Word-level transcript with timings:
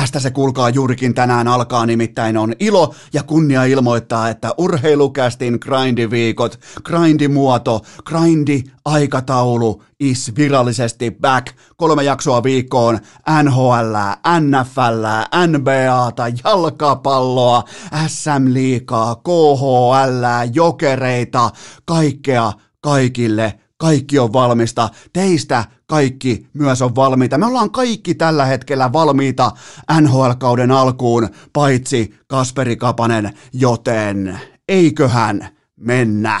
Tästä 0.00 0.20
se 0.20 0.30
kuulkaa 0.30 0.70
juurikin 0.70 1.14
tänään 1.14 1.48
alkaa, 1.48 1.86
nimittäin 1.86 2.36
on 2.36 2.54
ilo 2.60 2.94
ja 3.12 3.22
kunnia 3.22 3.64
ilmoittaa, 3.64 4.28
että 4.28 4.54
urheilukästin 4.58 5.58
grindiviikot, 5.60 6.60
grindimuoto, 6.84 7.80
grindi 8.04 8.62
aikataulu 8.84 9.82
is 10.00 10.32
virallisesti 10.36 11.10
back. 11.10 11.46
Kolme 11.76 12.04
jaksoa 12.04 12.42
viikkoon 12.42 12.98
NHL, 13.42 13.94
NFL, 14.40 15.04
NBAta, 15.46 16.24
jalkapalloa, 16.44 17.64
SM 18.06 18.44
Liikaa, 18.54 19.14
KHL, 19.14 20.24
jokereita, 20.54 21.50
kaikkea 21.84 22.52
kaikille 22.80 23.60
kaikki 23.80 24.18
on 24.18 24.32
valmista. 24.32 24.88
Teistä 25.12 25.64
kaikki 25.86 26.46
myös 26.52 26.82
on 26.82 26.94
valmiita. 26.94 27.38
Me 27.38 27.46
ollaan 27.46 27.70
kaikki 27.70 28.14
tällä 28.14 28.44
hetkellä 28.44 28.92
valmiita 28.92 29.52
NHL-kauden 30.00 30.70
alkuun, 30.70 31.28
paitsi 31.52 32.14
Kasperi 32.26 32.76
Kapanen, 32.76 33.38
joten 33.52 34.40
eiköhän 34.68 35.48
mennä. 35.76 36.40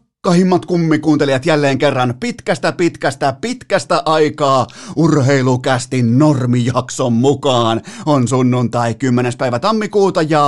Rakkahimmat 0.25 0.65
kummikuuntelijat 0.65 1.45
jälleen 1.45 1.77
kerran 1.77 2.13
pitkästä 2.19 2.71
pitkästä 2.71 3.33
pitkästä 3.41 4.03
aikaa 4.05 4.67
urheilukästin 4.95 6.19
normijakson 6.19 7.13
mukaan. 7.13 7.81
On 8.05 8.27
sunnuntai 8.27 8.93
10. 8.93 9.33
päivä 9.37 9.59
tammikuuta 9.59 10.21
ja 10.21 10.41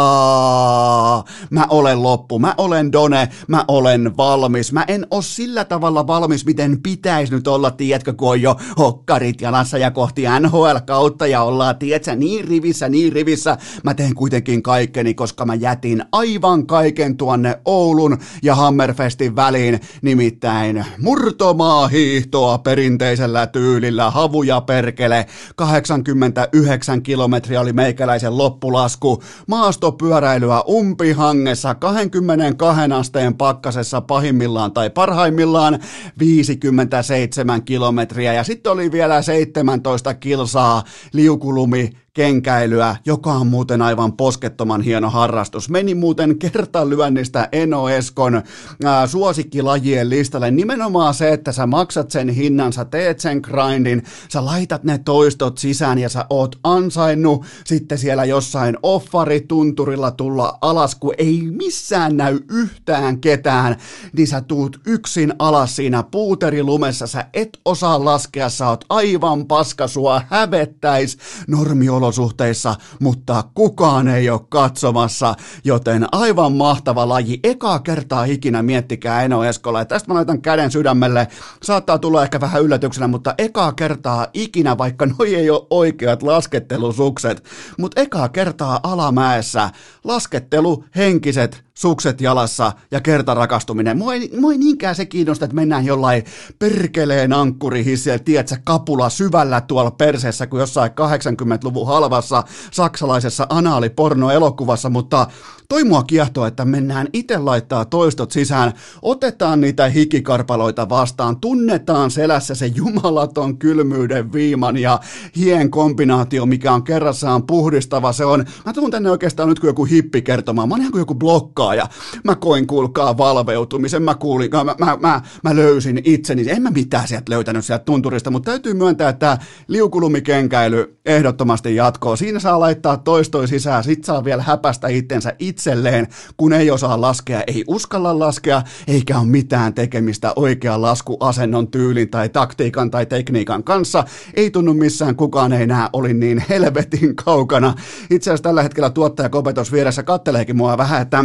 mä 1.49 1.65
olen 1.69 2.03
loppu, 2.03 2.39
mä 2.39 2.55
olen 2.57 2.91
Done, 2.91 3.29
mä 3.47 3.65
olen 3.67 4.17
valmis. 4.17 4.73
Mä 4.73 4.85
en 4.87 5.07
oo 5.11 5.21
sillä 5.21 5.65
tavalla 5.65 6.07
valmis, 6.07 6.45
miten 6.45 6.81
pitäisi 6.81 7.33
nyt 7.33 7.47
olla, 7.47 7.71
tiedätkö, 7.71 8.13
kun 8.13 8.29
on 8.29 8.41
jo 8.41 8.55
hokkarit 8.77 9.41
jalassa 9.41 9.77
ja 9.77 9.91
kohti 9.91 10.23
NHL 10.39 10.77
kautta 10.85 11.27
ja 11.27 11.43
ollaan, 11.43 11.77
tiedätkö, 11.77 12.15
niin 12.15 12.47
rivissä, 12.47 12.89
niin 12.89 13.13
rivissä. 13.13 13.57
Mä 13.83 13.93
teen 13.93 14.15
kuitenkin 14.15 14.63
kaikkeni, 14.63 15.13
koska 15.13 15.45
mä 15.45 15.55
jätin 15.55 16.05
aivan 16.11 16.67
kaiken 16.67 17.17
tuonne 17.17 17.59
Oulun 17.65 18.17
ja 18.43 18.55
Hammerfestin 18.55 19.35
väliin 19.35 19.62
pariin, 19.63 19.79
nimittäin 20.01 20.85
murtomaahiihtoa 21.01 22.57
perinteisellä 22.57 23.47
tyylillä, 23.47 24.11
havuja 24.11 24.61
perkele, 24.61 25.25
89 25.55 27.03
kilometriä 27.03 27.61
oli 27.61 27.73
meikäläisen 27.73 28.37
loppulasku, 28.37 29.23
maastopyöräilyä 29.47 30.61
umpihangessa, 30.61 31.75
22 31.75 32.81
asteen 32.93 33.33
pakkasessa 33.33 34.01
pahimmillaan 34.01 34.71
tai 34.71 34.89
parhaimmillaan 34.89 35.79
57 36.19 37.63
kilometriä 37.63 38.33
ja 38.33 38.43
sitten 38.43 38.71
oli 38.71 38.91
vielä 38.91 39.21
17 39.21 40.13
kilsaa 40.13 40.83
liukulumi 41.13 41.89
kenkäilyä, 42.13 42.95
joka 43.05 43.33
on 43.33 43.47
muuten 43.47 43.81
aivan 43.81 44.13
poskettoman 44.13 44.81
hieno 44.81 45.09
harrastus. 45.09 45.69
Meni 45.69 45.95
muuten 45.95 46.39
kertalyönnistä 46.39 47.49
Eno 47.51 47.89
Eskon 47.89 48.41
ää, 48.85 49.07
suosikkilajien 49.07 50.09
listalle. 50.09 50.51
Nimenomaan 50.51 51.13
se, 51.13 51.33
että 51.33 51.51
sä 51.51 51.67
maksat 51.67 52.11
sen 52.11 52.29
hinnan, 52.29 52.73
sä 52.73 52.85
teet 52.85 53.19
sen 53.19 53.41
grindin, 53.43 54.03
sä 54.29 54.45
laitat 54.45 54.83
ne 54.83 54.97
toistot 54.97 55.57
sisään 55.57 55.99
ja 55.99 56.09
sä 56.09 56.25
oot 56.29 56.55
ansainnut 56.63 57.45
sitten 57.65 57.97
siellä 57.97 58.25
jossain 58.25 58.77
offaritunturilla 58.83 60.11
tulla 60.11 60.57
alas, 60.61 60.95
kun 60.95 61.13
ei 61.17 61.41
missään 61.51 62.17
näy 62.17 62.39
yhtään 62.51 63.21
ketään, 63.21 63.75
niin 64.17 64.27
sä 64.27 64.41
tuut 64.41 64.79
yksin 64.85 65.33
alas 65.39 65.75
siinä 65.75 66.03
puuterilumessa, 66.03 67.07
sä 67.07 67.25
et 67.33 67.59
osaa 67.65 68.05
laskea, 68.05 68.49
sä 68.49 68.69
oot 68.69 68.85
aivan 68.89 69.45
paska, 69.45 69.87
sua 69.87 70.21
hävettäis. 70.29 71.17
Normiolo 71.47 72.02
olosuhteissa, 72.03 72.75
mutta 72.99 73.43
kukaan 73.53 74.07
ei 74.07 74.29
ole 74.29 74.41
katsomassa, 74.49 75.35
joten 75.63 76.07
aivan 76.11 76.53
mahtava 76.53 77.09
laji. 77.09 77.39
Ekaa 77.43 77.79
kertaa 77.79 78.23
ikinä 78.23 78.63
miettikää 78.63 79.23
Eno 79.23 79.43
Eskola, 79.43 79.79
ja 79.79 79.85
tästä 79.85 80.07
mä 80.07 80.13
laitan 80.13 80.41
käden 80.41 80.71
sydämelle, 80.71 81.27
saattaa 81.63 81.99
tulla 81.99 82.23
ehkä 82.23 82.41
vähän 82.41 82.63
yllätyksenä, 82.63 83.07
mutta 83.07 83.35
ekaa 83.37 83.71
kertaa 83.73 84.27
ikinä, 84.33 84.77
vaikka 84.77 85.05
noi 85.05 85.35
ei 85.35 85.49
ole 85.49 85.67
oikeat 85.69 86.23
laskettelusukset, 86.23 87.43
mutta 87.77 88.01
ekaa 88.01 88.29
kertaa 88.29 88.79
alamäessä 88.83 89.69
laskettelu 90.03 90.85
henkiset 90.95 91.63
sukset 91.77 92.21
jalassa 92.21 92.71
ja 92.91 93.01
kertarakastuminen. 93.01 93.97
Mua 93.97 94.13
ei, 94.13 94.31
mua 94.39 94.51
ei 94.51 94.57
niinkään 94.57 94.95
se 94.95 95.05
kiinnosta, 95.05 95.45
että 95.45 95.55
mennään 95.55 95.85
jollain 95.85 96.23
perkeleen 96.59 97.33
ankkurihissillä, 97.33 98.19
tiedätkö, 98.19 98.55
kapula 98.63 99.09
syvällä 99.09 99.61
tuolla 99.61 99.91
perseessä 99.91 100.47
kuin 100.47 100.59
jossain 100.59 100.91
80-luvun 100.91 101.87
halvassa 101.87 102.43
saksalaisessa 102.71 103.47
anaaliporno-elokuvassa, 103.49 104.89
mutta 104.89 105.27
toi 105.69 105.83
mua 105.83 106.03
kiehtoo, 106.03 106.45
että 106.45 106.65
mennään 106.65 107.07
itse 107.13 107.37
laittaa 107.37 107.85
toistot 107.85 108.31
sisään, 108.31 108.73
otetaan 109.01 109.61
niitä 109.61 109.89
hikikarpaloita 109.89 110.89
vastaan, 110.89 111.39
tunnetaan 111.39 112.11
selässä 112.11 112.55
se 112.55 112.67
jumalaton 112.67 113.57
kylmyyden 113.57 114.33
viiman 114.33 114.77
ja 114.77 114.99
hien 115.35 115.71
kombinaatio, 115.71 116.45
mikä 116.45 116.73
on 116.73 116.83
kerrassaan 116.83 117.43
puhdistava. 117.43 118.13
Se 118.13 118.25
on, 118.25 118.45
mä 118.65 118.73
tuun 118.73 118.91
tänne 118.91 119.11
oikeastaan 119.11 119.49
nyt 119.49 119.59
kuin 119.59 119.69
joku 119.69 119.85
hippi 119.85 120.21
kertomaan, 120.21 120.69
mä 120.69 120.73
oon 120.73 120.81
ihan 120.81 120.91
kuin 120.91 121.01
joku 121.01 121.15
blokkaaja. 121.63 121.87
Mä 122.23 122.35
koin 122.35 122.67
kuulkaa 122.67 123.17
valveutumisen, 123.17 124.03
mä 124.03 124.15
kuulin, 124.15 124.49
mä, 124.51 124.75
mä, 124.79 124.97
mä, 124.99 125.21
mä 125.43 125.55
löysin 125.55 126.01
itseni, 126.03 126.49
en 126.49 126.61
mä 126.61 126.71
mitään 126.71 127.07
sieltä 127.07 127.31
löytänyt 127.31 127.65
sieltä 127.65 127.85
tunturista, 127.85 128.31
mutta 128.31 128.51
täytyy 128.51 128.73
myöntää, 128.73 129.09
että 129.09 129.37
liukulumikenkäily 129.67 130.97
ehdottomasti 131.05 131.75
jatkoo. 131.75 132.15
Siinä 132.15 132.39
saa 132.39 132.59
laittaa 132.59 132.97
toistoi 132.97 133.47
sisään, 133.47 133.83
sit 133.83 134.03
saa 134.03 134.23
vielä 134.23 134.43
häpästä 134.43 134.87
itsensä 134.87 135.35
itse 135.39 135.53
itselleen, 135.63 136.07
kun 136.37 136.53
ei 136.53 136.71
osaa 136.71 137.01
laskea, 137.01 137.43
ei 137.47 137.63
uskalla 137.67 138.19
laskea, 138.19 138.61
eikä 138.87 139.19
ole 139.19 139.27
mitään 139.27 139.73
tekemistä 139.73 140.33
oikean 140.35 140.81
laskuasennon 140.81 141.67
tyylin 141.67 142.09
tai 142.09 142.29
taktiikan 142.29 142.91
tai 142.91 143.05
tekniikan 143.05 143.63
kanssa. 143.63 144.03
Ei 144.33 144.51
tunnu 144.51 144.73
missään, 144.73 145.15
kukaan 145.15 145.53
ei 145.53 145.67
näe, 145.67 145.89
oli 145.93 146.13
niin 146.13 146.43
helvetin 146.49 147.15
kaukana. 147.15 147.73
Itse 148.09 148.29
asiassa 148.29 148.43
tällä 148.43 148.63
hetkellä 148.63 148.89
tuottaja 148.89 149.29
Kopetos 149.29 149.71
vieressä 149.71 150.03
katteleekin 150.03 150.57
mua 150.57 150.77
vähän, 150.77 151.01
että 151.01 151.23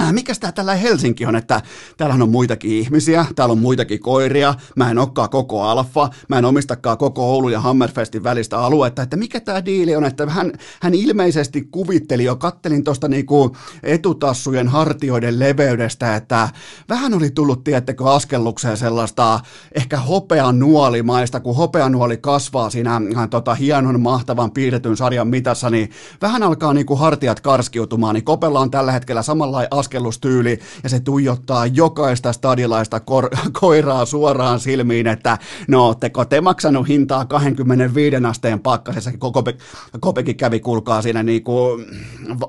Äh, 0.00 0.12
mikä 0.12 0.32
tämä 0.40 0.52
tällä 0.52 0.74
Helsinki 0.74 1.26
on, 1.26 1.36
että 1.36 1.62
täällä 1.96 2.14
on 2.14 2.30
muitakin 2.30 2.70
ihmisiä, 2.70 3.26
täällä 3.36 3.52
on 3.52 3.58
muitakin 3.58 4.00
koiria, 4.00 4.54
mä 4.76 4.90
en 4.90 4.98
olekaan 4.98 5.30
koko 5.30 5.62
alfa, 5.62 6.08
mä 6.28 6.38
en 6.38 6.44
omistakaan 6.44 6.98
koko 6.98 7.32
Oulu 7.32 7.48
ja 7.48 7.60
Hammerfestin 7.60 8.24
välistä 8.24 8.58
aluetta, 8.58 9.02
että 9.02 9.16
mikä 9.16 9.40
tämä 9.40 9.64
diili 9.64 9.96
on, 9.96 10.04
että 10.04 10.26
hän, 10.26 10.52
hän 10.82 10.94
ilmeisesti 10.94 11.68
kuvitteli 11.70 12.24
jo, 12.24 12.36
kattelin 12.36 12.84
tuosta 12.84 13.08
niinku 13.08 13.56
etutassujen 13.82 14.68
hartioiden 14.68 15.38
leveydestä, 15.38 16.16
että 16.16 16.48
vähän 16.88 17.14
oli 17.14 17.30
tullut, 17.30 17.64
tiettekö, 17.64 18.10
askellukseen 18.10 18.76
sellaista 18.76 19.40
ehkä 19.74 19.96
hopean 19.96 20.58
nuolimaista, 20.58 21.40
kun 21.40 21.56
hopean 21.56 21.92
nuoli 21.92 22.16
kasvaa 22.16 22.70
siinä 22.70 22.96
äh, 22.96 23.28
tota, 23.30 23.54
hienon 23.54 24.00
mahtavan 24.00 24.50
piirretyn 24.50 24.96
sarjan 24.96 25.28
mitassa, 25.28 25.70
niin 25.70 25.90
vähän 26.22 26.42
alkaa 26.42 26.74
niinku 26.74 26.96
hartiat 26.96 27.40
karskiutumaan, 27.40 28.14
niin 28.14 28.24
Kopella 28.24 28.60
on 28.60 28.70
tällä 28.70 28.92
hetkellä 28.92 29.22
samanlainen 29.22 29.68
askellustyyli 29.86 30.58
ja 30.82 30.88
se 30.88 31.00
tuijottaa 31.00 31.66
jokaista 31.66 32.32
stadilaista 32.32 33.00
kor- 33.00 33.30
koiraa 33.60 34.04
suoraan 34.04 34.60
silmiin, 34.60 35.06
että 35.06 35.38
no, 35.68 35.86
ootteko 35.86 36.24
te 36.24 36.40
maksanut 36.40 36.88
hintaa 36.88 37.24
25 37.24 38.16
asteen 38.26 38.60
pakkasessa, 38.60 39.12
Kope, 39.18 39.54
Kopekin 40.00 40.36
kävi, 40.36 40.60
kuulkaa 40.60 41.02
siinä 41.02 41.22
niin 41.22 41.44
kuin 41.44 41.86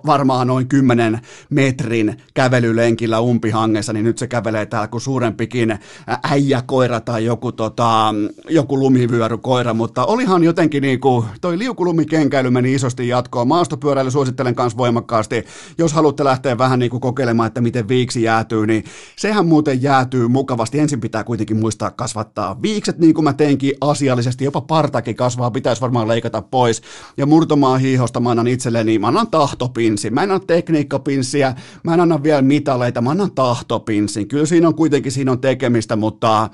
varmaan 0.06 0.48
noin 0.48 0.68
10 0.68 1.20
metrin 1.50 2.18
kävelylenkillä 2.34 3.20
umpihangessa, 3.20 3.94
niin 3.94 4.06
nyt 4.06 4.18
se 4.18 4.28
kävelee 4.28 4.66
täällä 4.66 4.88
kuin 4.88 5.02
suurempikin 5.02 5.80
äijäkoira 6.24 7.00
tai 7.00 7.26
joku, 7.26 7.52
tota, 7.52 8.14
joku 8.50 8.80
lumivyörykoira, 8.80 9.74
mutta 9.74 10.06
olihan 10.06 10.44
jotenkin 10.44 10.82
niin 10.82 11.00
kuin, 11.00 11.26
toi 11.42 11.60
liukulumikenkäily 11.60 12.50
meni 12.50 12.74
isosti 12.74 13.08
jatkoon. 13.08 13.48
Maastopyöräily 13.48 14.12
suosittelen 14.12 14.56
myös 14.58 14.78
voimakkaasti, 14.78 15.46
jos 15.78 15.94
haluatte 15.94 16.24
lähteä 16.24 16.58
vähän 16.58 16.80
niin 16.80 16.92
kuin 16.92 17.02
kokeilemaan, 17.18 17.48
että 17.48 17.62
miten 17.62 17.88
viiksi 17.88 18.24
jäätyy, 18.24 18.68
niin 18.68 18.84
sehän 19.16 19.46
muuten 19.46 19.82
jäätyy 19.82 20.28
mukavasti. 20.28 20.80
Ensin 20.80 21.02
pitää 21.02 21.24
kuitenkin 21.24 21.58
muistaa 21.58 21.92
kasvattaa 21.92 22.62
viikset, 22.62 22.98
niin 22.98 23.14
kuin 23.14 23.24
mä 23.24 23.34
teinkin 23.34 23.74
asiallisesti, 23.82 24.46
jopa 24.46 24.62
partakin 24.62 25.16
kasvaa, 25.16 25.52
pitäisi 25.52 25.82
varmaan 25.82 26.08
leikata 26.08 26.42
pois. 26.42 26.82
Ja 27.18 27.26
murtomaan 27.26 27.82
hiihosta 27.82 28.20
mä 28.20 28.30
annan 28.30 28.48
itselleni, 28.48 29.00
mä 29.00 29.08
annan 29.08 29.32
tahtopinsin, 29.32 30.14
mä 30.14 30.24
en 30.24 30.32
anna 30.32 30.46
tekniikkapinssiä, 30.48 31.56
mä 31.84 31.94
en 31.94 32.00
anna 32.00 32.24
vielä 32.24 32.42
mitaleita, 32.42 33.02
mä 33.02 33.10
annan 33.10 33.32
tahtopinsin. 33.32 34.28
Kyllä 34.28 34.46
siinä 34.46 34.68
on 34.68 34.76
kuitenkin 34.76 35.12
siinä 35.12 35.32
on 35.32 35.42
tekemistä, 35.42 35.96
mutta 35.96 36.50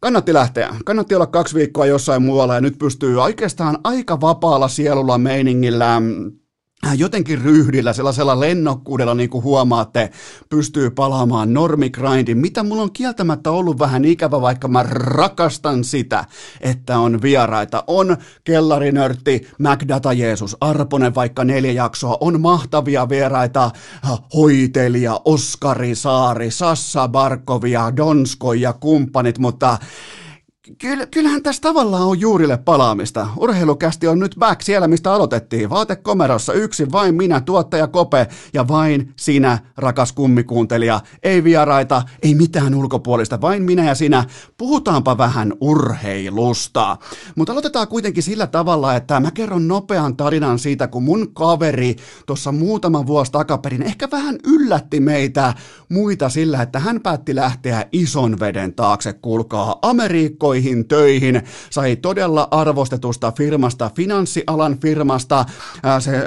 kannatti 0.00 0.34
lähteä. 0.34 0.74
Kannatti 0.84 1.14
olla 1.14 1.26
kaksi 1.26 1.54
viikkoa 1.54 1.86
jossain 1.86 2.22
muualla 2.22 2.54
ja 2.54 2.60
nyt 2.60 2.78
pystyy 2.78 3.22
oikeastaan 3.22 3.78
aika 3.84 4.20
vapaalla 4.20 4.68
sielulla 4.68 5.18
meiningillä 5.18 5.96
Äh, 5.96 6.47
jotenkin 6.96 7.42
ryhdillä, 7.42 7.92
sellaisella 7.92 8.40
lennokkuudella, 8.40 9.14
niin 9.14 9.30
kuin 9.30 9.44
huomaatte, 9.44 10.10
pystyy 10.48 10.90
palaamaan 10.90 11.54
normigrindin, 11.54 12.38
mitä 12.38 12.62
mulla 12.62 12.82
on 12.82 12.92
kieltämättä 12.92 13.50
ollut 13.50 13.78
vähän 13.78 14.04
ikävä, 14.04 14.40
vaikka 14.40 14.68
mä 14.68 14.82
rakastan 14.82 15.84
sitä, 15.84 16.24
että 16.60 16.98
on 16.98 17.22
vieraita. 17.22 17.84
On 17.86 18.16
kellarinörtti, 18.44 19.48
MacData 19.58 20.12
Jeesus, 20.12 20.56
Arponen 20.60 21.14
vaikka 21.14 21.44
neljä 21.44 21.72
jaksoa, 21.72 22.18
on 22.20 22.40
mahtavia 22.40 23.08
vieraita, 23.08 23.64
äh, 23.64 24.18
hoitelija, 24.34 25.20
Oskari 25.24 25.94
Saari, 25.94 26.50
Sassa 26.50 27.08
Barkovia, 27.08 27.96
Donsko 27.96 28.52
ja 28.52 28.72
kumppanit, 28.72 29.38
mutta 29.38 29.78
Kyllä, 30.78 31.06
kyllähän 31.06 31.42
tässä 31.42 31.62
tavallaan 31.62 32.02
on 32.02 32.20
juurille 32.20 32.56
palaamista. 32.56 33.28
Urheilukästi 33.36 34.08
on 34.08 34.18
nyt 34.18 34.34
back 34.38 34.62
siellä, 34.62 34.88
mistä 34.88 35.12
aloitettiin. 35.12 35.70
Vaatekomerossa 35.70 36.52
yksin 36.52 36.92
vain 36.92 37.14
minä, 37.14 37.40
tuottaja 37.40 37.86
Kope 37.86 38.26
ja 38.52 38.68
vain 38.68 39.12
sinä, 39.16 39.58
rakas 39.76 40.12
kummikuuntelija. 40.12 41.00
Ei 41.22 41.44
vieraita, 41.44 42.02
ei 42.22 42.34
mitään 42.34 42.74
ulkopuolista, 42.74 43.40
vain 43.40 43.62
minä 43.62 43.84
ja 43.84 43.94
sinä. 43.94 44.24
Puhutaanpa 44.58 45.18
vähän 45.18 45.52
urheilusta. 45.60 46.96
Mutta 47.36 47.52
aloitetaan 47.52 47.88
kuitenkin 47.88 48.22
sillä 48.22 48.46
tavalla, 48.46 48.94
että 48.94 49.20
mä 49.20 49.30
kerron 49.30 49.68
nopean 49.68 50.16
tarinan 50.16 50.58
siitä, 50.58 50.88
kun 50.88 51.02
mun 51.02 51.34
kaveri 51.34 51.96
tuossa 52.26 52.52
muutama 52.52 53.06
vuosi 53.06 53.32
takaperin 53.32 53.82
ehkä 53.82 54.08
vähän 54.10 54.38
yllätti 54.46 55.00
meitä 55.00 55.54
muita 55.88 56.28
sillä, 56.28 56.62
että 56.62 56.78
hän 56.78 57.00
päätti 57.00 57.34
lähteä 57.34 57.86
ison 57.92 58.40
veden 58.40 58.74
taakse, 58.74 59.12
kuulkaa, 59.12 59.78
Amerikkoihin 59.82 60.57
isoihin 60.58 60.88
töihin, 60.88 61.42
sai 61.70 61.96
todella 61.96 62.48
arvostetusta 62.50 63.32
firmasta, 63.32 63.90
finanssialan 63.96 64.78
firmasta. 64.80 65.44
Se, 65.98 66.22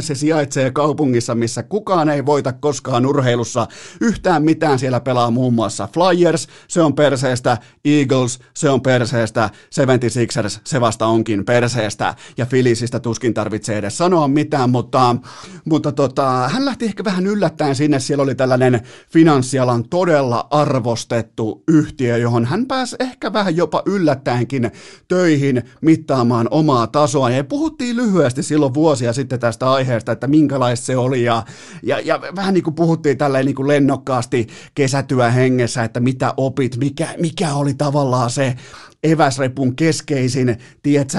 se 0.00 0.14
sijaitsee 0.14 0.70
kaupungissa, 0.70 1.34
missä 1.34 1.62
kukaan 1.62 2.08
ei 2.08 2.26
voita 2.26 2.52
koskaan 2.52 3.06
urheilussa 3.06 3.66
yhtään 4.00 4.44
mitään. 4.44 4.78
Siellä 4.78 5.00
pelaa 5.00 5.30
muun 5.30 5.54
muassa 5.54 5.88
Flyers, 5.92 6.48
se 6.68 6.82
on 6.82 6.94
perseestä, 6.94 7.58
Eagles, 7.84 8.38
se 8.54 8.70
on 8.70 8.80
perseestä, 8.80 9.50
76ers, 9.52 10.60
se 10.64 10.80
vasta 10.80 11.06
onkin 11.06 11.44
perseestä, 11.44 12.14
ja 12.36 12.46
Philliesistä 12.46 13.00
tuskin 13.00 13.34
tarvitsee 13.34 13.78
edes 13.78 13.98
sanoa 13.98 14.28
mitään, 14.28 14.70
mutta, 14.70 15.16
mutta 15.64 15.92
tota, 15.92 16.48
hän 16.48 16.64
lähti 16.64 16.84
ehkä 16.84 17.04
vähän 17.04 17.26
yllättäen 17.26 17.74
sinne, 17.74 18.00
siellä 18.00 18.22
oli 18.22 18.34
tällainen 18.34 18.80
finanssialan 19.12 19.88
todella 19.88 20.46
arvostettu 20.50 21.62
yhtiö, 21.68 22.16
johon 22.16 22.44
hän 22.44 22.66
pääsi 22.66 22.96
ehkä 23.00 23.32
vähän 23.32 23.56
jopa 23.56 23.71
jopa 23.72 23.90
yllättäenkin 23.90 24.70
töihin 25.08 25.62
mittaamaan 25.80 26.48
omaa 26.50 26.86
tasoa. 26.86 27.30
Ja 27.30 27.44
puhuttiin 27.44 27.96
lyhyesti 27.96 28.42
silloin 28.42 28.74
vuosia 28.74 29.12
sitten 29.12 29.40
tästä 29.40 29.72
aiheesta, 29.72 30.12
että 30.12 30.26
minkälaista 30.26 30.86
se 30.86 30.96
oli. 30.96 31.24
Ja, 31.24 31.44
ja, 31.82 32.00
ja 32.00 32.20
vähän 32.36 32.54
niin 32.54 32.64
kuin 32.64 32.74
puhuttiin 32.74 33.18
tälleen 33.18 33.46
niin 33.46 33.54
kuin 33.54 33.68
lennokkaasti 33.68 34.46
kesätyö 34.74 35.30
hengessä, 35.30 35.84
että 35.84 36.00
mitä 36.00 36.34
opit, 36.36 36.76
mikä, 36.76 37.08
mikä 37.18 37.54
oli 37.54 37.74
tavallaan 37.74 38.30
se 38.30 38.56
eväsrepun 39.02 39.76
keskeisin, 39.76 40.56
tiedätkö, 40.82 41.18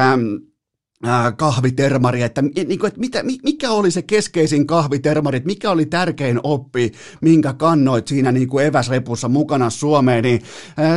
kahvitermari, 1.38 2.21
että, 2.21 2.41
niin 2.41 2.79
kuin, 2.79 2.88
että 2.88 3.00
mitä, 3.00 3.23
mikä 3.44 3.71
oli 3.71 3.91
se 3.91 4.01
keskeisin 4.01 4.67
kahvitermari, 4.67 5.38
että 5.38 5.47
mikä 5.47 5.71
oli 5.71 5.85
tärkein 5.85 6.39
oppi, 6.44 6.91
minkä 7.21 7.53
kannoit 7.53 8.07
siinä 8.07 8.31
niin 8.31 8.47
kuin 8.47 8.65
eväsrepussa 8.65 9.29
mukana 9.29 9.69
Suomeen, 9.69 10.23
niin 10.23 10.41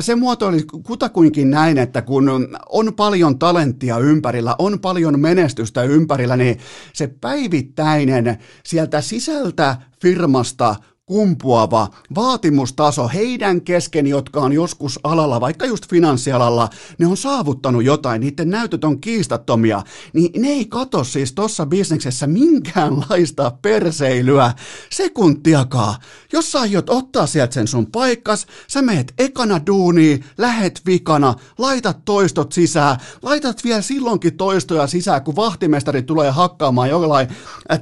se 0.01 0.15
muotoili 0.15 0.63
kutakuinkin 0.63 1.51
näin, 1.51 1.79
että 1.79 2.03
kun 2.03 2.31
on 2.69 2.95
paljon 2.95 3.39
talenttia 3.39 3.99
ympärillä, 3.99 4.55
on 4.59 4.81
paljon 4.81 5.21
menestystä 5.21 5.83
ympärillä, 5.83 6.37
niin 6.37 6.59
se 6.93 7.07
päivittäinen 7.07 8.39
sieltä 8.65 9.01
sisältä 9.01 9.77
firmasta 10.03 10.77
kumpuava 11.07 11.89
vaatimustaso 12.15 13.09
heidän 13.09 13.61
kesken, 13.61 14.07
jotka 14.07 14.41
on 14.41 14.53
joskus 14.53 15.01
alalla, 15.05 15.41
vaikka 15.41 15.67
just 15.67 15.89
finanssialalla, 15.89 16.69
ne 16.99 17.07
on 17.07 17.17
saavuttanut 17.17 17.85
jotain, 17.85 18.21
niiden 18.21 18.51
näytöt 18.51 18.85
on 18.85 19.01
kiistattomia, 19.01 19.83
niin 20.13 20.43
ne 20.43 20.49
ei 20.49 20.65
kato 20.65 21.05
siis 21.05 21.33
tuossa 21.33 21.67
bisneksessä 21.67 22.27
minkäänlaista 22.27 23.53
perseilyä 23.63 24.53
sekuntiakaan. 24.91 25.95
Jos 26.33 26.53
sä 26.53 26.61
aiot 26.61 26.91
ottaa 26.91 27.27
sieltä 27.27 27.55
sen 27.55 27.69
sun 27.69 27.87
paikkas, 27.87 28.47
sä 28.69 28.83
meet 28.83 29.15
ekana 29.19 29.67
duuniin, 29.67 30.25
lähet 30.39 30.81
vikana, 30.87 31.35
laitat 31.59 32.05
toistot 32.05 32.53
sisään, 32.53 32.97
laitat 33.23 33.65
vielä 33.65 33.83
silloinkin 33.83 34.37
toistoja 34.37 34.87
sisään, 34.87 35.25
kun 35.25 35.37
vahtimestari 35.37 36.03
tulee 36.03 36.31
hakkaamaan 36.31 36.89
jollain 36.89 37.29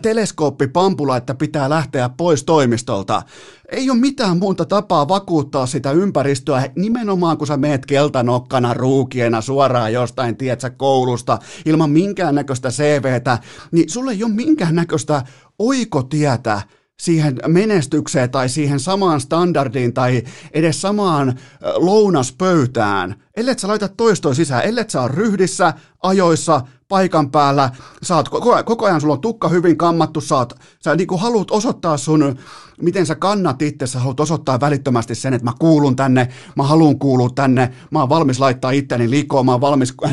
teleskooppipampulla, 0.02 1.16
että 1.16 1.34
pitää 1.34 1.70
lähteä 1.70 2.08
pois 2.08 2.44
toimistolta 2.44 3.13
mutta 3.20 3.76
ei 3.76 3.90
ole 3.90 3.98
mitään 3.98 4.38
muuta 4.38 4.64
tapaa 4.64 5.08
vakuuttaa 5.08 5.66
sitä 5.66 5.90
ympäristöä, 5.90 6.70
nimenomaan 6.76 7.38
kun 7.38 7.46
sä 7.46 7.56
meet 7.56 7.86
keltanokkana 7.86 8.74
ruukiena 8.74 9.40
suoraan 9.40 9.92
jostain, 9.92 10.36
tietsä, 10.36 10.70
koulusta, 10.70 11.38
ilman 11.66 11.90
minkäännäköistä 11.90 12.68
CVtä, 12.68 13.38
niin 13.72 13.90
sulle 13.90 14.12
ei 14.12 14.24
ole 14.24 14.32
minkäännäköistä 14.32 15.22
oikotietä 15.58 16.62
siihen 17.00 17.36
menestykseen 17.46 18.30
tai 18.30 18.48
siihen 18.48 18.80
samaan 18.80 19.20
standardiin 19.20 19.94
tai 19.94 20.22
edes 20.52 20.80
samaan 20.80 21.38
lounaspöytään, 21.74 23.14
ellei 23.36 23.58
sä 23.58 23.68
laita 23.68 23.88
toistoa 23.88 24.34
sisään, 24.34 24.64
ellei 24.64 24.84
sä 24.88 25.02
ole 25.02 25.10
ryhdissä, 25.14 25.74
ajoissa, 26.02 26.60
paikan 26.88 27.30
päällä, 27.30 27.70
oot, 28.10 28.28
koko, 28.28 28.62
koko 28.64 28.86
ajan 28.86 29.00
sulla 29.00 29.14
on 29.14 29.20
tukka 29.20 29.48
hyvin 29.48 29.76
kammattu, 29.76 30.20
oot, 30.30 30.52
sä 30.84 30.96
niin 30.96 31.06
kuin 31.06 31.20
haluat 31.20 31.50
osoittaa 31.50 31.96
sun, 31.96 32.36
miten 32.82 33.06
sä 33.06 33.14
kannat 33.14 33.62
itse, 33.62 33.86
sä 33.86 33.98
haluat 33.98 34.20
osoittaa 34.20 34.60
välittömästi 34.60 35.14
sen, 35.14 35.34
että 35.34 35.44
mä 35.44 35.52
kuulun 35.58 35.96
tänne, 35.96 36.28
mä 36.56 36.62
haluan 36.62 36.98
kuulua 36.98 37.28
tänne, 37.34 37.72
mä 37.90 38.00
oon 38.00 38.08
valmis 38.08 38.40
laittaa 38.40 38.70
itteni 38.70 39.10
likoon, 39.10 39.46
mä 39.46 39.52
oon 39.52 39.60
valmis 39.60 39.94
14-16 40.02 40.06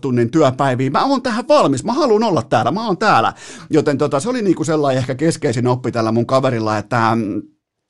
tunnin 0.00 0.30
työpäiviin, 0.30 0.92
mä 0.92 1.04
oon 1.04 1.22
tähän 1.22 1.48
valmis, 1.48 1.84
mä 1.84 1.92
haluan 1.92 2.22
olla 2.22 2.42
täällä, 2.42 2.70
mä 2.70 2.86
oon 2.86 2.98
täällä. 2.98 3.32
Joten 3.70 3.98
tota, 3.98 4.20
se 4.20 4.28
oli 4.28 4.42
niin 4.42 4.56
kuin 4.56 4.66
sellainen 4.66 4.98
ehkä 4.98 5.14
keskeisin 5.14 5.66
oppi 5.66 5.92
tällä 5.92 6.12
mun 6.12 6.26
kaverilla, 6.26 6.78
että 6.78 7.16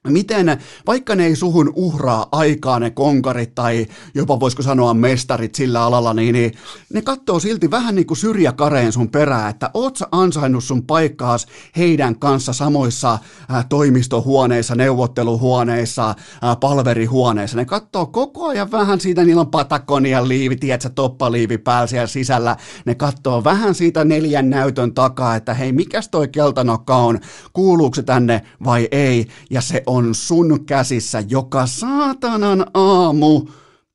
Miten, 0.08 0.58
vaikka 0.86 1.14
ne 1.14 1.26
ei 1.26 1.36
suhun 1.36 1.72
uhraa 1.76 2.26
aikaa 2.32 2.78
ne 2.78 2.90
konkarit 2.90 3.54
tai 3.54 3.86
jopa 4.14 4.40
voisiko 4.40 4.62
sanoa 4.62 4.94
mestarit 4.94 5.54
sillä 5.54 5.82
alalla, 5.82 6.14
niin, 6.14 6.32
niin 6.32 6.52
ne 6.92 7.02
katsoo 7.02 7.40
silti 7.40 7.70
vähän 7.70 7.94
niin 7.94 8.06
kuin 8.06 8.18
syrjäkareen 8.18 8.92
sun 8.92 9.08
perää, 9.08 9.48
että 9.48 9.70
oot 9.74 9.96
sä 9.96 10.08
ansainnut 10.12 10.64
sun 10.64 10.82
paikkaas 10.82 11.46
heidän 11.76 12.18
kanssa 12.18 12.52
samoissa 12.52 13.18
ää, 13.48 13.64
toimistohuoneissa, 13.68 14.74
neuvotteluhuoneissa, 14.74 16.14
ää, 16.42 16.56
palverihuoneissa. 16.56 17.56
Ne 17.56 17.64
katsoo 17.64 18.06
koko 18.06 18.46
ajan 18.46 18.70
vähän 18.70 19.00
siitä, 19.00 19.24
niillä 19.24 19.40
on 19.40 19.50
Patagonia 19.50 20.28
liivi, 20.28 20.56
tiedätkö, 20.56 20.88
toppaliivi 20.88 21.58
päällä 21.58 21.86
siellä 21.86 22.06
sisällä. 22.06 22.56
Ne 22.84 22.94
katsoo 22.94 23.44
vähän 23.44 23.74
siitä 23.74 24.04
neljän 24.04 24.50
näytön 24.50 24.94
takaa, 24.94 25.36
että 25.36 25.54
hei, 25.54 25.72
mikäs 25.72 26.08
toi 26.08 26.28
keltanokka 26.28 26.96
on, 26.96 27.20
kuuluuko 27.52 27.94
se 27.94 28.02
tänne 28.02 28.42
vai 28.64 28.88
ei, 28.90 29.26
ja 29.50 29.60
se 29.60 29.82
on 29.92 30.14
sun 30.14 30.64
käsissä 30.66 31.22
joka 31.28 31.66
saatanan 31.66 32.66
aamu 32.74 33.46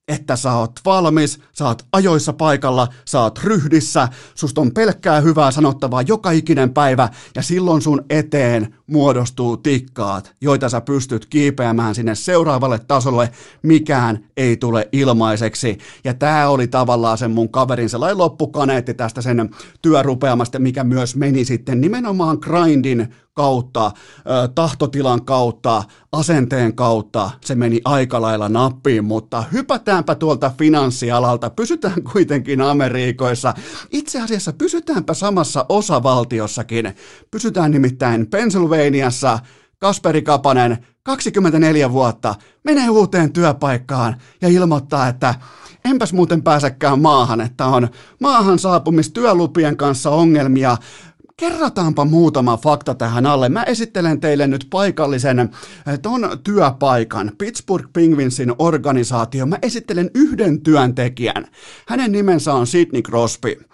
että 0.07 0.35
sä 0.35 0.53
oot 0.53 0.71
valmis, 0.85 1.39
sä 1.53 1.65
oot 1.65 1.85
ajoissa 1.91 2.33
paikalla, 2.33 2.87
sä 3.05 3.21
oot 3.21 3.39
ryhdissä, 3.43 4.07
susta 4.35 4.61
on 4.61 4.71
pelkkää 4.71 5.21
hyvää 5.21 5.51
sanottavaa 5.51 6.01
joka 6.01 6.31
ikinen 6.31 6.73
päivä 6.73 7.09
ja 7.35 7.41
silloin 7.41 7.81
sun 7.81 8.05
eteen 8.09 8.75
muodostuu 8.87 9.57
tikkaat, 9.57 10.35
joita 10.41 10.69
sä 10.69 10.81
pystyt 10.81 11.25
kiipeämään 11.25 11.95
sinne 11.95 12.15
seuraavalle 12.15 12.79
tasolle, 12.79 13.29
mikään 13.63 14.25
ei 14.37 14.57
tule 14.57 14.89
ilmaiseksi. 14.91 15.77
Ja 16.03 16.13
tää 16.13 16.49
oli 16.49 16.67
tavallaan 16.67 17.17
sen 17.17 17.31
mun 17.31 17.49
kaverin 17.49 17.89
sellainen 17.89 18.17
loppukaneetti 18.17 18.93
tästä 18.93 19.21
sen 19.21 19.49
työrupeamasta, 19.81 20.59
mikä 20.59 20.83
myös 20.83 21.15
meni 21.15 21.45
sitten 21.45 21.81
nimenomaan 21.81 22.37
grindin 22.41 23.13
kautta, 23.37 23.91
tahtotilan 24.55 25.25
kautta, 25.25 25.83
asenteen 26.11 26.75
kautta, 26.75 27.31
se 27.41 27.55
meni 27.55 27.81
aika 27.85 28.21
lailla 28.21 28.49
nappiin, 28.49 29.05
mutta 29.05 29.43
hypätäänpä 29.53 30.15
tuolta 30.15 30.51
finanssialalta, 30.57 31.49
pysytään 31.49 32.03
kuitenkin 32.13 32.61
Amerikoissa. 32.61 33.53
Itse 33.91 34.21
asiassa 34.21 34.53
pysytäänpä 34.53 35.13
samassa 35.13 35.65
osavaltiossakin, 35.69 36.95
pysytään 37.31 37.71
nimittäin 37.71 38.27
Pennsylvaniassa, 38.27 39.39
Kasperi 39.79 40.21
Kapanen, 40.21 40.77
24 41.03 41.91
vuotta, 41.91 42.35
menee 42.63 42.89
uuteen 42.89 43.33
työpaikkaan 43.33 44.15
ja 44.41 44.47
ilmoittaa, 44.47 45.07
että 45.07 45.35
enpäs 45.85 46.13
muuten 46.13 46.43
pääsekään 46.43 47.01
maahan, 47.01 47.41
että 47.41 47.65
on 47.65 47.87
maahan 48.21 48.59
saapumistyölupien 48.59 49.77
kanssa 49.77 50.09
ongelmia, 50.09 50.77
Kerrataanpa 51.41 52.05
muutama 52.05 52.57
fakta 52.57 52.95
tähän 52.95 53.25
alle. 53.25 53.49
Mä 53.49 53.63
esittelen 53.63 54.19
teille 54.19 54.47
nyt 54.47 54.67
paikallisen 54.69 55.39
eh, 55.39 55.49
ton 56.01 56.29
työpaikan, 56.43 57.31
Pittsburgh 57.37 57.89
Penguinsin 57.93 58.53
organisaatio. 58.59 59.45
Mä 59.45 59.57
esittelen 59.61 60.11
yhden 60.15 60.61
työntekijän. 60.61 61.47
Hänen 61.87 62.11
nimensä 62.11 62.53
on 62.53 62.67
Sidney 62.67 63.01
Crosby. 63.01 63.65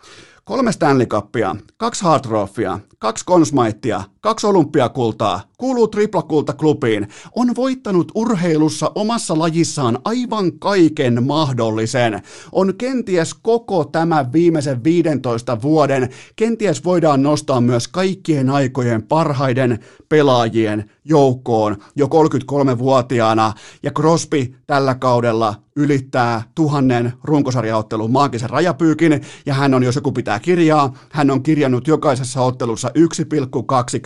Kolme 0.43 0.72
Stanley 0.72 1.05
Cupia, 1.05 1.55
kaksi 1.77 2.03
Hard 2.03 2.25
Roffia, 2.25 2.79
kaksi 3.00 3.25
Consmaittia, 3.25 4.03
kaksi 4.24 4.48
olympiakultaa, 4.48 5.42
kuuluu 5.58 5.88
triplakulta-klubiin, 5.88 7.08
on 7.36 7.56
voittanut 7.56 8.12
urheilussa 8.15 8.92
omassa 8.96 9.39
lajissaan 9.39 10.00
aivan 10.06 10.60
kaiken 10.60 11.24
mahdollisen. 11.24 12.22
On 12.51 12.74
kenties 12.77 13.34
koko 13.34 13.86
tämän 13.86 14.34
viimeisen 14.34 14.84
15 14.84 15.62
vuoden, 15.62 16.10
kenties 16.36 16.84
voidaan 16.84 17.24
nostaa 17.24 17.62
myös 17.62 17.88
kaikkien 17.88 18.50
aikojen 18.50 19.03
parhaiden 19.03 19.80
pelaajien 20.10 20.92
joukkoon 21.06 21.77
jo 21.96 22.08
33-vuotiaana, 22.08 23.53
ja 23.84 23.92
Crosby 23.92 24.56
tällä 24.68 24.96
kaudella 24.96 25.56
ylittää 25.75 26.44
tuhannen 26.56 27.13
runkosarjaottelun 27.24 28.12
maagisen 28.12 28.50
rajapyykin, 28.50 29.22
ja 29.46 29.53
hän 29.53 29.74
on, 29.74 29.84
jos 29.84 29.96
joku 29.96 30.12
pitää 30.12 30.39
kirjaa, 30.39 30.94
hän 31.12 31.32
on 31.32 31.44
kirjannut 31.44 31.88
jokaisessa 31.88 32.42
ottelussa 32.42 32.92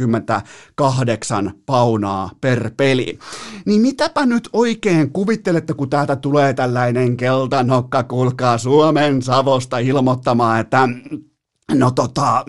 1,28 0.07 1.51
paunaa 1.65 2.29
per 2.41 2.71
peli. 2.77 3.19
Niin 3.65 3.81
mitäpä 3.81 4.25
nyt 4.25 4.49
oikein 4.53 5.11
kuvittelette, 5.11 5.73
kun 5.73 5.89
täältä 5.89 6.15
tulee 6.15 6.53
tällainen 6.53 7.17
keltanokka, 7.17 8.03
kuulkaa 8.03 8.57
Suomen 8.57 9.21
Savosta 9.21 9.77
ilmoittamaan, 9.77 10.59
että 10.59 10.89
no 11.73 11.91
tota, 11.91 12.45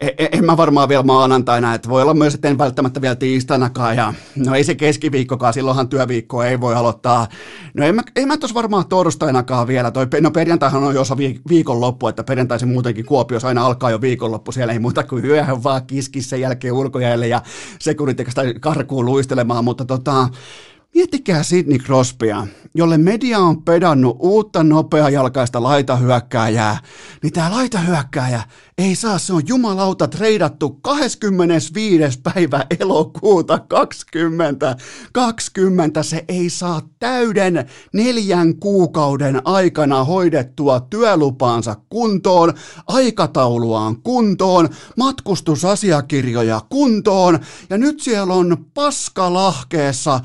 E, 0.00 0.06
e, 0.18 0.28
en 0.32 0.44
mä 0.44 0.56
varmaan 0.56 0.88
vielä 0.88 1.02
maanantaina, 1.02 1.74
että 1.74 1.88
voi 1.88 2.02
olla 2.02 2.14
myös, 2.14 2.34
että 2.34 2.48
en 2.48 2.58
välttämättä 2.58 3.00
vielä 3.00 3.14
tiistainakaan, 3.14 3.96
ja 3.96 4.14
no 4.36 4.54
ei 4.54 4.64
se 4.64 4.74
keskiviikkokaan, 4.74 5.52
silloinhan 5.52 5.88
työviikko 5.88 6.42
ei 6.42 6.60
voi 6.60 6.74
aloittaa. 6.74 7.26
No 7.74 7.84
en 7.84 7.94
mä, 7.94 8.02
en 8.16 8.28
mä 8.28 8.36
tuossa 8.36 8.54
varmaan 8.54 8.88
torstainakaan 8.88 9.66
vielä, 9.66 9.90
toi, 9.90 10.06
no 10.20 10.30
perjantaihan 10.30 10.84
on 10.84 10.94
jo 10.94 11.00
osa 11.00 11.16
viikonloppu, 11.48 12.08
että 12.08 12.24
perjantaisin 12.24 12.68
muutenkin 12.68 13.04
Kuopiossa 13.04 13.48
aina 13.48 13.66
alkaa 13.66 13.90
jo 13.90 14.00
viikonloppu, 14.00 14.52
siellä 14.52 14.72
ei 14.72 14.78
muuta 14.78 15.02
kuin 15.02 15.24
yöhön 15.24 15.62
vaan 15.62 15.86
kiskissä 15.86 16.36
jälkeen 16.36 16.74
ulkojäälle 16.74 17.28
ja 17.28 17.42
sekunnitekasta 17.78 18.42
karkuun 18.60 19.06
luistelemaan, 19.06 19.64
mutta 19.64 19.84
tota, 19.84 20.28
Miettikää 20.94 21.42
Sidney 21.42 21.78
Crosbya, 21.78 22.46
jolle 22.74 22.98
media 22.98 23.38
on 23.38 23.62
pedannut 23.62 24.16
uutta 24.20 24.62
nopeajalkaista 24.62 25.62
laitahyökkääjää, 25.62 26.78
niin 27.22 27.32
tämä 27.32 27.50
laitahyökkääjä 27.50 28.42
ei 28.78 28.94
saa, 28.94 29.18
se 29.18 29.32
on 29.32 29.42
jumalauta 29.46 30.08
treidattu 30.08 30.70
25. 30.70 32.20
päivä 32.22 32.66
elokuuta 32.80 33.58
2020. 33.58 34.76
20 35.12 36.02
se 36.02 36.24
ei 36.28 36.50
saa 36.50 36.82
täyden 36.98 37.68
neljän 37.92 38.56
kuukauden 38.56 39.46
aikana 39.46 40.04
hoidettua 40.04 40.80
työlupaansa 40.80 41.76
kuntoon, 41.88 42.54
aikatauluaan 42.86 44.02
kuntoon, 44.02 44.68
matkustusasiakirjoja 44.96 46.60
kuntoon, 46.68 47.38
ja 47.70 47.78
nyt 47.78 48.00
siellä 48.00 48.34
on 48.34 48.56
paskalahkeessa 48.74 50.20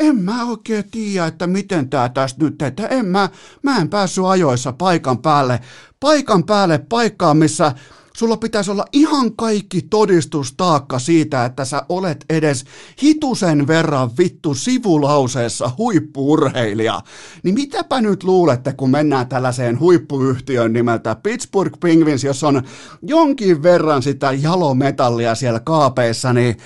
en 0.00 0.16
mä 0.16 0.44
oikein 0.44 0.84
tiedä, 0.90 1.26
että 1.26 1.46
miten 1.46 1.90
tää 1.90 2.08
tästä 2.08 2.44
nyt, 2.44 2.62
että 2.62 2.86
en 2.86 3.06
mä, 3.06 3.28
mä 3.62 3.76
en 3.78 3.88
päässyt 3.88 4.24
ajoissa 4.24 4.72
paikan 4.72 5.18
päälle, 5.18 5.60
paikan 6.00 6.44
päälle 6.44 6.78
paikkaan, 6.88 7.36
missä 7.36 7.74
sulla 8.16 8.36
pitäisi 8.36 8.70
olla 8.70 8.84
ihan 8.92 9.36
kaikki 9.36 9.82
todistustaakka 9.82 10.98
siitä, 10.98 11.44
että 11.44 11.64
sä 11.64 11.82
olet 11.88 12.24
edes 12.30 12.64
hitusen 13.02 13.66
verran 13.66 14.10
vittu 14.18 14.54
sivulauseessa 14.54 15.70
huippuurheilija. 15.78 17.00
Niin 17.42 17.54
mitäpä 17.54 18.00
nyt 18.00 18.24
luulette, 18.24 18.72
kun 18.72 18.90
mennään 18.90 19.28
tällaiseen 19.28 19.80
huippuyhtiön 19.80 20.72
nimeltä 20.72 21.16
Pittsburgh 21.22 21.80
Penguins, 21.80 22.24
jos 22.24 22.44
on 22.44 22.62
jonkin 23.02 23.62
verran 23.62 24.02
sitä 24.02 24.32
jalometallia 24.32 25.34
siellä 25.34 25.60
kaapeissa, 25.60 26.32
niin 26.32 26.56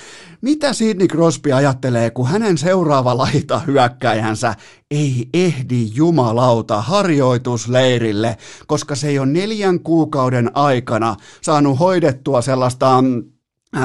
mitä 0.45 0.73
Sidney 0.73 1.09
Crosby 1.09 1.53
ajattelee, 1.53 2.11
kun 2.11 2.29
hänen 2.29 2.59
seuraava 2.59 3.19
laita 3.19 3.59
hyökkäjänsä 3.59 4.55
ei 4.91 5.29
ehdi 5.35 5.91
jumalauta 5.95 6.83
harjoitusleirille, 6.83 8.37
koska 8.67 8.95
se 8.95 9.09
ei 9.09 9.19
ole 9.19 9.27
neljän 9.27 9.81
kuukauden 9.81 10.51
aikana 10.55 11.17
saanut 11.43 11.79
hoidettua 11.79 12.43
sellaista 12.43 13.03
mm, 13.03 13.25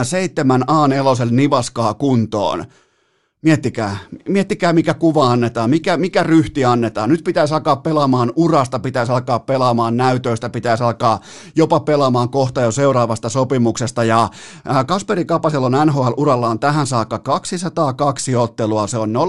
seitsemän 0.04 0.62
A4 0.62 1.32
nivaskaa 1.32 1.94
kuntoon. 1.94 2.66
Miettikää, 3.42 3.98
miettikää 4.28 4.74
mikä 4.74 4.94
kuva 4.94 5.32
annetaan, 5.32 5.70
mikä, 5.70 5.98
mikä 5.98 6.24
ryhti 6.24 6.66
annetaan. 6.66 7.10
Nyt 7.10 7.24
pitäisi 7.24 7.54
alkaa 7.54 7.76
pelaamaan 7.76 8.34
urasta, 8.36 8.80
pitäisi 8.80 9.12
alkaa 9.12 9.40
pelaamaan 9.40 9.98
näytöistä, 9.98 10.50
pitäisi 10.50 10.84
alkaa 10.84 11.20
jopa 11.56 11.80
pelaamaan 11.80 12.30
kohta 12.30 12.62
jo 12.62 12.72
seuraavasta 12.72 13.30
sopimuksesta. 13.30 14.04
Ja 14.04 14.30
Kasperi 14.88 15.26
Kapaselon 15.26 15.72
NHL-uralla 15.72 16.58
tähän 16.58 16.88
saakka 16.88 17.20
202 17.20 18.36
ottelua, 18.36 18.88
se 18.88 18.98
on 18.98 19.16
0,45 19.16 19.20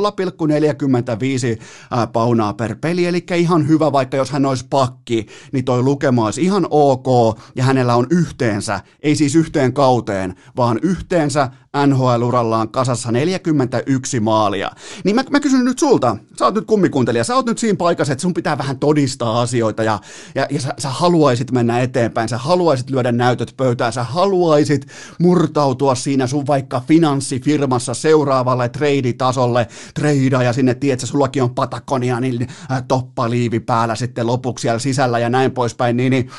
paunaa 2.13 2.55
per 2.55 2.77
peli, 2.81 3.07
eli 3.07 3.25
ihan 3.35 3.69
hyvä, 3.69 3.93
vaikka 3.93 4.17
jos 4.17 4.31
hän 4.31 4.47
olisi 4.47 4.67
pakki, 4.71 5.27
niin 5.53 5.65
toi 5.65 5.83
lukema 5.83 6.25
olisi 6.25 6.43
ihan 6.43 6.67
ok, 6.71 7.39
ja 7.57 7.65
hänellä 7.65 7.95
on 7.95 8.07
yhteensä, 8.11 8.81
ei 9.03 9.17
siis 9.17 9.35
yhteen 9.35 9.73
kauteen, 9.73 10.35
vaan 10.57 10.79
yhteensä 10.83 11.51
NHL-urallaan 11.77 12.69
kasassa 12.69 13.13
41 13.13 14.21
maalia. 14.21 14.71
Niin 15.05 15.17
mä, 15.17 15.25
mä 15.31 15.41
kysyn 15.41 15.65
nyt 15.65 15.79
sulta, 15.79 16.17
sä 16.39 16.45
oot 16.45 16.55
nyt 16.55 16.65
kummikuntelija, 16.67 17.25
sä 17.25 17.35
oot 17.35 17.47
nyt 17.47 17.59
siinä 17.59 17.77
paikassa, 17.77 18.13
että 18.13 18.23
sun 18.23 18.35
pitää 18.35 18.59
vähän 18.59 18.79
todistaa 18.79 19.41
asioita 19.41 19.83
ja, 19.83 19.99
ja, 20.35 20.47
ja 20.51 20.61
sä, 20.61 20.75
sä 20.79 20.89
haluaisit 20.89 21.51
mennä 21.51 21.81
eteenpäin, 21.81 22.29
sä 22.29 22.39
haluaisit 22.39 22.91
lyödä 22.91 23.13
näytöt 23.13 23.55
pöytään, 23.57 23.93
sä 23.93 24.03
haluaisit 24.03 24.87
murtautua 25.19 25.95
siinä 25.95 26.27
sun 26.27 26.47
vaikka 26.47 26.83
finanssifirmassa 26.89 27.95
seuraavalle 27.95 28.69
treiditasolle, 28.69 29.69
treida 29.95 30.43
ja 30.43 30.53
sinne 30.53 30.75
tiedät, 30.75 30.97
että 30.97 31.07
sullakin 31.07 31.43
on 31.43 31.55
Patagonia, 31.55 32.21
niin 32.21 32.49
äh, 32.73 32.83
toppaliivi 32.89 33.61
päällä 33.61 33.95
sitten 33.95 34.27
lopuksi 34.27 34.63
siellä 34.63 34.79
sisällä 34.79 35.19
ja 35.19 35.29
näin 35.29 35.53
poispäin, 35.53 35.97
niin, 35.97 36.11
niin 36.11 36.31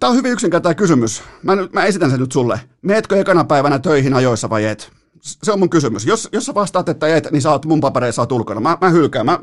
Tämä 0.00 0.10
on 0.10 0.16
hyvin 0.16 0.32
yksinkertainen 0.32 0.76
kysymys. 0.76 1.22
Mä, 1.42 1.52
mä 1.72 1.84
esitän 1.84 2.10
sen 2.10 2.20
nyt 2.20 2.32
sulle. 2.32 2.60
Meetkö 2.82 3.20
ekana 3.20 3.44
päivänä 3.44 3.78
töihin 3.78 4.14
ajoissa 4.14 4.50
vai 4.50 4.64
et? 4.64 4.92
Se 5.22 5.52
on 5.52 5.58
mun 5.58 5.70
kysymys. 5.70 6.06
Jos, 6.06 6.28
jos 6.32 6.46
sä 6.46 6.54
vastaat, 6.54 6.88
että 6.88 7.16
et, 7.16 7.28
niin 7.30 7.42
sä 7.42 7.50
oot 7.50 7.66
mun 7.66 7.80
papereissa 7.80 8.22
oot 8.22 8.32
ulkona. 8.32 8.60
Mä, 8.60 8.78
mä 8.80 8.90
hylkään. 8.90 9.26
Mä, 9.26 9.40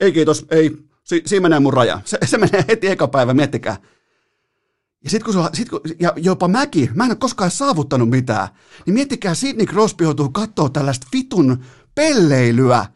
ei 0.00 0.12
kiitos, 0.12 0.46
ei. 0.50 0.76
Si, 1.04 1.22
siinä 1.26 1.42
menee 1.42 1.60
mun 1.60 1.72
raja. 1.72 2.00
Se, 2.04 2.18
se 2.24 2.38
menee 2.38 2.64
heti 2.68 2.86
eka 2.86 3.08
päivä, 3.08 3.34
miettikää. 3.34 3.76
Ja 5.04 5.10
sit 5.10 5.22
kun, 5.22 5.32
sulla, 5.32 5.50
sit 5.52 5.68
kun 5.68 5.80
ja 6.00 6.12
jopa 6.16 6.48
mäkin, 6.48 6.90
mä 6.94 7.04
en 7.04 7.10
ole 7.10 7.16
koskaan 7.16 7.50
saavuttanut 7.50 8.10
mitään, 8.10 8.48
niin 8.86 8.94
miettikää, 8.94 9.34
Sidney 9.34 9.66
Crosby 9.66 10.04
joutuu 10.04 10.28
katsoa 10.28 10.68
tällaista 10.68 11.06
vitun 11.12 11.64
pelleilyä 11.94 12.86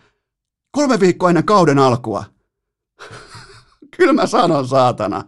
kolme 0.71 1.01
viikkoa 1.01 1.31
ennen 1.31 1.45
kauden 1.45 1.79
alkua. 1.79 2.25
Kyllä 3.97 4.13
mä 4.13 4.27
sanon, 4.27 4.69
saatana. 4.69 5.25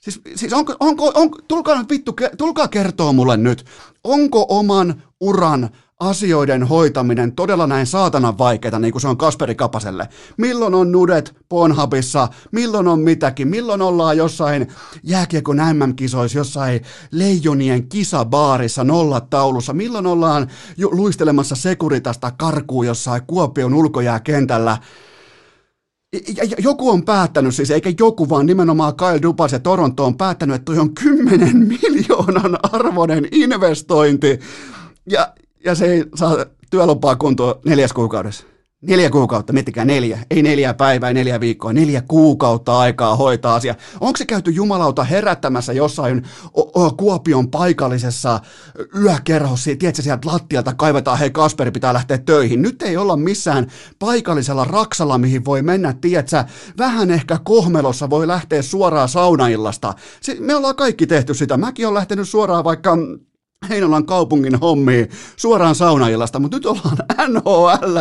Siis, 0.00 0.20
siis 0.34 0.52
onko, 0.52 0.76
onko, 0.80 1.12
onko, 1.14 1.38
tulkaa 1.48 1.78
nyt 1.78 1.90
vittu, 1.90 2.14
tulkaa 2.38 2.68
kertoa 2.68 3.12
mulle 3.12 3.36
nyt, 3.36 3.64
onko 4.04 4.46
oman 4.48 5.02
uran 5.20 5.70
asioiden 6.00 6.62
hoitaminen 6.62 7.32
todella 7.32 7.66
näin 7.66 7.86
saatanan 7.86 8.38
vaikeaa, 8.38 8.78
niin 8.78 8.92
kuin 8.92 9.02
se 9.02 9.08
on 9.08 9.16
Kasperi 9.16 9.54
Kapaselle. 9.54 10.08
Milloin 10.36 10.74
on 10.74 10.92
nudet 10.92 11.36
Pornhubissa, 11.48 12.28
milloin 12.52 12.88
on 12.88 13.00
mitäkin, 13.00 13.48
milloin 13.48 13.82
ollaan 13.82 14.16
jossain 14.16 14.68
jääkiekon 15.02 15.56
MM-kisoissa, 15.56 16.38
jossain 16.38 16.80
leijonien 17.10 17.88
kisabaarissa 17.88 18.84
nollataulussa, 18.84 19.72
milloin 19.72 20.06
ollaan 20.06 20.48
luistelemassa 20.92 21.56
Sekuritasta 21.56 22.30
karkuun 22.30 22.86
jossain 22.86 23.22
Kuopion 23.26 23.74
ulkojääkentällä, 23.74 24.78
joku 26.58 26.90
on 26.90 27.04
päättänyt, 27.04 27.54
siis 27.54 27.70
eikä 27.70 27.92
joku, 27.98 28.28
vaan 28.28 28.46
nimenomaan 28.46 28.96
Kyle 28.96 29.22
Dubas 29.22 29.52
ja 29.52 29.58
Toronto 29.58 30.04
on 30.04 30.16
päättänyt, 30.16 30.56
että 30.56 30.64
toi 30.64 30.78
on 30.78 30.94
10 30.94 31.56
miljoonan 31.82 32.58
arvoinen 32.62 33.28
investointi, 33.32 34.40
ja, 35.10 35.34
ja 35.64 35.74
se 35.74 35.92
ei 35.92 36.04
saa 36.14 36.36
työlupaa 36.70 37.16
kuntoon 37.16 37.54
neljäs 37.64 37.92
kuukaudessa. 37.92 38.46
Neljä 38.82 39.10
kuukautta, 39.10 39.52
miettikää 39.52 39.84
neljä, 39.84 40.18
ei 40.30 40.42
neljä 40.42 40.74
päivää, 40.74 41.12
neljä 41.12 41.40
viikkoa, 41.40 41.72
neljä 41.72 42.02
kuukautta 42.08 42.78
aikaa 42.78 43.16
hoitaa 43.16 43.54
asia. 43.54 43.74
Onko 44.00 44.16
se 44.16 44.26
käyty 44.26 44.50
jumalauta 44.50 45.04
herättämässä 45.04 45.72
jossain 45.72 46.26
o- 46.58 46.84
o- 46.84 46.90
Kuopion 46.90 47.50
paikallisessa 47.50 48.40
yökerhossa, 49.02 49.70
tiedätkö, 49.78 50.02
sieltä 50.02 50.28
lattialta 50.28 50.74
kaivetaan, 50.74 51.18
hei 51.18 51.30
Kasperi 51.30 51.70
pitää 51.70 51.94
lähteä 51.94 52.18
töihin. 52.18 52.62
Nyt 52.62 52.82
ei 52.82 52.96
olla 52.96 53.16
missään 53.16 53.66
paikallisella 53.98 54.64
raksalla, 54.64 55.18
mihin 55.18 55.44
voi 55.44 55.62
mennä, 55.62 55.94
tiedätkö, 56.00 56.44
vähän 56.78 57.10
ehkä 57.10 57.38
kohmelossa 57.44 58.10
voi 58.10 58.26
lähteä 58.26 58.62
suoraan 58.62 59.08
saunaillasta. 59.08 59.94
Se, 60.20 60.36
me 60.40 60.54
ollaan 60.54 60.76
kaikki 60.76 61.06
tehty 61.06 61.34
sitä. 61.34 61.56
Mäkin 61.56 61.86
olen 61.86 61.94
lähtenyt 61.94 62.28
suoraan 62.28 62.64
vaikka 62.64 62.96
Heinolan 63.68 64.06
kaupungin 64.06 64.58
hommiin 64.60 65.08
suoraan 65.36 65.74
saunaillasta, 65.74 66.38
mutta 66.38 66.56
nyt 66.56 66.66
ollaan 66.66 66.96
nhl 67.32 67.96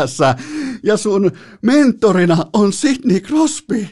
ja 0.84 0.98
sun 0.98 1.32
mentorina 1.62 2.46
on 2.54 2.74
Sidney 2.74 3.20
Crosby. 3.20 3.88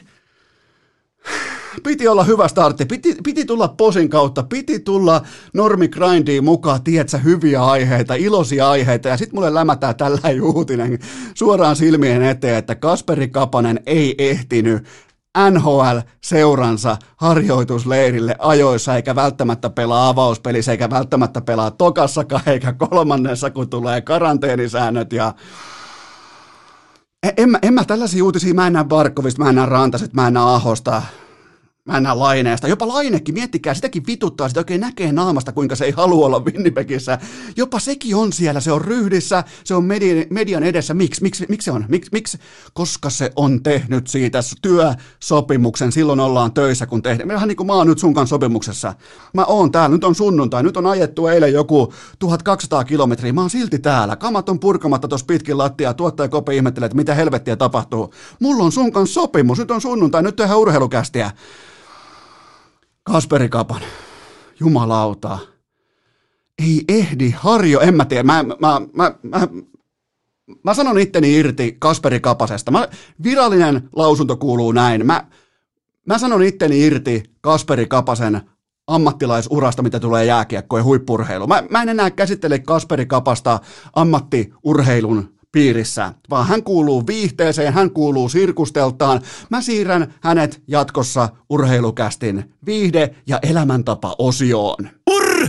Piti 1.82 2.08
olla 2.08 2.24
hyvä 2.24 2.48
startti, 2.48 2.84
piti, 2.86 3.16
piti 3.24 3.44
tulla 3.44 3.68
posin 3.68 4.08
kautta, 4.08 4.42
piti 4.42 4.80
tulla 4.80 5.22
normi 5.54 5.88
grindiin 5.88 6.44
mukaan, 6.44 6.82
tiedätkö, 6.82 7.18
hyviä 7.18 7.64
aiheita, 7.64 8.14
iloisia 8.14 8.70
aiheita, 8.70 9.08
ja 9.08 9.16
sitten 9.16 9.36
mulle 9.36 9.54
lämätään 9.54 9.96
tällä 9.96 10.20
uutinen 10.54 10.98
suoraan 11.34 11.76
silmien 11.76 12.22
eteen, 12.22 12.58
että 12.58 12.74
Kasperi 12.74 13.28
Kapanen 13.28 13.80
ei 13.86 14.14
ehtinyt 14.18 14.84
NHL-seuransa 15.50 16.96
harjoitusleirille 17.16 18.36
ajoissa, 18.38 18.96
eikä 18.96 19.14
välttämättä 19.14 19.70
pelaa 19.70 20.08
avauspelissä, 20.08 20.72
eikä 20.72 20.90
välttämättä 20.90 21.40
pelaa 21.40 21.70
tokassakaan, 21.70 22.42
eikä 22.46 22.72
kolmannessa, 22.72 23.50
kun 23.50 23.70
tulee 23.70 24.00
karanteenisäännöt 24.00 25.12
ja 25.12 25.34
en, 27.36 27.50
mä, 27.50 27.58
en 27.62 27.74
mä 27.74 27.84
tällaisia 27.84 28.24
uutisia, 28.24 28.54
mä 28.54 28.66
en 28.66 28.72
näe 28.72 28.84
Barkovista, 28.84 29.42
mä 29.42 29.48
en 29.48 29.54
näe 29.54 29.66
Rantaset, 29.66 30.14
mä 30.14 30.26
en 30.26 30.34
näe 30.34 30.42
Ahosta, 30.42 31.02
Mä 31.88 32.18
Laineesta. 32.18 32.68
Jopa 32.68 32.88
Lainekin, 32.88 33.34
miettikää, 33.34 33.74
sitäkin 33.74 34.02
vituttaa, 34.06 34.48
sitä 34.48 34.60
oikein 34.60 34.80
näkee 34.80 35.12
naamasta, 35.12 35.52
kuinka 35.52 35.76
se 35.76 35.84
ei 35.84 35.90
halua 35.90 36.26
olla 36.26 36.40
Winnipegissä. 36.40 37.18
Jopa 37.56 37.78
sekin 37.78 38.16
on 38.16 38.32
siellä, 38.32 38.60
se 38.60 38.72
on 38.72 38.80
ryhdissä, 38.80 39.44
se 39.64 39.74
on 39.74 39.84
median, 39.84 40.24
median 40.30 40.62
edessä. 40.62 40.94
Miksi? 40.94 41.22
Miksi, 41.22 41.46
miksi 41.48 41.64
se 41.64 41.72
on? 41.72 41.84
Miksi? 41.88 42.10
Miksi? 42.12 42.38
Koska 42.72 43.10
se 43.10 43.32
on 43.36 43.62
tehnyt 43.62 44.06
siitä 44.06 44.38
työsopimuksen, 44.62 45.92
silloin 45.92 46.20
ollaan 46.20 46.52
töissä, 46.52 46.86
kun 46.86 47.02
tehdään. 47.02 47.28
Vähän 47.28 47.48
niin 47.48 47.56
kuin 47.56 47.66
mä 47.66 47.72
oon 47.72 47.86
nyt 47.86 47.98
sun 47.98 48.14
sopimuksessa. 48.26 48.94
Mä 49.34 49.44
oon 49.44 49.72
täällä, 49.72 49.96
nyt 49.96 50.04
on 50.04 50.14
sunnuntai, 50.14 50.62
nyt 50.62 50.76
on 50.76 50.86
ajettu 50.86 51.26
eilen 51.26 51.52
joku 51.52 51.92
1200 52.18 52.84
kilometriä, 52.84 53.32
mä 53.32 53.40
oon 53.40 53.50
silti 53.50 53.78
täällä. 53.78 54.16
Kamat 54.16 54.48
on 54.48 54.60
purkamatta 54.60 55.08
tuossa 55.08 55.26
pitkin 55.26 55.58
lattia, 55.58 55.94
tuottaja 55.94 56.28
Kope 56.28 56.56
ihmettelee, 56.56 56.86
että 56.86 56.96
mitä 56.96 57.14
helvettiä 57.14 57.56
tapahtuu. 57.56 58.14
Mulla 58.40 58.64
on 58.64 58.72
sun 58.72 58.92
kanssa 58.92 59.14
sopimus, 59.14 59.58
nyt 59.58 59.70
on 59.70 59.80
sunnuntai, 59.80 60.22
nyt 60.22 60.36
tehdään 60.36 60.58
urheilukästiä. 60.58 61.30
Kasperi 63.08 63.48
Kapan, 63.48 63.82
jumalauta, 64.60 65.38
ei 66.58 66.84
ehdi 66.88 67.30
harjo, 67.30 67.80
en 67.80 67.94
mä 67.94 68.04
tiedä, 68.04 68.22
mä, 68.22 68.42
mä, 68.42 68.80
mä, 68.94 69.12
mä, 69.22 69.48
mä 70.64 70.74
sanon 70.74 70.98
itteni 70.98 71.36
irti 71.36 71.76
Kasperi 71.78 72.20
Kapasesta. 72.20 72.70
Mä, 72.70 72.88
virallinen 73.22 73.88
lausunto 73.96 74.36
kuuluu 74.36 74.72
näin. 74.72 75.06
Mä, 75.06 75.26
mä 76.06 76.18
sanon 76.18 76.42
itteni 76.42 76.86
irti 76.86 77.22
Kasperi 77.40 77.86
Kapasen 77.86 78.40
ammattilaisurasta, 78.86 79.82
mitä 79.82 80.00
tulee 80.00 80.24
jääkiekkoon 80.24 80.80
ja 80.80 80.84
huippurheilu. 80.84 81.46
Mä, 81.46 81.62
mä 81.70 81.82
en 81.82 81.88
enää 81.88 82.10
käsittele 82.10 82.58
Kasperi 82.58 83.06
Kapasta 83.06 83.60
ammattiurheilun 83.92 85.37
piirissä, 85.52 86.12
vaan 86.30 86.46
hän 86.46 86.62
kuuluu 86.62 87.06
viihteeseen, 87.06 87.72
hän 87.72 87.90
kuuluu 87.90 88.28
sirkusteltaan. 88.28 89.20
Mä 89.50 89.60
siirrän 89.60 90.14
hänet 90.20 90.62
jatkossa 90.68 91.28
urheilukästin 91.50 92.54
viihde- 92.66 93.14
ja 93.26 93.38
elämäntapa-osioon. 93.42 94.88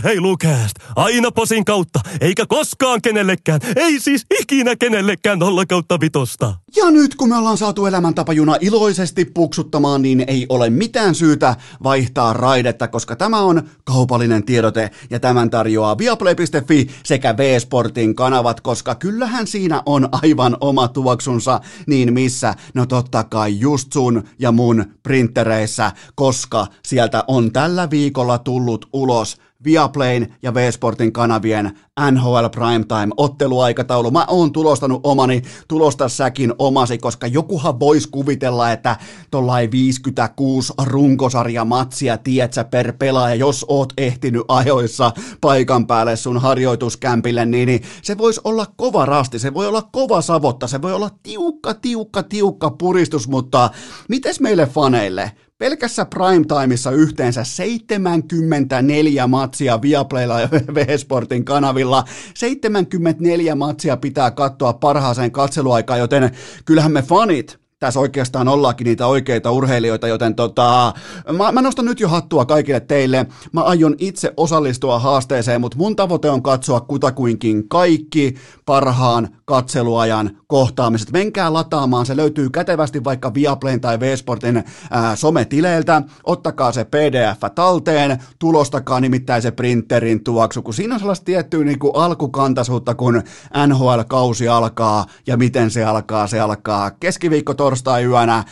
Urheilukääst! 0.00 0.76
Aina 0.96 1.30
posin 1.30 1.64
kautta, 1.64 2.00
eikä 2.20 2.46
koskaan 2.46 3.02
kenellekään, 3.02 3.60
ei 3.76 4.00
siis 4.00 4.26
ikinä 4.40 4.76
kenellekään 4.76 5.38
nolla 5.38 5.66
kautta 5.66 6.00
vitosta. 6.00 6.54
Ja 6.76 6.90
nyt 6.90 7.14
kun 7.14 7.28
me 7.28 7.36
ollaan 7.36 7.58
saatu 7.58 7.86
elämäntapajuna 7.86 8.56
iloisesti 8.60 9.24
puksuttamaan, 9.24 10.02
niin 10.02 10.24
ei 10.26 10.46
ole 10.48 10.70
mitään 10.70 11.14
syytä 11.14 11.56
vaihtaa 11.82 12.32
raidetta, 12.32 12.88
koska 12.88 13.16
tämä 13.16 13.40
on 13.40 13.62
kaupallinen 13.84 14.44
tiedote 14.44 14.90
ja 15.10 15.20
tämän 15.20 15.50
tarjoaa 15.50 15.98
viaplay.fi 15.98 16.88
sekä 17.04 17.36
V-Sportin 17.36 18.14
kanavat, 18.14 18.60
koska 18.60 18.94
kyllähän 18.94 19.46
siinä 19.46 19.82
on 19.86 20.08
aivan 20.12 20.56
oma 20.60 20.88
tuoksunsa, 20.88 21.60
niin 21.86 22.12
missä? 22.12 22.54
No 22.74 22.86
totta 22.86 23.24
kai 23.24 23.58
just 23.58 23.92
sun 23.92 24.22
ja 24.38 24.52
mun 24.52 24.84
printereissä, 25.02 25.92
koska 26.14 26.66
sieltä 26.84 27.24
on 27.28 27.52
tällä 27.52 27.90
viikolla 27.90 28.38
tullut 28.38 28.88
ulos 28.92 29.36
Viaplayn 29.64 30.34
ja 30.42 30.54
V-Sportin 30.54 31.12
kanavien 31.12 31.78
NHL 32.10 32.46
Primetime 32.54 33.14
otteluaikataulu. 33.16 34.10
Mä 34.10 34.24
oon 34.28 34.52
tulostanut 34.52 35.00
omani, 35.04 35.42
tulosta 35.68 36.08
säkin 36.08 36.54
omasi, 36.58 36.98
koska 36.98 37.26
jokuhan 37.26 37.80
voisi 37.80 38.08
kuvitella, 38.10 38.72
että 38.72 38.96
tollain 39.30 39.70
56 39.70 40.72
runkosarja 40.84 41.64
matsia, 41.64 42.18
tietsä, 42.18 42.64
per 42.64 42.92
pelaaja, 42.92 43.34
jos 43.34 43.66
oot 43.68 43.92
ehtinyt 43.98 44.42
ajoissa 44.48 45.12
paikan 45.40 45.86
päälle 45.86 46.16
sun 46.16 46.40
harjoituskämpille, 46.40 47.46
niin, 47.46 47.66
niin 47.66 47.82
se 48.02 48.18
voisi 48.18 48.40
olla 48.44 48.66
kova 48.76 49.06
rasti, 49.06 49.38
se 49.38 49.54
voi 49.54 49.66
olla 49.66 49.88
kova 49.92 50.22
savotta, 50.22 50.66
se 50.66 50.82
voi 50.82 50.92
olla 50.92 51.10
tiukka, 51.22 51.74
tiukka, 51.74 52.22
tiukka 52.22 52.70
puristus, 52.70 53.28
mutta 53.28 53.70
mites 54.08 54.40
meille 54.40 54.66
faneille? 54.66 55.32
Pelkässä 55.60 56.04
primetimeissa 56.04 56.90
yhteensä 56.90 57.44
74 57.44 59.26
matsia 59.26 59.82
Viaplaylla 59.82 60.40
ja 60.40 60.48
V-Sportin 60.74 61.44
kanavilla. 61.44 62.04
74 62.34 63.54
matsia 63.54 63.96
pitää 63.96 64.30
katsoa 64.30 64.72
parhaaseen 64.72 65.32
katseluaikaan, 65.32 66.00
joten 66.00 66.30
kyllähän 66.64 66.92
me 66.92 67.02
fanit 67.02 67.60
tässä 67.80 68.00
oikeastaan 68.00 68.48
ollaankin 68.48 68.84
niitä 68.84 69.06
oikeita 69.06 69.50
urheilijoita, 69.50 70.08
joten 70.08 70.34
tota, 70.34 70.92
mä, 71.36 71.52
mä 71.52 71.62
nostan 71.62 71.84
nyt 71.84 72.00
jo 72.00 72.08
hattua 72.08 72.44
kaikille 72.44 72.80
teille. 72.80 73.26
Mä 73.52 73.62
aion 73.62 73.94
itse 73.98 74.32
osallistua 74.36 74.98
haasteeseen, 74.98 75.60
mutta 75.60 75.78
mun 75.78 75.96
tavoite 75.96 76.30
on 76.30 76.42
katsoa 76.42 76.80
kutakuinkin 76.80 77.68
kaikki 77.68 78.34
parhaan 78.66 79.28
katseluajan 79.44 80.30
kohtaamiset. 80.46 81.12
Menkää 81.12 81.52
lataamaan, 81.52 82.06
se 82.06 82.16
löytyy 82.16 82.50
kätevästi 82.50 83.04
vaikka 83.04 83.34
Viaplayn 83.34 83.80
tai 83.80 84.00
V-Sportin 84.00 84.64
ää, 84.90 85.16
sometileiltä. 85.16 86.02
Ottakaa 86.24 86.72
se 86.72 86.84
PDF 86.84 87.54
talteen, 87.54 88.22
tulostakaa 88.38 89.00
nimittäin 89.00 89.42
se 89.42 89.50
printerin 89.50 90.24
tuoksu, 90.24 90.62
kun 90.62 90.74
siinä 90.74 90.94
on 90.94 91.00
sellaista 91.00 91.24
tiettyä 91.24 91.64
niin 91.64 91.78
kuin 91.78 91.96
alkukantaisuutta, 91.96 92.94
kun 92.94 93.22
NHL-kausi 93.66 94.48
alkaa 94.48 95.06
ja 95.26 95.36
miten 95.36 95.70
se 95.70 95.84
alkaa. 95.84 96.26
Se 96.26 96.40
alkaa 96.40 96.90
keskiviikko 96.90 97.54
torstai-yönä 97.70 98.44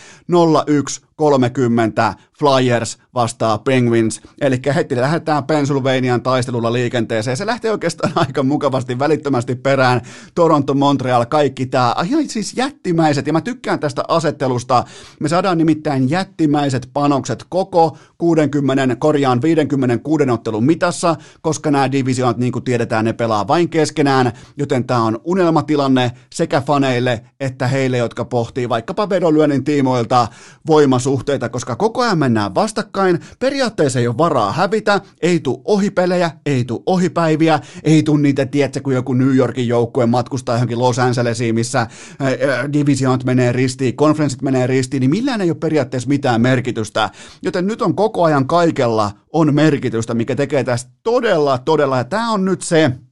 01 0.66 1.00
30 1.18 2.14
Flyers 2.38 2.98
vastaa 3.14 3.58
Penguins. 3.58 4.20
Eli 4.40 4.60
heti 4.74 4.96
lähdetään 4.96 5.44
Pennsylvanian 5.44 6.22
taistelulla 6.22 6.72
liikenteeseen. 6.72 7.36
Se 7.36 7.46
lähtee 7.46 7.70
oikeastaan 7.70 8.12
aika 8.26 8.42
mukavasti 8.42 8.98
välittömästi 8.98 9.54
perään. 9.54 10.00
Toronto, 10.34 10.74
Montreal, 10.74 11.26
kaikki 11.26 11.66
tämä. 11.66 11.94
Ihan 12.04 12.28
siis 12.28 12.56
jättimäiset. 12.56 13.26
Ja 13.26 13.32
mä 13.32 13.40
tykkään 13.40 13.80
tästä 13.80 14.02
asettelusta. 14.08 14.84
Me 15.20 15.28
saadaan 15.28 15.58
nimittäin 15.58 16.10
jättimäiset 16.10 16.90
panokset 16.92 17.44
koko 17.48 17.96
60, 18.18 18.96
korjaan 18.96 19.42
56 19.42 20.30
ottelun 20.30 20.64
mitassa, 20.64 21.16
koska 21.40 21.70
nämä 21.70 21.92
divisioonat, 21.92 22.36
niin 22.36 22.52
kuin 22.52 22.64
tiedetään, 22.64 23.04
ne 23.04 23.12
pelaa 23.12 23.48
vain 23.48 23.68
keskenään. 23.68 24.32
Joten 24.56 24.84
tämä 24.84 25.04
on 25.04 25.18
unelmatilanne 25.24 26.12
sekä 26.34 26.60
faneille 26.60 27.24
että 27.40 27.68
heille, 27.68 27.96
jotka 27.96 28.24
pohtii 28.24 28.68
vaikkapa 28.68 29.08
vedonlyönnin 29.08 29.64
tiimoilta 29.64 30.28
voimasu 30.66 31.07
voimasuhteita, 31.08 31.48
koska 31.48 31.76
koko 31.76 32.02
ajan 32.02 32.18
mennään 32.18 32.54
vastakkain. 32.54 33.20
Periaatteessa 33.38 33.98
ei 33.98 34.08
ole 34.08 34.18
varaa 34.18 34.52
hävitä, 34.52 35.00
ei 35.22 35.40
tule 35.40 35.60
ohipelejä, 35.64 36.30
ei 36.46 36.64
tule 36.64 36.82
ohipäiviä, 36.86 37.60
ei 37.82 38.02
tule 38.02 38.20
niitä, 38.20 38.46
tiedätkö, 38.46 38.80
kun 38.80 38.94
joku 38.94 39.12
New 39.12 39.36
Yorkin 39.36 39.68
joukkue 39.68 40.06
matkustaa 40.06 40.54
johonkin 40.54 40.78
Los 40.78 40.98
Angelesiin, 40.98 41.54
missä 41.54 41.78
ää, 41.78 42.72
divisionat 42.72 43.24
menee 43.24 43.52
ristiin, 43.52 43.96
konferenssit 43.96 44.42
menee 44.42 44.66
ristiin, 44.66 45.00
niin 45.00 45.10
millään 45.10 45.40
ei 45.40 45.50
ole 45.50 45.58
periaatteessa 45.60 46.08
mitään 46.08 46.40
merkitystä. 46.40 47.10
Joten 47.42 47.66
nyt 47.66 47.82
on 47.82 47.94
koko 47.94 48.24
ajan 48.24 48.46
kaikella 48.46 49.10
on 49.32 49.54
merkitystä, 49.54 50.14
mikä 50.14 50.34
tekee 50.34 50.64
tästä 50.64 50.90
todella, 51.02 51.58
todella, 51.58 51.96
ja 51.98 52.04
tämä 52.04 52.30
on 52.30 52.44
nyt 52.44 52.62
se, 52.62 52.84
Äh, 52.84 53.07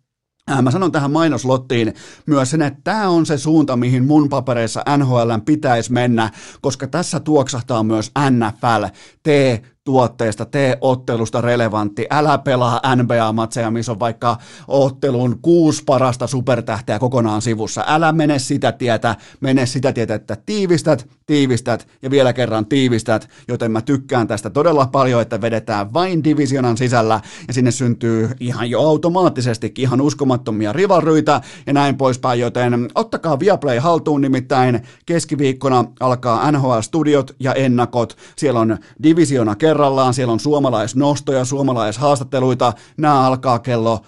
mä 0.63 0.71
sanon 0.71 0.93
tähän 0.93 1.11
mainoslottiin 1.11 1.95
myös 2.27 2.51
sen, 2.51 2.63
että 2.63 2.81
tämä 2.85 3.09
on 3.09 3.27
se 3.27 3.39
suunta, 3.39 3.77
mihin 3.77 4.05
mun 4.05 4.29
papereissa 4.29 4.85
NHL 4.97 5.31
pitäisi 5.45 5.93
mennä, 5.93 6.31
koska 6.61 6.87
tässä 6.87 7.21
tuoksahtaa 7.21 7.83
myös 7.83 8.13
NFL. 8.31 8.85
Tee 9.23 9.76
tuotteesta, 9.87 10.44
tee 10.44 10.79
ottelusta 10.81 11.40
relevantti, 11.40 12.07
älä 12.11 12.38
pelaa 12.38 12.81
NBA-matseja, 12.96 13.70
missä 13.70 13.92
on 13.92 14.01
vaikka 14.01 14.37
ottelun 14.68 15.38
kuusi 15.42 15.83
parasta 15.87 16.27
supertähteä 16.27 16.99
kokonaan 16.99 17.42
sivussa, 17.42 17.85
älä 17.87 18.12
mene 18.12 18.38
sitä 18.38 18.72
tietä, 18.72 19.16
mene 19.40 19.66
sitä 19.66 19.92
tietä, 19.92 20.14
että 20.14 20.37
tiivistät, 20.46 21.09
tiivistät 21.27 21.88
ja 22.03 22.11
vielä 22.11 22.33
kerran 22.33 22.66
tiivistät, 22.66 23.29
joten 23.49 23.72
mä 23.72 23.81
tykkään 23.81 24.27
tästä 24.27 24.51
todella 24.51 24.87
paljon, 24.87 25.22
että 25.22 25.40
vedetään 25.40 25.92
vain 25.92 26.25
divisionan 26.25 26.77
sisällä 26.77 27.20
ja 27.49 27.55
sinne 27.55 27.70
syntyy 27.70 28.31
ihan 28.40 28.70
jo 28.70 28.81
automaattisesti 28.81 29.75
ihan 29.79 30.01
uskomattomia 30.01 30.72
rivalryitä 30.72 31.40
ja 31.66 31.72
näin 31.72 31.96
poispäin, 31.96 32.40
joten 32.40 32.88
ottakaa 32.94 33.40
Viaplay 33.40 33.79
haltuun 33.79 34.20
nimittäin 34.20 34.83
keskiviikkona 35.07 35.85
alkaa 36.01 36.51
NHL-studiot 36.51 37.35
ja 37.40 37.55
ennakot, 37.55 38.16
siellä 38.37 38.61
on 38.61 38.79
divisiona 39.03 39.55
kerrallaan, 39.77 40.15
siellä 40.15 40.33
on 40.33 40.41
suomalaisnostoja, 40.41 41.45
suomalaishaastatteluita, 41.45 42.73
nämä 42.97 43.27
alkaa 43.27 43.59
kello 43.59 44.01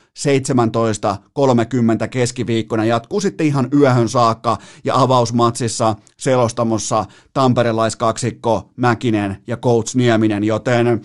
17.30 2.02 2.09
keskiviikkona, 2.11 2.85
jatkuu 2.85 3.20
sitten 3.20 3.46
ihan 3.46 3.68
yöhön 3.72 4.09
saakka. 4.09 4.59
Ja 4.85 4.94
avausmatsissa 4.96 5.94
selostamossa 6.16 7.04
tamperelaiskaksikko 7.33 8.70
Mäkinen 8.76 9.42
ja 9.46 9.57
Coach 9.57 9.96
Nieminen, 9.96 10.44
joten 10.44 11.00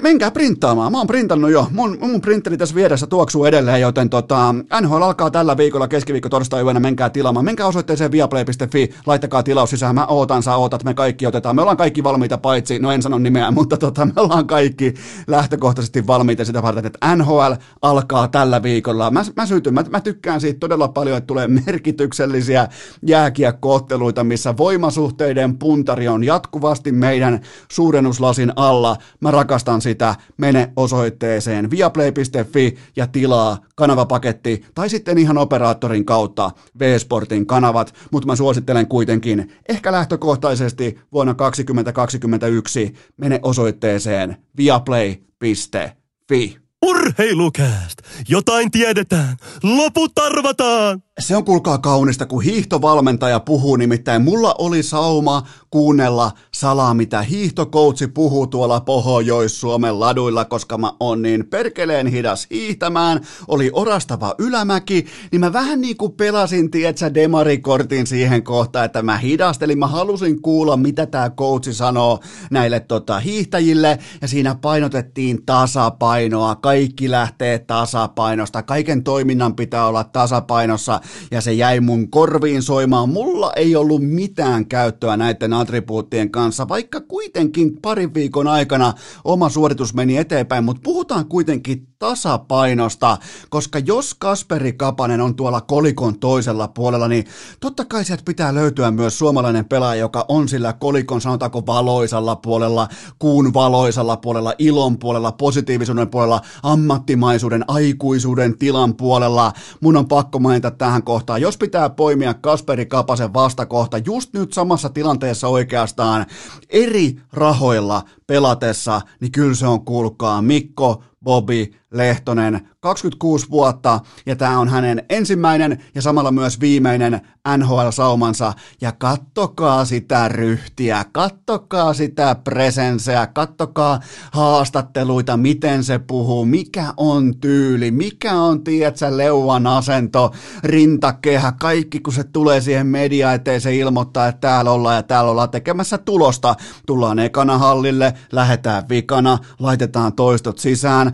menkää 0.00 0.30
printtaamaan. 0.30 0.92
Mä 0.92 0.98
oon 0.98 1.06
printannut 1.06 1.50
jo. 1.50 1.66
Mun, 1.70 1.98
mun 2.00 2.20
printeri 2.20 2.56
tässä 2.56 2.74
vieressä 2.74 3.06
tuoksuu 3.06 3.44
edelleen, 3.44 3.80
joten 3.80 4.10
tota, 4.10 4.54
NHL 4.80 5.02
alkaa 5.02 5.30
tällä 5.30 5.56
viikolla 5.56 5.88
keskiviikko 5.88 6.28
torstai 6.28 6.62
yönä. 6.62 6.80
Menkää 6.80 7.10
tilaamaan. 7.10 7.44
Menkää 7.44 7.66
osoitteeseen 7.66 8.12
viaplay.fi, 8.12 8.94
laittakaa 9.06 9.42
tilaus 9.42 9.70
sisään. 9.70 9.94
Mä 9.94 10.06
ootan, 10.06 10.42
sä 10.42 10.56
ootat, 10.56 10.84
me 10.84 10.94
kaikki 10.94 11.26
otetaan. 11.26 11.56
Me 11.56 11.62
ollaan 11.62 11.76
kaikki 11.76 12.04
valmiita 12.04 12.38
paitsi, 12.38 12.78
no 12.78 12.92
en 12.92 13.02
sano 13.02 13.18
nimeä, 13.18 13.50
mutta 13.58 13.76
tota, 13.76 14.06
me 14.06 14.12
ollaan 14.16 14.46
kaikki 14.46 14.94
lähtökohtaisesti 15.26 16.06
valmiita 16.06 16.44
sitä 16.44 16.62
varten, 16.62 16.86
että 16.86 17.16
NHL 17.16 17.52
alkaa 17.82 18.28
tällä 18.28 18.62
viikolla. 18.62 19.10
Mä, 19.10 19.24
mä 19.36 19.46
syytyn, 19.46 19.74
mä, 19.74 19.84
mä 19.90 20.00
tykkään 20.00 20.40
siitä 20.40 20.60
todella 20.60 20.88
paljon, 20.88 21.18
että 21.18 21.26
tulee 21.26 21.48
merkityksellisiä 21.48 22.68
jääkiekkootteluita, 23.06 24.24
missä 24.24 24.56
voimasuhteiden 24.56 25.58
puntari 25.58 26.08
on 26.08 26.24
jatkuvasti 26.24 26.92
meidän 26.92 27.40
suurennuslasin 27.68 28.52
alla. 28.56 28.96
Mä 29.20 29.30
rakastan 29.30 29.53
sitä, 29.80 30.14
mene 30.36 30.72
osoitteeseen 30.76 31.70
viaplay.fi 31.70 32.76
ja 32.96 33.06
tilaa 33.06 33.58
kanavapaketti 33.74 34.64
tai 34.74 34.88
sitten 34.88 35.18
ihan 35.18 35.38
operaattorin 35.38 36.04
kautta 36.04 36.50
V-Sportin 36.78 37.46
kanavat, 37.46 37.94
mutta 38.10 38.26
mä 38.26 38.36
suosittelen 38.36 38.86
kuitenkin 38.86 39.52
ehkä 39.68 39.92
lähtökohtaisesti 39.92 40.98
vuonna 41.12 41.34
2021 41.34 42.94
mene 43.16 43.40
osoitteeseen 43.42 44.36
viaplay.fi. 44.56 46.56
Urheilukääst! 46.86 47.98
Jotain 48.28 48.70
tiedetään, 48.70 49.36
loput 49.62 50.18
arvataan! 50.18 51.02
Se 51.20 51.36
on 51.36 51.44
kuulkaa 51.44 51.78
kaunista, 51.78 52.26
kun 52.26 52.42
hiihtovalmentaja 52.42 53.40
puhuu, 53.40 53.76
nimittäin 53.76 54.22
mulla 54.22 54.54
oli 54.58 54.82
sauma 54.82 55.42
kuunnella 55.70 56.32
salaa, 56.54 56.94
mitä 56.94 57.22
hiihtokoutsi 57.22 58.06
puhuu 58.06 58.46
tuolla 58.46 58.80
Pohjois-Suomen 58.80 60.00
laduilla, 60.00 60.44
koska 60.44 60.78
mä 60.78 60.92
oon 61.00 61.22
niin 61.22 61.46
perkeleen 61.46 62.06
hidas 62.06 62.46
hiihtämään, 62.50 63.20
oli 63.48 63.70
orastava 63.72 64.34
ylämäki, 64.38 65.06
niin 65.32 65.40
mä 65.40 65.52
vähän 65.52 65.80
niin 65.80 65.96
kuin 65.96 66.12
pelasin, 66.12 66.70
tietsä, 66.70 67.14
demarikortin 67.14 68.06
siihen 68.06 68.42
kohtaan, 68.42 68.84
että 68.84 69.02
mä 69.02 69.18
hidastelin, 69.18 69.78
mä 69.78 69.86
halusin 69.86 70.42
kuulla, 70.42 70.76
mitä 70.76 71.06
tämä 71.06 71.30
koutsi 71.30 71.74
sanoo 71.74 72.20
näille 72.50 72.80
tota, 72.80 73.18
hiihtäjille, 73.18 73.98
ja 74.22 74.28
siinä 74.28 74.54
painotettiin 74.54 75.46
tasapainoa, 75.46 76.54
kaikki 76.54 77.10
lähtee 77.10 77.58
tasapainosta, 77.58 78.62
kaiken 78.62 79.04
toiminnan 79.04 79.56
pitää 79.56 79.86
olla 79.86 80.04
tasapainossa, 80.04 81.00
ja 81.30 81.40
se 81.40 81.52
jäi 81.52 81.80
mun 81.80 82.10
korviin 82.10 82.62
soimaan. 82.62 83.08
Mulla 83.08 83.52
ei 83.56 83.76
ollut 83.76 84.02
mitään 84.02 84.66
käyttöä 84.66 85.16
näiden 85.16 85.52
attribuuttien 85.52 86.30
kanssa, 86.30 86.68
vaikka 86.68 87.00
kuitenkin 87.00 87.80
parin 87.82 88.14
viikon 88.14 88.48
aikana 88.48 88.92
oma 89.24 89.48
suoritus 89.48 89.94
meni 89.94 90.16
eteenpäin, 90.16 90.64
mutta 90.64 90.82
puhutaan 90.84 91.26
kuitenkin 91.26 91.86
tasapainosta, 92.04 93.18
koska 93.48 93.78
jos 93.78 94.14
Kasperi 94.14 94.72
Kapanen 94.72 95.20
on 95.20 95.34
tuolla 95.34 95.60
kolikon 95.60 96.18
toisella 96.18 96.68
puolella, 96.68 97.08
niin 97.08 97.24
totta 97.60 97.84
kai 97.84 98.04
sieltä 98.04 98.22
pitää 98.26 98.54
löytyä 98.54 98.90
myös 98.90 99.18
suomalainen 99.18 99.64
pelaaja, 99.64 100.00
joka 100.00 100.24
on 100.28 100.48
sillä 100.48 100.72
kolikon, 100.72 101.20
sanotaanko 101.20 101.66
valoisalla 101.66 102.36
puolella, 102.36 102.88
kuun 103.18 103.54
valoisalla 103.54 104.16
puolella, 104.16 104.54
ilon 104.58 104.98
puolella, 104.98 105.32
positiivisuuden 105.32 106.08
puolella, 106.08 106.40
ammattimaisuuden, 106.62 107.64
aikuisuuden 107.68 108.58
tilan 108.58 108.96
puolella. 108.96 109.52
Mun 109.80 109.96
on 109.96 110.08
pakko 110.08 110.38
mainita 110.38 110.70
tähän 110.70 111.02
kohtaan, 111.02 111.40
jos 111.40 111.58
pitää 111.58 111.90
poimia 111.90 112.34
Kasperi 112.34 112.86
Kapasen 112.86 113.34
vastakohta 113.34 113.98
just 113.98 114.32
nyt 114.32 114.52
samassa 114.52 114.88
tilanteessa 114.88 115.48
oikeastaan 115.48 116.26
eri 116.68 117.20
rahoilla 117.32 118.02
pelatessa, 118.26 119.00
niin 119.20 119.32
kyllä 119.32 119.54
se 119.54 119.66
on 119.66 119.84
kuulkaa 119.84 120.42
Mikko 120.42 121.04
Bobby 121.24 121.74
Lehtonen, 121.90 122.68
26 122.84 123.50
vuotta, 123.50 124.00
ja 124.26 124.36
tämä 124.36 124.58
on 124.58 124.68
hänen 124.68 125.02
ensimmäinen 125.08 125.84
ja 125.94 126.02
samalla 126.02 126.32
myös 126.32 126.60
viimeinen 126.60 127.20
NHL-saumansa, 127.58 128.52
ja 128.80 128.92
kattokaa 128.92 129.84
sitä 129.84 130.28
ryhtiä, 130.28 131.04
kattokaa 131.12 131.94
sitä 131.94 132.34
presenseä, 132.34 133.26
kattokaa 133.26 134.00
haastatteluita, 134.32 135.36
miten 135.36 135.84
se 135.84 135.98
puhuu, 135.98 136.44
mikä 136.44 136.94
on 136.96 137.38
tyyli, 137.40 137.90
mikä 137.90 138.34
on, 138.34 138.64
tietsä, 138.64 139.16
leuan 139.16 139.66
asento, 139.66 140.32
rintakehä, 140.64 141.52
kaikki 141.60 142.00
kun 142.00 142.12
se 142.12 142.24
tulee 142.24 142.60
siihen 142.60 142.86
media 142.86 143.32
eteen, 143.32 143.60
se 143.60 143.76
ilmoittaa, 143.76 144.28
että 144.28 144.40
täällä 144.40 144.70
ollaan 144.70 144.96
ja 144.96 145.02
täällä 145.02 145.30
ollaan 145.30 145.50
tekemässä 145.50 145.98
tulosta, 145.98 146.54
tullaan 146.86 147.18
ekana 147.18 147.58
hallille, 147.58 148.14
lähetään 148.32 148.88
vikana, 148.88 149.38
laitetaan 149.58 150.12
toistot 150.12 150.58
sisään, 150.58 151.12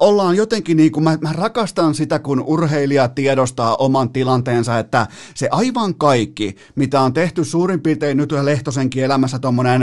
ollaan 0.00 0.36
jotenkin 0.36 0.76
niin 0.76 0.93
kuin, 0.94 1.04
mä, 1.04 1.18
mä 1.20 1.32
rakastan 1.32 1.94
sitä, 1.94 2.18
kun 2.18 2.40
urheilija 2.46 3.08
tiedostaa 3.08 3.76
oman 3.76 4.12
tilanteensa, 4.12 4.78
että 4.78 5.06
se 5.34 5.48
aivan 5.50 5.94
kaikki, 5.94 6.56
mitä 6.74 7.00
on 7.00 7.12
tehty 7.12 7.44
suurin 7.44 7.80
piirtein 7.80 8.16
nyt 8.16 8.32
Lehtosenkin 8.32 9.04
elämässä 9.04 9.38
tuommoinen 9.38 9.82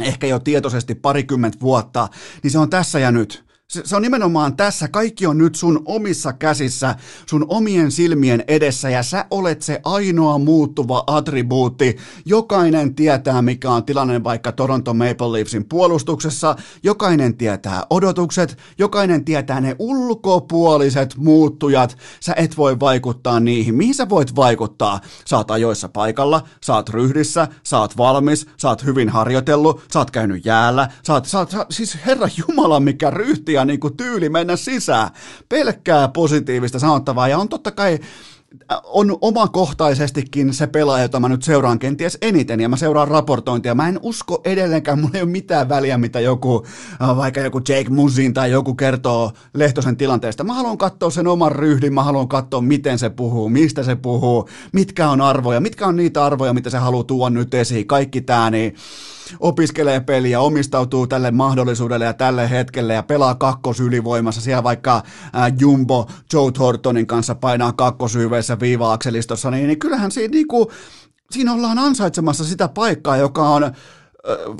ehkä 0.00 0.26
jo 0.26 0.38
tietoisesti 0.38 0.94
parikymmentä 0.94 1.58
vuotta, 1.60 2.08
niin 2.42 2.50
se 2.50 2.58
on 2.58 2.70
tässä 2.70 2.98
ja 2.98 3.12
nyt. 3.12 3.51
Se, 3.72 3.82
se 3.84 3.96
on 3.96 4.02
nimenomaan 4.02 4.56
tässä, 4.56 4.88
kaikki 4.88 5.26
on 5.26 5.38
nyt 5.38 5.54
sun 5.54 5.82
omissa 5.84 6.32
käsissä, 6.32 6.94
sun 7.26 7.46
omien 7.48 7.90
silmien 7.90 8.44
edessä 8.48 8.90
ja 8.90 9.02
sä 9.02 9.24
olet 9.30 9.62
se 9.62 9.80
ainoa 9.84 10.38
muuttuva 10.38 11.04
attribuutti. 11.06 11.96
Jokainen 12.24 12.94
tietää, 12.94 13.42
mikä 13.42 13.70
on 13.70 13.84
tilanne 13.84 14.24
vaikka 14.24 14.52
Toronto 14.52 14.94
Maple 14.94 15.32
Leafsin 15.32 15.64
puolustuksessa, 15.64 16.56
jokainen 16.82 17.36
tietää 17.36 17.86
odotukset, 17.90 18.58
jokainen 18.78 19.24
tietää 19.24 19.60
ne 19.60 19.76
ulkopuoliset 19.78 21.16
muuttujat. 21.16 21.96
Sä 22.20 22.34
et 22.36 22.56
voi 22.56 22.80
vaikuttaa 22.80 23.40
niihin. 23.40 23.74
Mihin 23.74 23.94
sä 23.94 24.08
voit 24.08 24.36
vaikuttaa? 24.36 25.00
Oot 25.32 25.50
ajoissa 25.50 25.88
paikalla, 25.88 26.42
oot 26.68 26.88
ryhdissä, 26.88 27.48
sä 27.64 27.78
oot 27.78 27.96
valmis, 27.96 28.46
oot 28.64 28.84
hyvin 28.84 29.08
harjoitellut, 29.08 29.82
oot 29.94 30.10
käynyt 30.10 30.44
jäällä, 30.44 30.88
oot, 31.08 31.26
sä 31.26 31.38
oot 31.38 31.50
siis 31.70 31.98
herra 32.06 32.28
Jumala, 32.36 32.80
mikä 32.80 33.10
ryhtiä 33.10 33.61
ja 33.62 33.66
niin 33.66 33.80
kuin 33.80 33.96
tyyli 33.96 34.28
mennä 34.28 34.56
sisään. 34.56 35.10
Pelkkää 35.48 36.08
positiivista 36.08 36.78
sanottavaa 36.78 37.28
ja 37.28 37.38
on 37.38 37.48
totta 37.48 37.70
kai 37.70 37.98
äh, 38.72 38.78
on 38.84 39.18
omakohtaisestikin 39.20 40.54
se 40.54 40.66
pelaaja, 40.66 41.04
jota 41.04 41.20
mä 41.20 41.28
nyt 41.28 41.42
seuraan 41.42 41.78
kenties 41.78 42.18
eniten, 42.22 42.60
ja 42.60 42.68
mä 42.68 42.76
seuraan 42.76 43.08
raportointia. 43.08 43.74
Mä 43.74 43.88
en 43.88 43.98
usko 44.02 44.40
edelleenkään, 44.44 44.98
mulla 44.98 45.14
ei 45.14 45.22
ole 45.22 45.30
mitään 45.30 45.68
väliä, 45.68 45.98
mitä 45.98 46.20
joku, 46.20 46.66
äh, 47.02 47.16
vaikka 47.16 47.40
joku 47.40 47.58
Jake 47.68 47.90
Musin 47.90 48.34
tai 48.34 48.50
joku 48.50 48.74
kertoo 48.74 49.32
Lehtosen 49.54 49.96
tilanteesta. 49.96 50.44
Mä 50.44 50.54
haluan 50.54 50.78
katsoa 50.78 51.10
sen 51.10 51.26
oman 51.26 51.52
ryhdin, 51.52 51.94
mä 51.94 52.02
haluan 52.02 52.28
katsoa, 52.28 52.60
miten 52.60 52.98
se 52.98 53.10
puhuu, 53.10 53.48
mistä 53.48 53.82
se 53.82 53.96
puhuu, 53.96 54.48
mitkä 54.72 55.10
on 55.10 55.20
arvoja, 55.20 55.60
mitkä 55.60 55.86
on 55.86 55.96
niitä 55.96 56.24
arvoja, 56.24 56.54
mitä 56.54 56.70
se 56.70 56.78
haluaa 56.78 57.04
tuoda 57.04 57.30
nyt 57.30 57.54
esiin, 57.54 57.86
kaikki 57.86 58.20
tää, 58.20 58.50
niin 58.50 58.74
opiskelee 59.40 60.00
peliä, 60.00 60.40
omistautuu 60.40 61.06
tälle 61.06 61.30
mahdollisuudelle 61.30 62.04
ja 62.04 62.12
tälle 62.12 62.50
hetkelle 62.50 62.94
ja 62.94 63.02
pelaa 63.02 63.34
kakkosylivoimassa. 63.34 64.40
Siellä 64.40 64.62
vaikka 64.62 65.02
Jumbo 65.60 66.08
Joe 66.32 66.52
Thorntonin 66.52 67.06
kanssa 67.06 67.34
painaa 67.34 67.72
kakkosyveessä 67.72 68.60
viiva-akselistossa, 68.60 69.50
niin, 69.50 69.66
niin 69.66 69.78
kyllähän 69.78 70.10
siinä, 70.10 70.32
niin 70.32 70.48
kuin, 70.48 70.66
siinä 71.30 71.52
ollaan 71.52 71.78
ansaitsemassa 71.78 72.44
sitä 72.44 72.68
paikkaa, 72.68 73.16
joka 73.16 73.48
on 73.48 73.72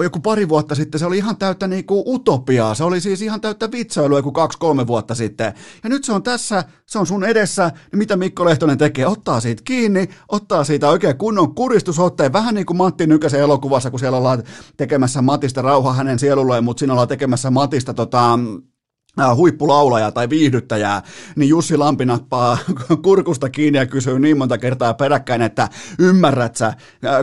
joku 0.02 0.20
pari 0.20 0.48
vuotta 0.48 0.74
sitten 0.74 0.98
se 0.98 1.06
oli 1.06 1.16
ihan 1.16 1.36
täyttä 1.36 1.68
niinku 1.68 2.14
utopiaa. 2.14 2.74
Se 2.74 2.84
oli 2.84 3.00
siis 3.00 3.22
ihan 3.22 3.40
täyttä 3.40 3.70
vitsailua 3.70 4.18
joku 4.18 4.32
kaksi-kolme 4.32 4.86
vuotta 4.86 5.14
sitten. 5.14 5.54
Ja 5.84 5.90
nyt 5.90 6.04
se 6.04 6.12
on 6.12 6.22
tässä, 6.22 6.64
se 6.86 6.98
on 6.98 7.06
sun 7.06 7.24
edessä, 7.24 7.68
niin 7.92 7.98
mitä 7.98 8.16
Mikko 8.16 8.44
Lehtonen 8.44 8.78
tekee? 8.78 9.06
Ottaa 9.06 9.40
siitä 9.40 9.62
kiinni, 9.64 10.08
ottaa 10.28 10.64
siitä 10.64 10.88
oikein 10.88 11.18
kunnon 11.18 11.54
kuristusotteen, 11.54 12.32
vähän 12.32 12.54
niin 12.54 12.66
kuin 12.66 12.76
Matti 12.76 13.06
Nykäsen 13.06 13.40
elokuvassa, 13.40 13.90
kun 13.90 14.00
siellä 14.00 14.18
ollaan 14.18 14.42
tekemässä 14.76 15.22
Matista 15.22 15.62
rauha 15.62 15.92
hänen 15.92 16.18
sielulleen, 16.18 16.64
mutta 16.64 16.78
siinä 16.78 16.92
ollaan 16.92 17.08
tekemässä 17.08 17.50
Matista 17.50 17.94
tota, 17.94 18.38
huippulaulaja 19.34 20.12
tai 20.12 20.28
viihdyttäjää, 20.28 21.02
niin 21.36 21.48
Jussi 21.48 21.76
Lampi 21.76 22.04
nappaa 22.04 22.58
kurkusta 23.04 23.50
kiinni 23.50 23.78
ja 23.78 23.86
kysyy 23.86 24.18
niin 24.18 24.38
monta 24.38 24.58
kertaa 24.58 24.94
peräkkäin, 24.94 25.42
että 25.42 25.68
ymmärrät 25.98 26.56
sä, 26.56 26.74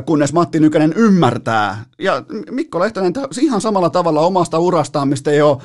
kunnes 0.06 0.34
Matti 0.34 0.60
Nykänen 0.60 0.94
ymmärtää. 0.96 1.86
Ja 2.00 2.24
Mikko 2.52 2.80
Lehtonen 2.80 3.14
ihan 3.42 3.62
samalla 3.62 3.90
tavalla 3.90 4.22
omasta 4.22 4.60
urastaan, 4.60 5.08
mistä 5.08 5.32
ei 5.32 5.42
ole 5.42 5.58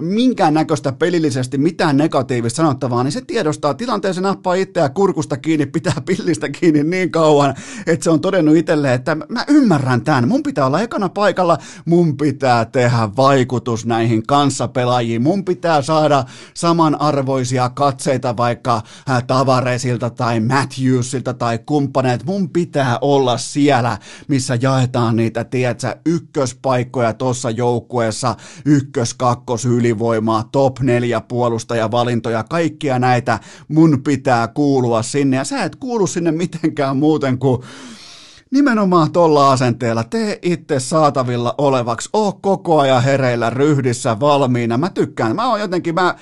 minkään 0.00 0.54
näköistä 0.54 0.92
pelillisesti 0.92 1.58
mitään 1.58 1.96
negatiivista 1.96 2.56
sanottavaa, 2.56 3.04
niin 3.04 3.12
se 3.12 3.20
tiedostaa 3.20 3.74
tilanteen, 3.74 4.14
se 4.14 4.20
nappaa 4.20 4.54
itseä 4.54 4.88
kurkusta 4.88 5.36
kiinni, 5.36 5.66
pitää 5.66 5.94
pillistä 6.06 6.48
kiinni 6.48 6.82
niin 6.82 7.10
kauan, 7.10 7.54
että 7.86 8.04
se 8.04 8.10
on 8.10 8.20
todennut 8.20 8.56
itselleen, 8.56 8.94
että 8.94 9.16
mä 9.28 9.44
ymmärrän 9.48 10.04
tämän, 10.04 10.28
mun 10.28 10.42
pitää 10.42 10.66
olla 10.66 10.80
ekana 10.80 11.08
paikalla, 11.08 11.58
mun 11.84 12.16
pitää 12.16 12.64
tehdä 12.64 13.08
vaikutus 13.16 13.86
näihin 13.86 14.26
kanssapelaajiin, 14.26 15.22
mun 15.22 15.44
pitää 15.44 15.82
saada 15.82 16.24
samanarvoisia 16.54 17.68
katseita 17.68 18.36
vaikka 18.36 18.82
äh, 19.10 19.24
Tavaresilta 19.26 20.10
tai 20.10 20.40
Matthewsilta 20.40 21.34
tai 21.34 21.58
kumppaneet, 21.58 22.24
mun 22.24 22.50
pitää 22.50 22.98
olla 23.00 23.38
siellä, 23.38 23.98
missä 24.28 24.58
jaetaan 24.62 25.16
niitä, 25.16 25.44
tiedätkö, 25.44 25.96
ykköspaikkoja 26.06 27.12
tuossa 27.12 27.50
joukkueessa, 27.50 28.36
ykkös, 28.64 29.14
kakkos, 29.14 29.66
ylivoimaa, 29.90 30.48
top 30.52 30.80
4 30.80 31.20
puolustajavalintoja, 31.20 32.44
kaikkia 32.44 32.98
näitä 32.98 33.38
mun 33.68 34.02
pitää 34.04 34.48
kuulua 34.48 35.02
sinne. 35.02 35.36
Ja 35.36 35.44
sä 35.44 35.64
et 35.64 35.76
kuulu 35.76 36.06
sinne 36.06 36.32
mitenkään 36.32 36.96
muuten 36.96 37.38
kuin 37.38 37.62
Nimenomaan 38.50 39.12
tuolla 39.12 39.52
asenteella, 39.52 40.04
tee 40.04 40.38
itse 40.42 40.80
saatavilla 40.80 41.54
olevaksi, 41.58 42.08
oo 42.12 42.32
koko 42.32 42.80
ajan 42.80 43.02
hereillä, 43.02 43.50
ryhdissä, 43.50 44.20
valmiina. 44.20 44.78
Mä 44.78 44.90
tykkään, 44.90 45.36
mä 45.36 45.50
oon 45.50 45.60
jotenkin, 45.60 45.94
mä, 45.94 46.14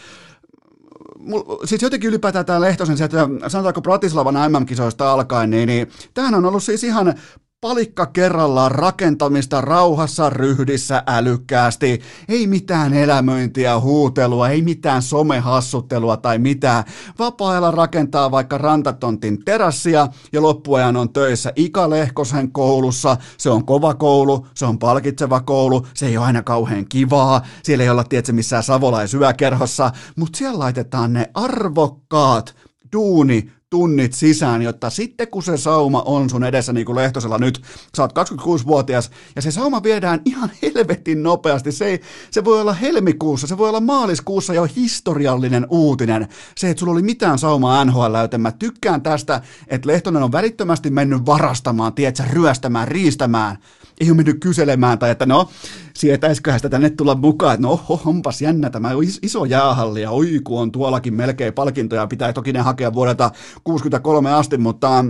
siis 1.65 1.83
jotenkin 1.83 2.09
ylipäätään 2.09 2.47
tämä 2.47 2.61
Lehtosen 2.61 2.97
sieltä, 2.97 3.29
sanotaanko 3.49 3.81
Bratislavan 3.81 4.53
MM-kisoista 4.53 5.13
alkaen, 5.13 5.51
niin, 5.51 5.67
niin 5.67 5.91
tämähän 6.15 6.35
on 6.35 6.45
ollut 6.45 6.63
siis 6.63 6.85
ihan 6.85 7.15
palikka 7.61 8.07
kerrallaan 8.07 8.71
rakentamista 8.71 9.61
rauhassa, 9.61 10.31
ryhdissä, 10.31 11.03
älykkäästi. 11.07 12.01
Ei 12.29 12.47
mitään 12.47 12.95
elämöintiä, 12.95 13.81
huutelua, 13.81 14.49
ei 14.49 14.63
mitään 14.63 15.03
somehassuttelua 15.03 16.17
tai 16.17 16.39
mitään. 16.39 16.85
Vapaa-ajalla 17.19 17.71
rakentaa 17.71 18.31
vaikka 18.31 18.59
rantatontin 18.59 19.45
terassia 19.45 20.09
ja 20.33 20.43
loppuajan 20.43 20.97
on 20.97 21.13
töissä 21.13 21.53
Ika 21.57 21.91
Lehkosen 21.91 22.53
koulussa. 22.53 23.17
Se 23.39 23.51
on 23.51 23.67
kova 23.67 23.95
koulu, 23.95 24.47
se 24.55 24.67
on 24.67 24.79
palkitseva 24.79 25.41
koulu, 25.41 25.87
se 25.95 26.07
ei 26.07 26.17
ole 26.17 26.27
aina 26.27 26.43
kauhean 26.43 26.89
kivaa. 26.89 27.43
Siellä 27.63 27.85
ei 27.85 27.91
olla 27.91 28.05
tietysti 28.05 28.33
missään 28.33 28.63
savolaisyökerhossa, 28.63 29.91
mutta 30.17 30.39
siellä 30.39 30.59
laitetaan 30.59 31.13
ne 31.13 31.31
arvokkaat 31.35 32.55
duuni, 32.93 33.51
tunnit 33.71 34.13
sisään, 34.13 34.63
jotta 34.63 34.91
sitten 34.91 35.29
kun 35.29 35.43
se 35.43 35.57
sauma 35.57 36.03
on 36.03 36.31
sun 36.31 36.45
edessä, 36.45 36.73
niin 36.73 36.87
kuin 36.87 36.97
Lehtosella 36.97 37.39
nyt, 37.39 37.63
sä 37.97 38.03
oot 38.03 38.13
26-vuotias, 38.19 39.11
ja 39.37 39.43
se 39.43 39.51
sauma 39.51 39.83
viedään 39.83 40.21
ihan 40.25 40.51
helvetin 40.63 41.23
nopeasti. 41.23 41.73
Se, 41.73 41.85
ei, 41.85 42.01
se 42.31 42.45
voi 42.45 42.61
olla 42.61 42.73
helmikuussa, 42.73 43.47
se 43.47 43.59
voi 43.59 43.69
olla 43.69 43.81
maaliskuussa 43.81 44.55
jo 44.55 44.69
historiallinen 44.77 45.67
uutinen. 45.71 46.29
Se, 46.57 46.71
että 46.71 46.81
sulla 46.81 46.93
oli 46.93 47.03
mitään 47.03 47.39
saumaa 47.39 47.85
NHL, 47.85 48.15
joten 48.15 48.41
mä 48.41 48.53
tykkään 48.53 49.03
tästä, 49.03 49.41
että 49.69 49.89
Lehtonen 49.89 50.23
on 50.23 50.33
välittömästi 50.33 50.91
mennyt 50.91 51.27
varastamaan, 51.27 51.95
tiedätkö, 51.95 52.23
ryöstämään, 52.33 52.89
riistämään 52.89 53.59
ei 54.01 54.11
ole 54.11 54.17
mennyt 54.17 54.41
kyselemään, 54.41 54.99
tai 54.99 55.11
että 55.11 55.27
no, 55.27 55.51
sietäisiköhän 55.95 56.59
sitä 56.59 56.69
tänne 56.69 56.91
tulla 56.91 57.15
mukaan, 57.15 57.55
että 57.55 57.67
no 57.67 57.73
oho, 57.73 58.01
onpas 58.05 58.43
jännä 58.43 58.71
tämä 58.71 58.91
iso 59.23 59.45
jäähalli, 59.45 60.03
ja 60.03 60.11
oi 60.11 60.41
kun 60.45 60.61
on 60.61 60.73
tuollakin 60.73 61.15
melkein 61.15 61.55
palkintoja, 61.55 62.07
pitää 62.07 62.33
toki 62.33 62.53
ne 62.53 62.61
hakea 62.61 62.95
vuodelta 62.95 63.31
63 63.65 64.33
asti, 64.33 64.59
mutta 64.59 65.05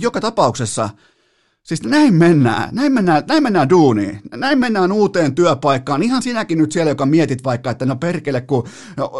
joka 0.00 0.20
tapauksessa– 0.20 0.90
Siis 1.62 1.82
näin 1.82 2.14
mennään, 2.14 2.68
näin 2.72 2.92
mennään, 2.92 3.22
näin 3.28 3.42
mennään 3.42 3.70
duuniin, 3.70 4.20
näin 4.36 4.58
mennään 4.58 4.92
uuteen 4.92 5.34
työpaikkaan. 5.34 6.02
Ihan 6.02 6.22
sinäkin 6.22 6.58
nyt 6.58 6.72
siellä, 6.72 6.90
joka 6.90 7.06
mietit 7.06 7.44
vaikka, 7.44 7.70
että 7.70 7.86
no 7.86 7.96
perkele, 7.96 8.40
kun 8.40 8.68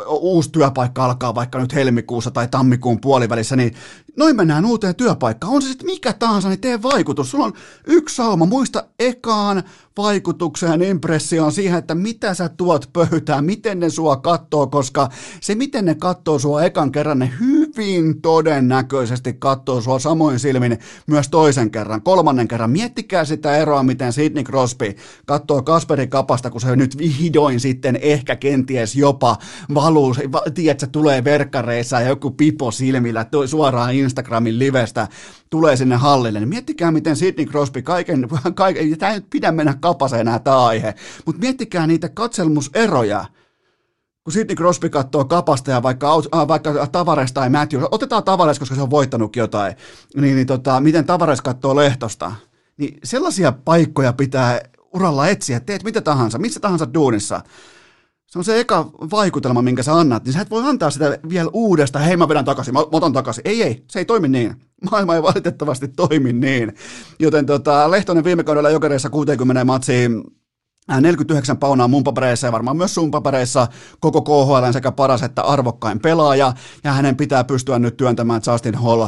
uusi 0.09 0.53
työpaikka 0.53 1.05
alkaa 1.05 1.35
vaikka 1.35 1.59
nyt 1.59 1.75
helmikuussa 1.75 2.31
tai 2.31 2.49
tammikuun 2.49 3.01
puolivälissä, 3.01 3.57
niin 3.57 3.75
noin 4.17 4.37
mennään 4.37 4.65
uuteen 4.65 4.95
työpaikkaan. 4.95 5.53
On 5.53 5.63
se 5.63 5.69
sitten 5.69 5.87
mikä 5.87 6.13
tahansa, 6.13 6.49
niin 6.49 6.61
tee 6.61 6.83
vaikutus. 6.83 7.31
Sulla 7.31 7.45
on 7.45 7.53
yksi 7.87 8.17
sauma, 8.17 8.47
muista 8.47 8.85
ekaan 8.99 9.63
vaikutukseen, 9.97 10.83
impressioon 10.83 11.53
siihen, 11.53 11.79
että 11.79 11.95
mitä 11.95 12.35
sä 12.35 12.49
tuot 12.49 12.91
pöytään, 12.93 13.45
miten 13.45 13.81
ne 13.81 13.91
sua 13.91 14.17
kattoo, 14.17 14.67
koska 14.67 15.09
se, 15.41 15.55
miten 15.55 15.85
ne 15.85 15.95
kattoo 15.95 16.39
sua 16.39 16.63
ekan 16.63 16.93
kerran, 16.93 17.19
ne 17.19 17.31
hyvin 17.41 18.23
todennäköisesti 18.23 19.33
kattoo 19.33 19.81
sua 19.81 19.99
samoin 19.99 20.39
silmin 20.39 20.79
myös 21.07 21.29
toisen 21.29 21.71
kerran, 21.71 22.03
kolmannen 22.03 22.49
kerran. 22.49 22.71
Miettikää 22.71 23.25
sitä 23.25 23.57
eroa, 23.57 23.83
miten 23.83 24.13
Sidney 24.13 24.45
Crosby 24.45 24.95
kattoo 25.27 25.63
Kasperi 25.63 26.07
Kapasta, 26.07 26.51
kun 26.51 26.61
se 26.61 26.77
nyt 26.77 26.99
vihdoin 26.99 27.61
sitten 27.61 27.99
ehkä 28.03 28.37
kenties 28.37 28.97
jopa 28.97 29.37
valuu, 29.75 30.15
tiedätkö, 30.55 30.87
tulee 30.87 31.25
verkkareissa 31.25 32.01
ja 32.01 32.09
joku 32.09 32.31
pipo 32.31 32.71
silmillä 32.71 33.27
suoraan 33.47 33.95
Instagramin 33.95 34.59
livestä 34.59 35.09
tulee 35.53 35.77
sinne 35.77 35.97
hallille, 35.97 36.41
niin 36.41 36.49
miettikää, 36.49 36.91
miten 36.91 37.17
Sidney 37.17 37.47
Crosby 37.47 37.83
kaiken, 37.83 38.29
kaiken 38.55 38.99
tämä 38.99 39.13
ei 39.13 39.19
nyt 39.19 39.31
pidä 39.31 39.53
mennä 39.53 39.75
kapaseen 39.81 40.21
enää 40.21 40.39
tämä 40.39 40.67
aihe, 40.67 40.95
mutta 41.27 41.41
miettikää 41.41 41.87
niitä 41.87 42.09
katselmuseroja, 42.09 43.25
kun 44.25 44.33
Sidney 44.33 44.57
Crosby 44.57 44.89
katsoo 44.89 45.25
kapasta 45.25 45.71
ja 45.71 45.83
vaikka, 45.83 46.23
äh, 46.35 46.49
vaikka 46.49 46.87
Tavares 46.87 47.33
tai 47.33 47.51
Matthews, 47.51 47.85
otetaan 47.91 48.25
Tavares, 48.25 48.59
koska 48.59 48.75
se 48.75 48.83
on 48.83 48.91
voittanutkin 48.91 49.41
jotain, 49.41 49.75
niin, 50.17 50.37
niin 50.37 50.47
tota, 50.47 50.81
miten 50.81 51.05
Tavares 51.05 51.41
katsoo 51.41 51.77
Lehtosta, 51.77 52.33
niin 52.77 52.99
sellaisia 53.05 53.53
paikkoja 53.53 54.13
pitää 54.13 54.61
uralla 54.95 55.29
etsiä, 55.29 55.61
teet 55.61 55.85
mitä 55.85 56.01
tahansa, 56.01 56.39
missä 56.39 56.61
tahansa 56.61 56.95
duunissa, 56.95 57.41
se 58.33 58.39
on 58.39 58.45
se 58.45 58.61
eka 58.61 58.91
vaikutelma, 59.11 59.63
minkä 59.63 59.83
sä 59.83 59.95
annat, 59.95 60.25
niin 60.25 60.33
sä 60.33 60.41
et 60.41 60.51
voi 60.51 60.63
antaa 60.67 60.91
sitä 60.91 61.19
vielä 61.29 61.51
uudestaan, 61.53 62.05
hei 62.05 62.17
mä 62.17 62.29
vedän 62.29 62.45
takaisin, 62.45 62.75
mä 62.75 62.81
otan 62.93 63.13
takaisin. 63.13 63.43
Ei, 63.45 63.63
ei, 63.63 63.85
se 63.91 63.99
ei 63.99 64.05
toimi 64.05 64.29
niin. 64.29 64.57
Maailma 64.91 65.15
ei 65.15 65.23
valitettavasti 65.23 65.89
toimi 65.89 66.33
niin. 66.33 66.75
Joten 67.19 67.47
tota, 67.47 67.91
Lehtonen 67.91 68.25
viime 68.25 68.45
kaudella 68.45 68.71
jokereissa 68.71 69.11
60 69.11 69.65
matsiin 69.65 70.23
49 71.01 71.59
paunaa 71.59 71.89
mun 71.89 72.05
papereissa 72.05 72.47
ja 72.47 72.53
varmaan 72.53 72.77
myös 72.77 72.95
sun 72.95 73.11
papereissa 73.11 73.69
koko 74.01 74.23
KHL 74.23 74.73
sekä 74.73 74.93
paras 74.93 75.23
että 75.23 75.43
arvokkain 75.43 76.01
pelaaja, 76.01 76.53
ja 76.85 76.93
hänen 76.93 77.17
pitää 77.17 77.45
pystyä 77.45 77.79
nyt 77.79 77.97
työntämään 77.97 78.43
Justin 78.53 78.75
Hall 78.75 79.07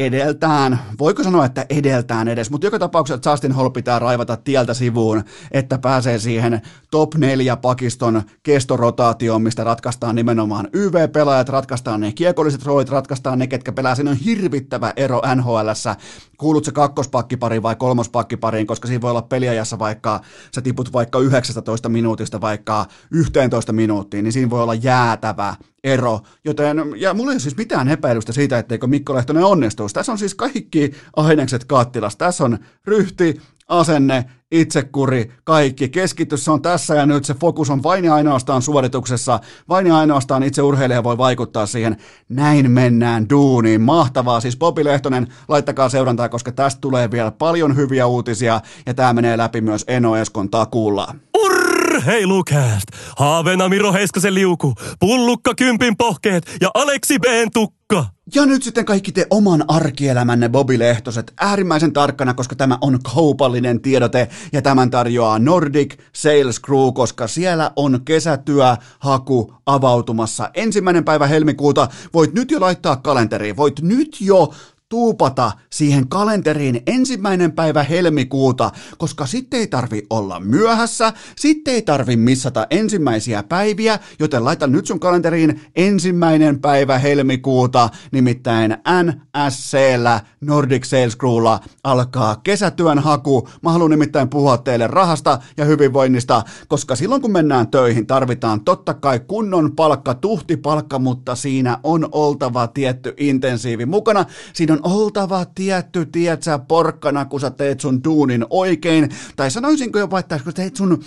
edeltään, 0.00 0.78
voiko 0.98 1.22
sanoa, 1.22 1.44
että 1.44 1.66
edeltään 1.70 2.28
edes, 2.28 2.50
mutta 2.50 2.66
joka 2.66 2.78
tapauksessa 2.78 3.30
Justin 3.30 3.52
Hall 3.52 3.68
pitää 3.68 3.98
raivata 3.98 4.36
tieltä 4.36 4.74
sivuun, 4.74 5.24
että 5.50 5.78
pääsee 5.78 6.18
siihen 6.18 6.60
top 6.90 7.14
4 7.14 7.56
pakiston 7.56 8.22
kestorotaatioon, 8.42 9.42
mistä 9.42 9.64
ratkaistaan 9.64 10.14
nimenomaan 10.14 10.68
YV-pelaajat, 10.72 11.48
ratkaistaan 11.48 12.00
ne 12.00 12.12
kiekolliset 12.12 12.66
roolit, 12.66 12.88
ratkaistaan 12.88 13.38
ne, 13.38 13.46
ketkä 13.46 13.72
pelaa. 13.72 13.94
Siinä 13.94 14.10
on 14.10 14.16
hirvittävä 14.16 14.92
ero 14.96 15.22
NHLssä, 15.34 15.96
kuulut 16.38 16.64
se 16.64 16.72
kakkospakkipariin 16.72 17.62
vai 17.62 17.76
kolmospakkipariin, 17.76 18.66
koska 18.66 18.88
siinä 18.88 19.00
voi 19.00 19.10
olla 19.10 19.22
peliajassa 19.22 19.78
vaikka, 19.78 20.20
sä 20.54 20.62
tiput 20.62 20.92
vaikka 20.92 21.18
19 21.18 21.88
minuutista 21.88 22.40
vaikka 22.40 22.86
11 23.10 23.72
minuuttiin, 23.72 24.24
niin 24.24 24.32
siinä 24.32 24.50
voi 24.50 24.62
olla 24.62 24.74
jäätävä 24.74 25.54
ero, 25.84 26.20
joten, 26.44 26.78
ja 26.96 27.14
mulla 27.14 27.30
ei 27.30 27.34
ole 27.34 27.40
siis 27.40 27.56
mitään 27.56 27.88
epäilystä 27.88 28.32
siitä, 28.32 28.58
etteikö 28.58 28.86
Mikko 28.86 29.14
Lehtonen 29.14 29.44
onnistuisi. 29.44 29.94
Tässä 29.94 30.12
on 30.12 30.18
siis 30.18 30.34
kaikki 30.34 30.92
ainekset 31.16 31.64
kattilassa. 31.64 32.18
Tässä 32.18 32.44
on 32.44 32.58
ryhti, 32.86 33.40
asenne, 33.70 34.24
itsekuri, 34.50 35.32
kaikki. 35.44 35.88
Keskitys 35.88 36.48
on 36.48 36.62
tässä 36.62 36.94
ja 36.94 37.06
nyt 37.06 37.24
se 37.24 37.34
fokus 37.34 37.70
on 37.70 37.82
vain 37.82 38.04
ja 38.04 38.14
ainoastaan 38.14 38.62
suorituksessa. 38.62 39.40
Vain 39.68 39.86
ja 39.86 39.96
ainoastaan 39.96 40.42
itse 40.42 40.62
urheilija 40.62 41.04
voi 41.04 41.18
vaikuttaa 41.18 41.66
siihen. 41.66 41.96
Näin 42.28 42.70
mennään 42.70 43.28
duuniin. 43.30 43.80
Mahtavaa. 43.80 44.40
Siis 44.40 44.56
Bobi 44.56 44.84
Lehtonen, 44.84 45.26
laittakaa 45.48 45.88
seurantaa, 45.88 46.28
koska 46.28 46.52
tästä 46.52 46.80
tulee 46.80 47.10
vielä 47.10 47.30
paljon 47.30 47.76
hyviä 47.76 48.06
uutisia 48.06 48.60
ja 48.86 48.94
tämä 48.94 49.12
menee 49.12 49.36
läpi 49.36 49.60
myös 49.60 49.84
Eno 49.88 50.16
Eskon 50.16 50.50
takuulla. 50.50 51.14
Ur! 51.38 51.59
Urheilukääst! 52.00 52.86
Haaveena 53.16 53.68
Miro 53.68 53.92
Heiskasen 53.92 54.34
liuku, 54.34 54.74
pullukka 55.00 55.54
kympin 55.54 55.96
pohkeet 55.96 56.56
ja 56.60 56.70
Aleksi 56.74 57.18
B. 57.18 57.24
tukka. 57.52 58.06
Ja 58.34 58.46
nyt 58.46 58.62
sitten 58.62 58.84
kaikki 58.84 59.12
te 59.12 59.26
oman 59.30 59.64
arkielämänne 59.68 60.48
Bobi 60.48 60.78
Lehtoset 60.78 61.32
äärimmäisen 61.40 61.92
tarkkana, 61.92 62.34
koska 62.34 62.54
tämä 62.54 62.78
on 62.80 62.98
kaupallinen 63.14 63.80
tiedote 63.80 64.28
ja 64.52 64.62
tämän 64.62 64.90
tarjoaa 64.90 65.38
Nordic 65.38 65.94
Sales 66.14 66.60
Crew, 66.60 66.92
koska 66.94 67.28
siellä 67.28 67.72
on 67.76 68.00
kesätyöhaku 68.04 69.54
avautumassa 69.66 70.50
ensimmäinen 70.54 71.04
päivä 71.04 71.26
helmikuuta. 71.26 71.88
Voit 72.14 72.34
nyt 72.34 72.50
jo 72.50 72.60
laittaa 72.60 72.96
kalenteriin, 72.96 73.56
voit 73.56 73.80
nyt 73.80 74.16
jo 74.20 74.54
tuupata 74.90 75.52
siihen 75.70 76.08
kalenteriin 76.08 76.82
ensimmäinen 76.86 77.52
päivä 77.52 77.82
helmikuuta, 77.82 78.70
koska 78.98 79.26
sitten 79.26 79.60
ei 79.60 79.66
tarvi 79.66 80.06
olla 80.10 80.40
myöhässä, 80.40 81.12
sitten 81.36 81.74
ei 81.74 81.82
tarvi 81.82 82.16
missata 82.16 82.66
ensimmäisiä 82.70 83.42
päiviä, 83.42 83.98
joten 84.18 84.44
laita 84.44 84.66
nyt 84.66 84.86
sun 84.86 85.00
kalenteriin 85.00 85.60
ensimmäinen 85.76 86.60
päivä 86.60 86.98
helmikuuta, 86.98 87.88
nimittäin 88.12 88.76
NSCllä 89.02 90.20
Nordic 90.40 90.84
Sales 90.84 91.18
Crewlla 91.18 91.60
alkaa 91.84 92.36
kesätyön 92.36 92.98
haku. 92.98 93.48
Mä 93.62 93.72
haluan 93.72 93.90
nimittäin 93.90 94.28
puhua 94.28 94.58
teille 94.58 94.86
rahasta 94.86 95.38
ja 95.56 95.64
hyvinvoinnista, 95.64 96.42
koska 96.68 96.96
silloin 96.96 97.22
kun 97.22 97.32
mennään 97.32 97.68
töihin, 97.68 98.06
tarvitaan 98.06 98.64
totta 98.64 98.94
kai 98.94 99.20
kunnon 99.20 99.76
palkka, 99.76 100.14
tuhtipalkka, 100.14 100.98
mutta 100.98 101.34
siinä 101.34 101.78
on 101.82 102.08
oltava 102.12 102.66
tietty 102.66 103.14
intensiivi 103.16 103.86
mukana. 103.86 104.24
Siinä 104.52 104.74
on 104.74 104.79
oltava 104.82 105.44
tietty, 105.44 106.06
tietsä, 106.06 106.58
porkkana, 106.58 107.24
kun 107.24 107.40
sä 107.40 107.50
teet 107.50 107.80
sun 107.80 108.04
duunin 108.04 108.46
oikein, 108.50 109.08
tai 109.36 109.50
sanoisinko 109.50 109.98
jopa, 109.98 110.18
että 110.18 110.40
kun 110.44 110.54
teet 110.54 110.76
sun 110.76 111.02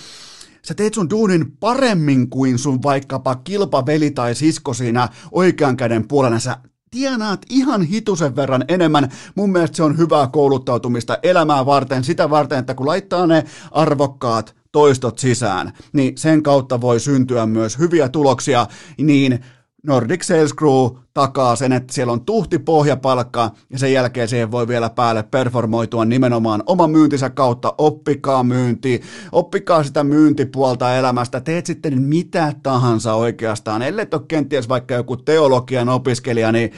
sä 0.65 0.73
teet 0.73 0.93
sun 0.93 1.09
duunin 1.09 1.51
paremmin 1.59 2.29
kuin 2.29 2.57
sun 2.57 2.83
vaikkapa 2.83 3.35
kilpaveli 3.35 4.11
tai 4.11 4.35
sisko 4.35 4.73
siinä 4.73 5.09
oikean 5.31 5.77
käden 5.77 6.07
puolena, 6.07 6.39
sä 6.39 6.57
tienaat 6.91 7.41
ihan 7.49 7.81
hitusen 7.81 8.35
verran 8.35 8.65
enemmän. 8.67 9.11
Mun 9.35 9.51
mielestä 9.51 9.77
se 9.77 9.83
on 9.83 9.97
hyvää 9.97 10.27
kouluttautumista 10.27 11.17
elämää 11.23 11.65
varten, 11.65 12.03
sitä 12.03 12.29
varten, 12.29 12.59
että 12.59 12.73
kun 12.75 12.87
laittaa 12.87 13.27
ne 13.27 13.43
arvokkaat 13.71 14.55
toistot 14.71 15.19
sisään, 15.19 15.73
niin 15.93 16.17
sen 16.17 16.43
kautta 16.43 16.81
voi 16.81 16.99
syntyä 16.99 17.45
myös 17.45 17.79
hyviä 17.79 18.09
tuloksia, 18.09 18.67
niin 18.97 19.39
Nordic 19.87 20.23
Sales 20.23 20.53
Crew 20.55 20.97
takaa 21.13 21.55
sen, 21.55 21.71
että 21.71 21.93
siellä 21.93 22.13
on 22.13 22.25
tuhti 22.25 22.59
pohjapalkka 22.59 23.51
ja 23.69 23.79
sen 23.79 23.93
jälkeen 23.93 24.27
siihen 24.27 24.51
voi 24.51 24.67
vielä 24.67 24.89
päälle 24.89 25.23
performoitua 25.23 26.05
nimenomaan 26.05 26.63
oman 26.65 26.91
myyntinsä 26.91 27.29
kautta. 27.29 27.75
Oppikaa 27.77 28.43
myynti, 28.43 29.01
oppikaa 29.31 29.83
sitä 29.83 30.03
myyntipuolta 30.03 30.95
elämästä, 30.95 31.41
teet 31.41 31.65
sitten 31.65 32.01
mitä 32.01 32.53
tahansa 32.63 33.13
oikeastaan. 33.13 33.81
Ellei 33.81 34.07
ole 34.13 34.21
kenties 34.27 34.69
vaikka 34.69 34.93
joku 34.93 35.17
teologian 35.17 35.89
opiskelija, 35.89 36.51
niin 36.51 36.71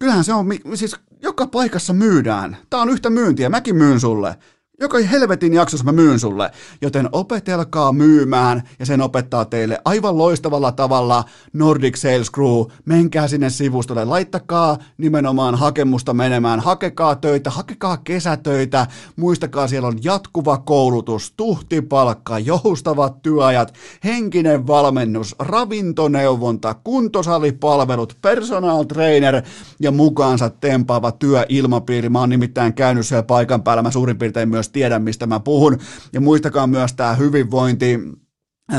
kyllähän 0.00 0.24
se 0.24 0.34
on, 0.34 0.46
siis 0.74 0.96
joka 1.22 1.46
paikassa 1.46 1.92
myydään. 1.92 2.56
Tämä 2.70 2.82
on 2.82 2.90
yhtä 2.90 3.10
myyntiä, 3.10 3.48
mäkin 3.48 3.76
myyn 3.76 4.00
sulle. 4.00 4.36
Joka 4.80 4.98
helvetin 4.98 5.54
jaksossa 5.54 5.84
mä 5.84 5.92
myyn 5.92 6.18
sulle, 6.18 6.50
joten 6.82 7.08
opetelkaa 7.12 7.92
myymään 7.92 8.62
ja 8.78 8.86
sen 8.86 9.00
opettaa 9.00 9.44
teille 9.44 9.80
aivan 9.84 10.18
loistavalla 10.18 10.72
tavalla 10.72 11.24
Nordic 11.52 11.96
Sales 11.96 12.30
Crew. 12.30 12.64
Menkää 12.84 13.28
sinne 13.28 13.50
sivustolle, 13.50 14.04
laittakaa 14.04 14.78
nimenomaan 14.98 15.54
hakemusta 15.54 16.14
menemään, 16.14 16.60
hakekaa 16.60 17.16
töitä, 17.16 17.50
hakekaa 17.50 17.96
kesätöitä, 17.96 18.86
muistakaa 19.16 19.68
siellä 19.68 19.88
on 19.88 19.98
jatkuva 20.04 20.58
koulutus, 20.58 21.32
tuhtipalkka, 21.36 22.38
joustavat 22.38 23.22
työajat, 23.22 23.74
henkinen 24.04 24.66
valmennus, 24.66 25.34
ravintoneuvonta, 25.38 26.74
kuntosalipalvelut, 26.74 28.18
personal 28.22 28.84
trainer 28.84 29.42
ja 29.80 29.90
mukaansa 29.90 30.50
tempaava 30.50 31.12
työilmapiiri. 31.12 32.08
Mä 32.08 32.20
oon 32.20 32.30
nimittäin 32.30 32.74
käynyt 32.74 33.06
siellä 33.06 33.22
paikan 33.22 33.62
päällä, 33.62 33.82
mä 33.82 33.90
suurin 33.90 34.18
piirtein 34.18 34.48
myös 34.48 34.67
tiedä, 34.72 34.98
mistä 34.98 35.26
mä 35.26 35.40
puhun. 35.40 35.78
Ja 36.12 36.20
muistakaa 36.20 36.66
myös 36.66 36.92
tämä 36.92 37.14
hyvinvointi, 37.14 37.98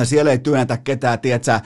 siellä 0.04 0.32
ei 0.32 0.40
työnnetä 0.40 0.78
ketään, 0.78 1.20
tietsä, 1.20 1.62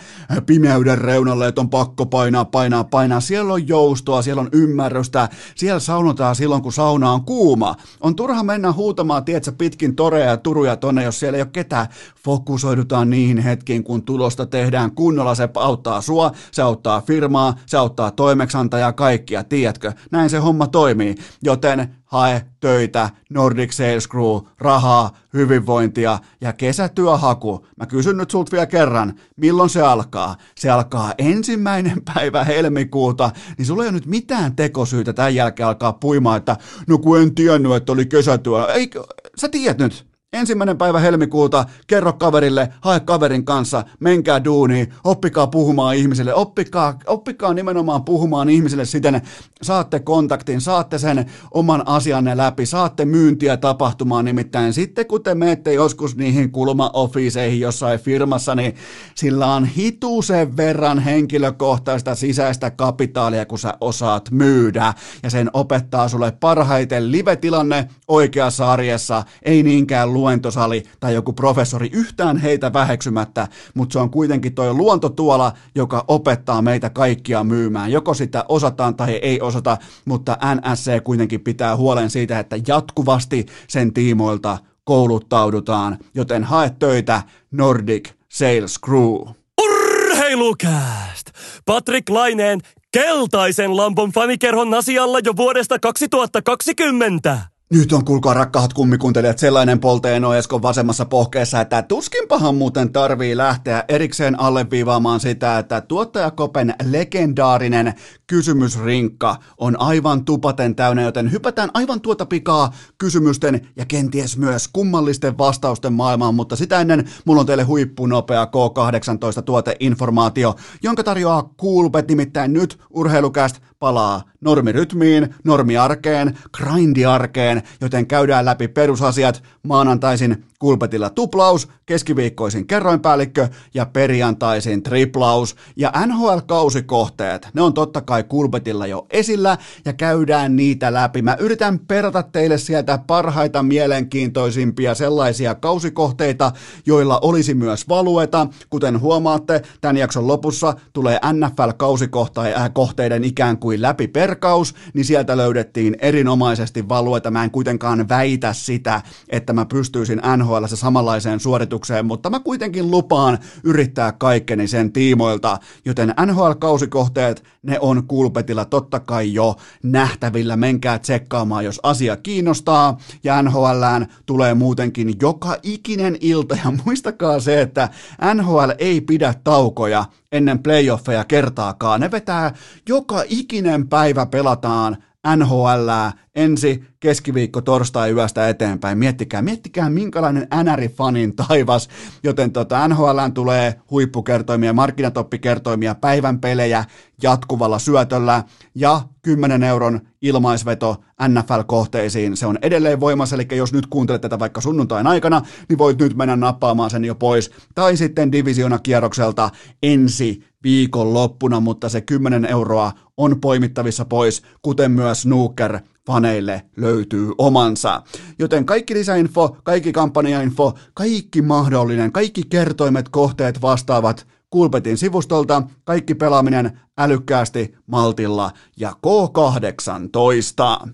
pimeyden 0.45 0.97
reunalle, 0.97 1.47
että 1.47 1.61
on 1.61 1.69
pakko 1.69 2.05
painaa, 2.05 2.45
painaa, 2.45 2.83
painaa. 2.83 3.19
Siellä 3.19 3.53
on 3.53 3.67
joustoa, 3.67 4.21
siellä 4.21 4.41
on 4.41 4.49
ymmärrystä, 4.51 5.29
siellä 5.55 5.79
saunotaan 5.79 6.35
silloin, 6.35 6.61
kun 6.61 6.73
sauna 6.73 7.11
on 7.11 7.25
kuuma. 7.25 7.75
On 8.01 8.15
turha 8.15 8.43
mennä 8.43 8.71
huutamaan, 8.71 9.25
tietsä, 9.25 9.51
pitkin 9.51 9.95
toreja 9.95 10.25
ja 10.25 10.37
turuja 10.37 10.75
tonne, 10.75 11.03
jos 11.03 11.19
siellä 11.19 11.37
ei 11.37 11.41
ole 11.41 11.49
ketään. 11.53 11.87
Fokusoidutaan 12.25 13.09
niihin 13.09 13.37
hetkiin, 13.37 13.83
kun 13.83 14.03
tulosta 14.03 14.45
tehdään 14.45 14.91
kunnolla. 14.91 15.35
Se 15.35 15.49
auttaa 15.55 16.01
sua, 16.01 16.31
se 16.51 16.61
auttaa 16.61 17.01
firmaa, 17.01 17.55
se 17.65 17.77
auttaa 17.77 18.11
toimeksantajaa, 18.11 18.93
kaikkia, 18.93 19.43
tiedätkö? 19.43 19.91
Näin 20.11 20.29
se 20.29 20.37
homma 20.37 20.67
toimii. 20.67 21.15
Joten 21.41 21.95
hae 22.13 22.45
töitä, 22.59 23.09
Nordic 23.29 23.71
Sales 23.71 24.09
Crew, 24.09 24.37
rahaa, 24.57 25.17
hyvinvointia 25.33 26.19
ja 26.41 26.53
kesätyöhaku. 26.53 27.67
Mä 27.77 27.85
kysyn 27.85 28.17
nyt 28.17 28.31
sulta 28.31 28.51
vielä 28.51 28.65
kerran, 28.65 29.13
milloin 29.35 29.69
se 29.69 29.81
alkaa? 29.81 30.35
Se 30.55 30.69
alkaa 30.69 31.13
ensimmäinen 31.17 32.01
päivä 32.13 32.43
helmikuuta, 32.43 33.31
niin 33.57 33.65
sulla 33.65 33.83
ei 33.83 33.87
ole 33.89 33.93
nyt 33.93 34.05
mitään 34.05 34.55
tekosyytä 34.55 35.13
tämän 35.13 35.35
jälkeen 35.35 35.67
alkaa 35.67 35.93
puimaan, 35.93 36.37
että 36.37 36.57
no 36.87 36.97
kun 36.97 37.21
en 37.21 37.35
tiennyt, 37.35 37.71
että 37.71 37.91
oli 37.91 38.05
kesätyö. 38.05 38.65
Ei, 38.73 38.89
sä 39.37 39.49
tiedät 39.49 39.77
nyt, 39.77 40.05
Ensimmäinen 40.33 40.77
päivä 40.77 40.99
helmikuuta, 40.99 41.65
kerro 41.87 42.13
kaverille, 42.13 42.69
hae 42.81 42.99
kaverin 42.99 43.45
kanssa, 43.45 43.83
menkää 43.99 44.43
duuniin, 44.43 44.93
oppikaa 45.03 45.47
puhumaan 45.47 45.95
ihmisille, 45.95 46.33
oppikaa, 46.33 46.99
oppikaa 47.07 47.53
nimenomaan 47.53 48.03
puhumaan 48.03 48.49
ihmisille 48.49 48.85
siten, 48.85 49.21
saatte 49.61 49.99
kontaktin, 49.99 50.61
saatte 50.61 50.97
sen 50.97 51.25
oman 51.51 51.87
asianne 51.87 52.37
läpi, 52.37 52.65
saatte 52.65 53.05
myyntiä 53.05 53.57
tapahtumaan, 53.57 54.25
nimittäin. 54.25 54.73
Sitten 54.73 55.07
kun 55.07 55.23
te 55.23 55.35
menette 55.35 55.73
joskus 55.73 56.15
niihin 56.15 56.51
kulmaofiseihin 56.51 57.59
jossain 57.59 57.99
firmassa, 57.99 58.55
niin 58.55 58.75
sillä 59.15 59.47
on 59.47 59.65
hitusen 59.65 60.57
verran 60.57 60.99
henkilökohtaista 60.99 62.15
sisäistä 62.15 62.71
kapitaalia, 62.71 63.45
kun 63.45 63.59
sä 63.59 63.73
osaat 63.81 64.31
myydä, 64.31 64.93
ja 65.23 65.29
sen 65.29 65.49
opettaa 65.53 66.07
sulle 66.07 66.31
parhaiten 66.31 67.11
live-tilanne 67.11 67.87
oikeassa 68.07 68.71
arjessa, 68.71 69.23
ei 69.43 69.63
niinkään 69.63 70.13
luentosali 70.23 70.83
tai 70.99 71.13
joku 71.13 71.33
professori 71.33 71.89
yhtään 71.93 72.37
heitä 72.37 72.73
väheksymättä, 72.73 73.47
mutta 73.73 73.93
se 73.93 73.99
on 73.99 74.09
kuitenkin 74.09 74.55
toi 74.55 74.73
luontotuola, 74.73 75.51
joka 75.75 76.05
opettaa 76.07 76.61
meitä 76.61 76.89
kaikkia 76.89 77.43
myymään. 77.43 77.91
Joko 77.91 78.13
sitä 78.13 78.45
osataan 78.49 78.95
tai 78.95 79.11
ei 79.11 79.41
osata, 79.41 79.77
mutta 80.05 80.37
NSC 80.55 81.03
kuitenkin 81.03 81.41
pitää 81.41 81.75
huolen 81.75 82.09
siitä, 82.09 82.39
että 82.39 82.55
jatkuvasti 82.67 83.45
sen 83.67 83.93
tiimoilta 83.93 84.57
kouluttaudutaan, 84.83 85.97
joten 86.13 86.43
hae 86.43 86.71
töitä 86.79 87.21
Nordic 87.51 88.09
Sales 88.29 88.79
Crew. 88.85 89.15
Urheilukääst! 89.61 91.29
Patrick 91.65 92.09
Laineen 92.09 92.59
keltaisen 92.91 93.77
lampon 93.77 94.11
fanikerhon 94.11 94.73
asialla 94.73 95.19
jo 95.23 95.35
vuodesta 95.35 95.79
2020. 95.79 97.52
Nyt 97.69 97.93
on 97.93 98.05
kuulkaa 98.05 98.33
rakkaat 98.33 98.73
kummikuuntelijat 98.73 99.39
sellainen 99.39 99.79
polteeno 99.79 100.33
Eskon 100.33 100.61
vasemmassa 100.61 101.05
pohkeessa, 101.05 101.61
että 101.61 101.81
tuskinpahan 101.81 102.55
muuten 102.55 102.93
tarvii 102.93 103.37
lähteä 103.37 103.83
erikseen 103.87 104.39
alleviivaamaan 104.39 105.19
sitä, 105.19 105.57
että 105.57 105.81
tuottajakopen 105.81 106.75
legendaarinen 106.83 107.93
kysymysrinkka 108.27 109.35
on 109.57 109.81
aivan 109.81 110.25
tupaten 110.25 110.75
täynnä, 110.75 111.01
joten 111.01 111.31
hypätään 111.31 111.69
aivan 111.73 112.01
tuota 112.01 112.25
pikaa 112.25 112.73
kysymysten 112.97 113.67
ja 113.75 113.85
kenties 113.85 114.37
myös 114.37 114.67
kummallisten 114.67 115.37
vastausten 115.37 115.93
maailmaan, 115.93 116.35
mutta 116.35 116.55
sitä 116.55 116.81
ennen 116.81 117.09
mulla 117.25 117.39
on 117.39 117.45
teille 117.45 117.63
huippunopea 117.63 118.45
K18 118.45 119.41
tuoteinformaatio, 119.41 120.55
jonka 120.83 121.03
tarjoaa 121.03 121.49
Coolbet, 121.61 122.07
nimittäin 122.07 122.53
nyt 122.53 122.79
urheilukäst 122.89 123.59
palaa 123.79 124.21
normirytmiin, 124.41 125.35
normiarkeen, 125.43 126.37
grindiarkeen, 126.57 127.52
joten 127.81 128.07
käydään 128.07 128.45
läpi 128.45 128.67
perusasiat 128.67 129.43
maanantaisin 129.63 130.45
Kulpetilla 130.63 131.09
tuplaus, 131.09 131.69
keskiviikkoisin 131.85 132.67
kerroinpäällikkö 132.67 133.47
ja 133.73 133.85
perjantaisin 133.85 134.83
triplaus. 134.83 135.55
Ja 135.75 135.91
NHL-kausikohteet, 136.05 137.47
ne 137.53 137.61
on 137.61 137.73
totta 137.73 138.01
kai 138.01 138.23
Kulpetilla 138.23 138.87
jo 138.87 139.07
esillä 139.09 139.57
ja 139.85 139.93
käydään 139.93 140.55
niitä 140.55 140.93
läpi. 140.93 141.21
Mä 141.21 141.35
yritän 141.39 141.79
perata 141.79 142.23
teille 142.23 142.57
sieltä 142.57 142.99
parhaita 143.07 143.63
mielenkiintoisimpia 143.63 144.95
sellaisia 144.95 145.55
kausikohteita, 145.55 146.51
joilla 146.85 147.19
olisi 147.21 147.53
myös 147.53 147.89
valueta. 147.89 148.47
Kuten 148.69 148.99
huomaatte, 148.99 149.61
tämän 149.81 149.97
jakson 149.97 150.27
lopussa 150.27 150.73
tulee 150.93 151.19
NFL-kausikohteiden 151.33 153.23
ikään 153.23 153.57
kuin 153.57 153.81
läpi 153.81 154.07
perkaus, 154.07 154.75
niin 154.93 155.05
sieltä 155.05 155.37
löydettiin 155.37 155.95
erinomaisesti 155.99 156.89
valueta. 156.89 157.31
Mä 157.31 157.43
en 157.43 157.51
kuitenkaan 157.51 158.09
väitä 158.09 158.53
sitä, 158.53 159.01
että 159.29 159.53
mä 159.53 159.65
pystyisin 159.65 160.21
NHL 160.37 160.52
NHL 160.61 160.75
samanlaiseen 160.75 161.39
suoritukseen, 161.39 162.05
mutta 162.05 162.29
mä 162.29 162.39
kuitenkin 162.39 162.91
lupaan 162.91 163.37
yrittää 163.63 164.11
kaikkeni 164.11 164.67
sen 164.67 164.93
tiimoilta, 164.93 165.57
joten 165.85 166.13
NHL-kausikohteet, 166.25 167.43
ne 167.63 167.79
on 167.79 168.07
Kulpetilla 168.07 168.65
totta 168.65 168.99
kai 168.99 169.33
jo 169.33 169.55
nähtävillä, 169.83 170.55
menkää 170.55 170.99
tsekkaamaan, 170.99 171.65
jos 171.65 171.79
asia 171.83 172.17
kiinnostaa, 172.17 172.97
ja 173.23 173.41
NHLään 173.41 174.07
tulee 174.25 174.53
muutenkin 174.53 175.13
joka 175.21 175.57
ikinen 175.63 176.17
ilta, 176.21 176.57
ja 176.65 176.73
muistakaa 176.85 177.39
se, 177.39 177.61
että 177.61 177.89
NHL 178.33 178.69
ei 178.77 179.01
pidä 179.01 179.33
taukoja 179.43 180.05
ennen 180.31 180.63
playoffeja 180.63 181.23
kertaakaan, 181.23 182.01
ne 182.01 182.11
vetää 182.11 182.53
joka 182.89 183.23
ikinen 183.27 183.87
päivä 183.87 184.25
pelataan 184.25 184.97
NHL 185.35 185.89
ensi 186.35 186.83
keskiviikko 186.99 187.61
torstai 187.61 188.11
yöstä 188.11 188.49
eteenpäin. 188.49 188.97
Miettikää, 188.97 189.41
miettikää 189.41 189.89
minkälainen 189.89 190.47
NR-fanin 190.63 191.35
taivas, 191.47 191.89
joten 192.23 192.51
tota 192.51 192.87
NHL 192.87 193.19
tulee 193.33 193.81
huippukertoimia, 193.91 194.73
markkinatoppikertoimia, 194.73 195.95
päivän 195.95 196.39
pelejä 196.39 196.85
jatkuvalla 197.23 197.79
syötöllä 197.79 198.43
ja 198.75 199.01
10 199.21 199.63
euron 199.63 200.01
ilmaisveto 200.21 201.03
NFL-kohteisiin. 201.27 202.35
Se 202.35 202.45
on 202.45 202.57
edelleen 202.61 202.99
voimassa, 202.99 203.35
eli 203.35 203.47
jos 203.51 203.73
nyt 203.73 203.87
kuuntelet 203.87 204.21
tätä 204.21 204.39
vaikka 204.39 204.61
sunnuntain 204.61 205.07
aikana, 205.07 205.41
niin 205.69 205.77
voit 205.77 205.99
nyt 205.99 206.15
mennä 206.15 206.35
nappaamaan 206.35 206.89
sen 206.89 207.05
jo 207.05 207.15
pois. 207.15 207.51
Tai 207.75 207.97
sitten 207.97 208.31
divisiona 208.31 208.79
kierrokselta 208.79 209.49
ensi 209.83 210.43
viikon 210.63 211.13
loppuna, 211.13 211.59
mutta 211.59 211.89
se 211.89 212.01
10 212.01 212.45
euroa 212.45 212.91
on 213.17 213.41
poimittavissa 213.41 214.05
pois, 214.05 214.43
kuten 214.61 214.91
myös 214.91 215.21
snooker 215.21 215.79
faneille 216.07 216.65
löytyy 216.77 217.31
omansa. 217.37 218.01
Joten 218.39 218.65
kaikki 218.65 218.93
lisäinfo, 218.93 219.57
kaikki 219.63 219.93
kampanjainfo, 219.93 220.73
kaikki 220.93 221.41
mahdollinen, 221.41 222.11
kaikki 222.11 222.43
kertoimet, 222.49 223.09
kohteet 223.09 223.61
vastaavat 223.61 224.27
Kulpetin 224.49 224.97
sivustolta, 224.97 225.63
kaikki 225.83 226.15
pelaaminen 226.15 226.79
älykkäästi, 226.97 227.75
maltilla 227.87 228.51
ja 228.77 228.93
K18. 229.07 230.89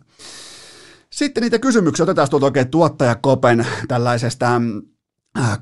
Sitten 1.10 1.44
niitä 1.44 1.60
kysymyksiä 1.60 2.04
otetaan 2.04 2.30
tuolta 2.30 2.46
oikein 2.46 2.70
tuottajakopen 2.70 3.68
tällaisesta 3.88 4.62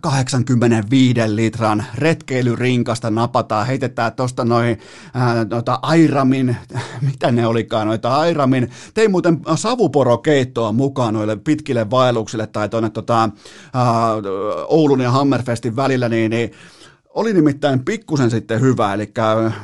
85 0.01 1.21
äh, 1.21 1.29
litran 1.29 1.85
retkeilyrrinkasta 1.95 3.09
napataan, 3.09 3.67
heitetään 3.67 4.13
tuosta 4.13 4.45
noin 4.45 4.79
noita 5.49 5.79
Airamin, 5.81 6.57
mitä 7.07 7.31
ne 7.31 7.47
olikaan, 7.47 7.87
noita 7.87 8.15
Airamin, 8.15 8.71
tein 8.93 9.11
muuten 9.11 9.41
savuporokeittoa 9.55 10.71
mukaan 10.71 11.13
noille 11.13 11.35
pitkille 11.35 11.89
vaelluksille 11.89 12.47
tai 12.47 12.69
tuonne 12.69 12.89
tota, 12.89 13.29
Oulun 14.67 15.01
ja 15.01 15.11
Hammerfestin 15.11 15.75
välillä, 15.75 16.09
niin, 16.09 16.31
niin 16.31 16.51
oli 17.17 17.33
nimittäin 17.33 17.85
pikkusen 17.85 18.31
sitten 18.31 18.61
hyvä, 18.61 18.93
eli 18.93 19.11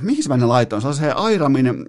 mihin 0.02 0.24
mä 0.28 0.38
ne 0.38 0.46
laitoin? 0.46 0.82
Sellaiseen 0.82 1.18
Airamin 1.18 1.86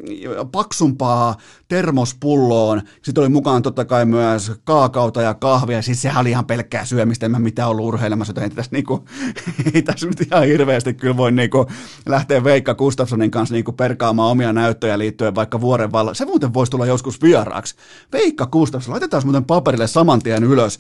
paksumpaa 0.53 1.37
termospulloon. 1.69 2.83
Sitten 3.03 3.23
oli 3.23 3.29
mukaan 3.29 3.63
totta 3.63 3.85
kai 3.85 4.05
myös 4.05 4.53
kaakauta 4.65 5.23
ja 5.23 5.35
kahvia. 5.35 5.83
Siis 5.83 6.03
sehän 6.03 6.21
oli 6.21 6.31
ihan 6.31 6.47
pelkkää 6.47 6.85
syömistä, 6.85 7.27
en 7.27 7.33
mä 7.33 7.39
mitään 7.39 7.69
ollut 7.69 7.87
urheilemassa, 7.87 8.31
joten 8.31 8.45
ei 8.45 8.51
tässä, 8.51 8.73
niinku, 8.73 9.05
ei 9.75 9.83
tässä 9.83 10.07
nyt 10.07 10.21
ihan 10.21 10.47
hirveästi 10.47 10.95
kyllä 10.95 11.17
voi 11.17 11.33
niinku 11.33 11.67
lähteä 12.07 12.45
Veikka 12.45 12.75
Gustafssonin 12.75 13.31
kanssa 13.31 13.55
niinku 13.55 13.73
perkaamaan 13.73 14.31
omia 14.31 14.53
näyttöjä 14.53 14.99
liittyen 14.99 15.35
vaikka 15.35 15.61
vuoren 15.61 15.93
valla. 15.93 16.15
Se 16.15 16.25
muuten 16.25 16.55
voisi 16.55 16.71
tulla 16.71 16.87
joskus 16.87 17.23
vieraaksi. 17.23 17.75
Veikka 18.13 18.47
Gustafsson, 18.47 18.93
laitetaan 18.93 19.23
muuten 19.25 19.45
paperille 19.45 19.87
saman 19.87 20.23
tien 20.23 20.45
ylös. 20.45 20.79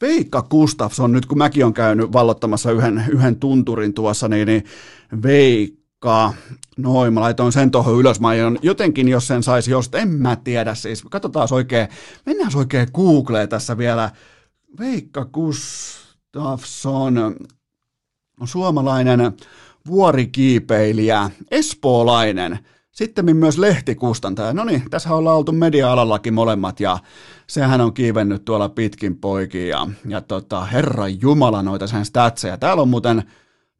Veikka 0.00 0.42
Gustafsson, 0.42 1.12
nyt 1.12 1.26
kun 1.26 1.38
mäkin 1.38 1.64
on 1.64 1.74
käynyt 1.74 2.12
vallottamassa 2.12 2.72
yhden, 2.72 3.04
yhden 3.12 3.36
tunturin 3.36 3.94
tuossa, 3.94 4.28
niin, 4.28 4.46
niin 4.46 4.64
Veikka, 5.22 6.34
noin, 6.76 7.14
mä 7.14 7.20
laitoin 7.20 7.52
sen 7.52 7.70
tuohon 7.70 8.00
ylös, 8.00 8.20
mä 8.20 8.28
aion 8.28 8.58
jotenkin, 8.62 9.08
jos 9.08 9.26
sen 9.26 9.42
saisi, 9.42 9.70
jos 9.70 9.90
en 9.94 10.08
mä 10.08 10.36
tiedä, 10.36 10.74
siis. 10.74 11.02
Katsotaan 11.10 11.48
oikein, 11.50 11.88
mennään 12.26 12.56
oikein 12.56 12.88
Googleen 12.94 13.48
tässä 13.48 13.78
vielä, 13.78 14.10
Veikka 14.78 15.24
Gustafsson 15.24 17.18
on 18.40 18.48
suomalainen 18.48 19.32
vuorikiipeilijä, 19.86 21.30
espoolainen, 21.50 22.58
sitten 22.92 23.36
myös 23.36 23.58
lehtikustantaja. 23.58 24.52
No 24.52 24.64
niin, 24.64 24.82
tässä 24.90 25.14
ollaan 25.14 25.36
oltu 25.36 25.52
media-alallakin 25.52 26.34
molemmat 26.34 26.80
ja 26.80 26.98
sehän 27.46 27.80
on 27.80 27.94
kiivennyt 27.94 28.44
tuolla 28.44 28.68
pitkin 28.68 29.16
poikin 29.16 29.68
ja, 29.68 29.86
ja 30.08 30.20
tota, 30.20 30.64
herra 30.64 31.08
jumala 31.08 31.62
noita 31.62 31.86
sen 31.86 32.04
statseja. 32.04 32.58
Täällä 32.58 32.82
on 32.82 32.88
muuten 32.88 33.22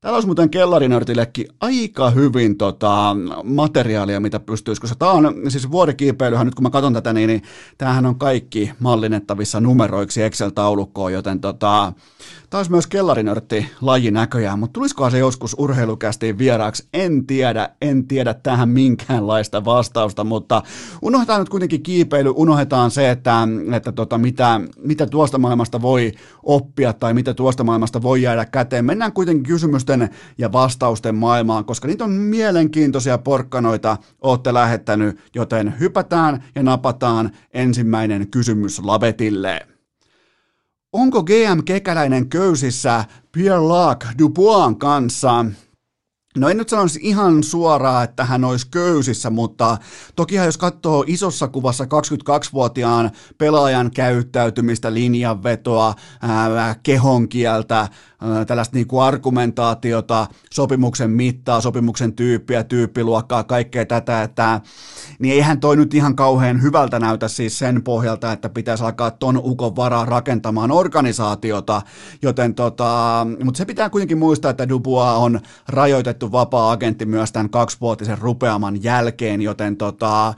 Täällä 0.01 0.17
olisi 0.17 0.29
muuten 0.29 0.51
kellarinörtillekin 0.51 1.49
aika 1.61 2.11
hyvin 2.11 2.59
tota, 2.59 3.17
materiaalia, 3.45 4.21
mitä 4.21 4.41
pystyisi, 4.41 4.81
koska 4.81 4.97
tämä 4.97 5.11
on, 5.11 5.35
siis 5.49 5.71
vuorikiipeilyhän, 5.71 6.47
nyt 6.47 6.55
kun 6.55 6.63
mä 6.63 6.71
katson 6.71 6.93
tätä, 6.93 7.13
niin, 7.13 7.27
niin 7.27 7.43
tämähän 7.79 8.07
on 8.07 8.19
kaikki 8.19 8.73
mallinnettavissa 8.79 9.61
numeroiksi 9.61 10.23
Excel-taulukkoon, 10.23 11.13
joten 11.13 11.41
tota, 11.41 11.93
Olisi 12.55 12.71
myös 12.71 12.87
kellarinörtti 12.87 13.67
laji 13.81 14.11
näköjään, 14.11 14.59
mutta 14.59 14.73
tulisikohan 14.73 15.11
se 15.11 15.19
joskus 15.19 15.57
urheilukästiin 15.59 16.39
vieraaksi? 16.39 16.89
En 16.93 17.27
tiedä, 17.27 17.69
en 17.83 18.07
tiedä 18.07 18.35
tähän 18.35 18.69
minkäänlaista 18.69 19.65
vastausta, 19.65 20.25
mutta 20.25 20.63
unohdetaan 21.03 21.41
nyt 21.41 21.49
kuitenkin 21.49 21.83
kiipeily, 21.83 22.33
unohdetaan 22.37 22.91
se, 22.91 23.11
että, 23.11 23.49
että 23.73 23.93
tota, 23.93 24.19
mitä, 24.19 24.61
mitä 24.77 25.07
tuosta 25.07 25.39
maailmasta 25.39 25.83
voi 25.83 26.13
oppia 26.43 26.93
tai 26.93 27.15
mitä 27.15 27.35
tuosta 27.35 27.65
maailmasta 27.65 28.03
voi 28.03 28.23
jäädä 28.23 28.45
käteen. 28.45 28.85
Mennään 28.85 29.13
kuitenkin 29.13 29.45
kysymysten 29.45 30.11
ja 30.39 30.53
vastausten 30.53 31.15
maailmaan, 31.15 31.65
koska 31.65 31.89
niitä 31.89 32.05
on 32.05 32.11
mielenkiintoisia 32.11 33.19
porkkanoita, 33.19 33.97
olette 34.21 34.55
lähettänyt, 34.55 35.21
joten 35.35 35.75
hypätään 35.81 36.45
ja 36.55 36.63
napataan 36.63 37.31
ensimmäinen 37.53 38.31
kysymys 38.31 38.79
lavetille. 38.79 39.70
Onko 40.93 41.23
GM 41.23 41.65
Kekäläinen 41.65 42.29
köysissä 42.29 43.05
Pierre 43.33 43.61
Lac 43.61 44.05
Dubois 44.19 44.77
kanssa? 44.79 45.45
No 46.39 46.49
en 46.49 46.57
nyt 46.57 46.69
sanoisi 46.69 47.01
ihan 47.03 47.43
suoraan, 47.43 48.05
että 48.05 48.25
hän 48.25 48.45
olisi 48.45 48.67
köysissä, 48.71 49.31
mutta 49.31 49.79
tokihan 50.17 50.47
jos 50.47 50.59
katsoo 50.59 51.05
isossa 51.07 51.49
kuvassa 51.49 51.85
22-vuotiaan 51.85 53.11
pelaajan 53.39 53.91
käyttäytymistä, 53.91 54.95
linjanvetoa, 54.95 55.95
ää, 56.23 56.77
kehonkieltä, 56.83 57.89
tällaista 58.47 58.77
niin 58.77 58.87
kuin 58.87 59.03
argumentaatiota, 59.03 60.27
sopimuksen 60.51 61.11
mittaa, 61.11 61.61
sopimuksen 61.61 62.13
tyyppiä, 62.13 62.65
tyyppiluokkaa, 62.65 63.45
kaikkea 63.45 63.87
tätä, 63.87 64.23
että 64.23 64.61
niin 65.19 65.35
eihän 65.35 65.61
toi 65.61 65.77
nyt 65.77 65.95
ihan 65.95 66.17
kauhean 66.17 66.63
hyvältä 66.63 66.99
näytä 66.99 67.29
siis 67.29 67.59
sen 67.59 67.83
pohjalta, 67.83 68.33
että 68.33 68.49
pitäisi 68.49 68.85
alkaa 68.85 69.11
ton 69.11 69.37
ukon 69.37 69.77
varaa 69.77 70.05
rakentamaan 70.05 70.71
organisaatiota, 70.71 71.83
joten 72.23 72.55
tota, 72.55 73.27
mutta 73.45 73.59
se 73.59 73.65
pitää 73.65 73.91
kuitenkin 73.91 74.19
muistaa, 74.19 74.51
että 74.51 74.69
Dubois 74.69 75.17
on 75.17 75.41
rajoitettu 75.69 76.33
vapaa-agentti 76.33 77.07
myös 77.07 77.33
tämän 77.33 77.51
kaksivuotisen 77.51 78.19
rupeaman 78.19 78.83
jälkeen, 78.83 79.43
joten 79.43 79.77
tota, 79.77 80.35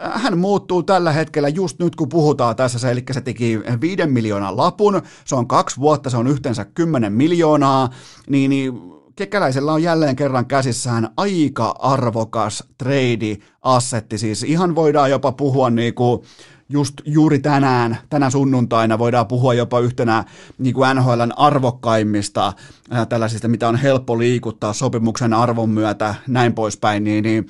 hän 0.00 0.38
muuttuu 0.38 0.82
tällä 0.82 1.12
hetkellä 1.12 1.48
just 1.48 1.78
nyt, 1.78 1.96
kun 1.96 2.08
puhutaan 2.08 2.56
tässä, 2.56 2.90
eli 2.90 3.04
se 3.10 3.20
teki 3.20 3.60
viiden 3.80 4.12
miljoonan 4.12 4.56
lapun, 4.56 5.02
se 5.24 5.34
on 5.34 5.48
kaksi 5.48 5.80
vuotta, 5.80 6.10
se 6.10 6.16
on 6.16 6.26
yhteensä 6.26 6.64
kymmenen 6.64 7.12
miljoonaa, 7.12 7.90
niin, 8.28 8.50
niin 8.50 9.00
Kekäläisellä 9.20 9.72
on 9.72 9.82
jälleen 9.82 10.16
kerran 10.16 10.46
käsissään 10.46 11.08
aika 11.16 11.74
arvokas 11.78 12.64
trade-assetti, 12.78 14.18
siis 14.18 14.42
ihan 14.42 14.74
voidaan 14.74 15.10
jopa 15.10 15.32
puhua 15.32 15.70
niin 15.70 15.94
kuin 15.94 16.22
just 16.68 16.94
juuri 17.04 17.38
tänään, 17.38 17.98
tänä 18.10 18.30
sunnuntaina 18.30 18.98
voidaan 18.98 19.26
puhua 19.26 19.54
jopa 19.54 19.80
yhtenä 19.80 20.24
niin 20.58 20.74
kuin 20.74 20.96
NHLn 20.96 21.32
arvokkaimmista 21.36 22.52
ää, 22.90 23.06
tällaisista, 23.06 23.48
mitä 23.48 23.68
on 23.68 23.76
helppo 23.76 24.18
liikuttaa 24.18 24.72
sopimuksen 24.72 25.32
arvon 25.32 25.70
myötä, 25.70 26.14
näin 26.28 26.54
poispäin, 26.54 27.04
niin, 27.04 27.24
niin, 27.24 27.46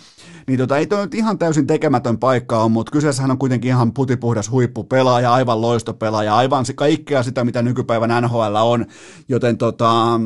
niin 0.51 0.59
tota, 0.59 0.79
ei 0.79 0.87
toi 0.87 1.03
nyt 1.03 1.15
ihan 1.15 1.39
täysin 1.39 1.67
tekemätön 1.67 2.19
paikka 2.19 2.63
on, 2.63 2.73
mutta 2.73 2.93
kyseessähän 2.93 3.31
on 3.31 3.39
kuitenkin 3.39 3.69
ihan 3.69 3.93
putipuhdas 3.93 4.51
huippupelaaja, 4.51 5.33
aivan 5.33 5.61
loistopelaaja, 5.61 6.37
aivan 6.37 6.65
kaikkea 6.75 7.23
sitä, 7.23 7.45
mitä 7.45 7.63
nykypäivän 7.63 8.23
NHL 8.23 8.57
on, 8.63 8.87
joten 9.29 9.59
tota, 9.59 10.21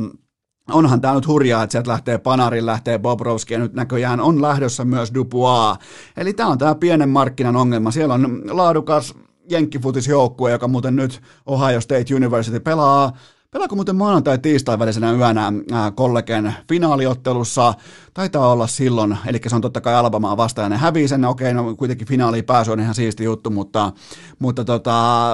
onhan 0.72 1.00
tämä 1.00 1.14
nyt 1.14 1.26
hurjaa, 1.26 1.62
että 1.62 1.72
sieltä 1.72 1.90
lähtee 1.90 2.18
Panarin, 2.18 2.66
lähtee 2.66 2.98
Bobrovski 2.98 3.54
ja 3.54 3.60
nyt 3.60 3.72
näköjään 3.72 4.20
on 4.20 4.42
lähdössä 4.42 4.84
myös 4.84 5.14
Dubois. 5.14 5.78
Eli 6.16 6.32
tämä 6.32 6.48
on 6.48 6.58
tämä 6.58 6.74
pienen 6.74 7.08
markkinan 7.08 7.56
ongelma. 7.56 7.90
Siellä 7.90 8.14
on 8.14 8.42
laadukas 8.50 9.14
jenkkifutisjoukkue, 9.50 10.50
joka 10.50 10.68
muuten 10.68 10.96
nyt 10.96 11.22
Ohio 11.46 11.80
State 11.80 12.14
University 12.14 12.60
pelaa 12.60 13.12
Pelaako 13.54 13.74
muuten 13.74 13.96
maanantai 13.96 14.38
tiistai 14.38 14.78
välisenä 14.78 15.12
yönä 15.12 15.52
kollegen 15.94 16.54
finaaliottelussa? 16.68 17.74
Taitaa 18.14 18.52
olla 18.52 18.66
silloin, 18.66 19.18
eli 19.26 19.40
se 19.46 19.54
on 19.54 19.60
totta 19.60 19.80
kai 19.80 19.94
Albamaa 19.94 20.36
vastaan, 20.36 20.64
ja 20.64 20.68
ne 20.68 20.76
hävii 20.76 21.08
sen, 21.08 21.24
okei, 21.24 21.54
no 21.54 21.76
kuitenkin 21.76 22.06
finaaliin 22.06 22.44
pääsy 22.44 22.70
on 22.70 22.80
ihan 22.80 22.94
siisti 22.94 23.24
juttu, 23.24 23.50
mutta, 23.50 23.92
mutta 24.38 24.64
tota, 24.64 25.30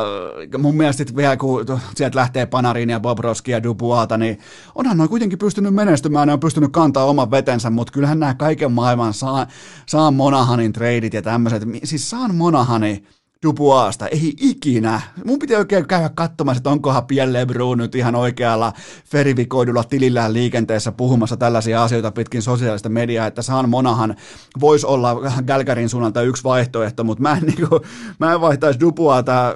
mun 0.59 0.77
mielestä 0.77 1.05
vielä 1.17 1.37
kun 1.37 1.67
sieltä 1.97 2.19
lähtee 2.19 2.47
Panarin 2.47 2.91
ja 2.91 3.01
Bobrovski 3.01 3.51
ja 3.51 3.63
Dubuata, 3.63 4.19
niin 4.19 4.39
onhan 4.75 4.97
noin 4.97 5.11
kuitenkin 5.11 5.39
pystynyt 5.39 5.75
menestymään, 5.75 6.27
ne 6.29 6.33
on 6.33 6.41
pystynyt 6.41 6.73
kantaa 6.73 7.05
oman 7.05 7.31
vetensä, 7.31 7.71
mutta 7.71 7.93
kyllähän 7.93 8.21
nämä 8.21 8.35
kaiken 8.35 8.73
maailman 8.73 9.15
saa, 9.15 9.47
saa 9.87 10.11
Monahanin 10.11 10.73
treidit 10.73 11.15
ja 11.15 11.23
tämmöiset, 11.23 11.63
siis 11.85 12.11
saan 12.11 12.35
Monahani, 12.35 13.05
Dubuasta, 13.47 14.07
ei 14.07 14.35
ikinä. 14.41 15.01
Mun 15.25 15.39
piti 15.39 15.57
oikein 15.57 15.87
käydä 15.87 16.09
katsomaan, 16.09 16.57
että 16.57 16.71
onkohan 16.71 17.07
Pierre 17.07 17.33
Lebrun 17.33 17.79
nyt 17.79 17.95
ihan 17.95 18.15
oikealla 18.15 18.73
verifikoidulla 19.13 19.85
tilillään 19.85 20.33
liikenteessä 20.33 20.93
puhumassa 20.93 21.37
tällaisia 21.37 21.83
asioita 21.83 22.11
pitkin 22.11 22.43
sosiaalista 22.43 22.89
mediaa, 22.89 23.27
että 23.27 23.43
Saan 23.43 23.69
Monahan 23.69 24.17
voisi 24.61 24.87
olla 24.87 25.17
Gälkärin 25.47 25.89
suunnalta 25.89 26.23
yksi 26.23 26.45
vaihtoehto, 26.45 27.05
mutta 27.05 27.23
mä 27.23 27.33
en, 27.33 27.43
niin 27.43 27.69
kuin, 27.69 27.81
mä 28.19 28.33
en 28.33 28.41
vaihtaisi 28.41 28.81
Dubuata, 28.81 29.55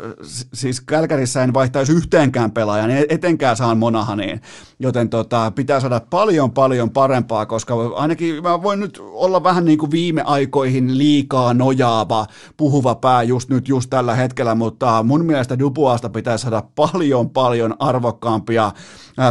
siis 0.53 0.81
Gälkärissä 0.87 1.43
en 1.43 1.55
vaihtaisi 1.55 1.93
yhteenkään 1.93 2.51
pelaajan, 2.53 2.91
etenkään 3.09 3.57
Saan 3.57 3.79
Monahaniin, 3.79 4.41
joten 4.79 5.09
tota, 5.09 5.53
pitää 5.55 5.81
saada 5.81 6.01
paljon 6.11 6.51
paljon 6.51 6.91
parempaa, 6.91 7.47
koska 7.47 7.75
ainakin 7.95 8.43
mä 8.43 8.63
voin 8.63 8.81
nyt 8.81 9.01
olla 9.03 9.43
vähän 9.43 9.65
niin 9.65 9.79
kuin 9.79 9.91
viime 9.91 10.23
aikoihin 10.23 10.99
liikaa 10.99 11.55
nojaava, 11.55 12.27
puhuva 12.57 12.95
pää 12.95 13.23
just 13.23 13.49
nyt 13.49 13.74
just 13.75 13.91
tällä 13.91 14.15
hetkellä, 14.15 14.55
mutta 14.55 15.03
mun 15.03 15.25
mielestä 15.25 15.59
Dubuasta 15.59 16.09
pitäisi 16.11 16.43
saada 16.43 16.63
paljon 16.75 17.31
paljon 17.31 17.75
arvokkaampia 17.79 18.73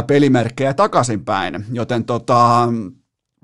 pelimerkkejä 0.06 0.74
takaisinpäin, 0.74 1.64
joten 1.72 2.04
tota, 2.04 2.68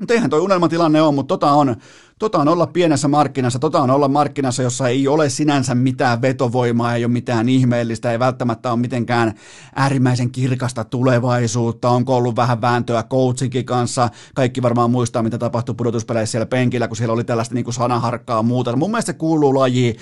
mutta 0.00 0.14
eihän 0.14 0.30
toi 0.30 0.40
unelmatilanne 0.40 1.02
ole, 1.02 1.14
mutta 1.14 1.28
tota 1.38 1.52
on 1.52 1.76
Tota 2.20 2.38
on 2.38 2.48
olla 2.48 2.66
pienessä 2.66 3.08
markkinassa, 3.08 3.58
tota 3.58 3.80
on 3.80 3.90
olla 3.90 4.08
markkinassa, 4.08 4.62
jossa 4.62 4.88
ei 4.88 5.08
ole 5.08 5.28
sinänsä 5.28 5.74
mitään 5.74 6.22
vetovoimaa, 6.22 6.94
ei 6.94 7.04
ole 7.04 7.12
mitään 7.12 7.48
ihmeellistä, 7.48 8.12
ei 8.12 8.18
välttämättä 8.18 8.72
ole 8.72 8.80
mitenkään 8.80 9.34
äärimmäisen 9.76 10.30
kirkasta 10.30 10.84
tulevaisuutta, 10.84 11.90
onko 11.90 12.16
ollut 12.16 12.36
vähän 12.36 12.60
vääntöä 12.60 13.02
coachinkin 13.02 13.64
kanssa, 13.64 14.08
kaikki 14.34 14.62
varmaan 14.62 14.90
muistaa, 14.90 15.22
mitä 15.22 15.38
tapahtui 15.38 15.74
pudotuspeleissä 15.74 16.30
siellä 16.30 16.46
penkillä, 16.46 16.88
kun 16.88 16.96
siellä 16.96 17.12
oli 17.12 17.24
tällaista 17.24 17.54
niin 17.54 17.64
kuin 17.64 17.74
sanaharkkaa 17.74 18.42
muuta. 18.42 18.76
Mun 18.76 18.90
mielestä 18.90 19.12
se 19.12 19.18
kuuluu 19.18 19.54
lajiin, 19.54 19.96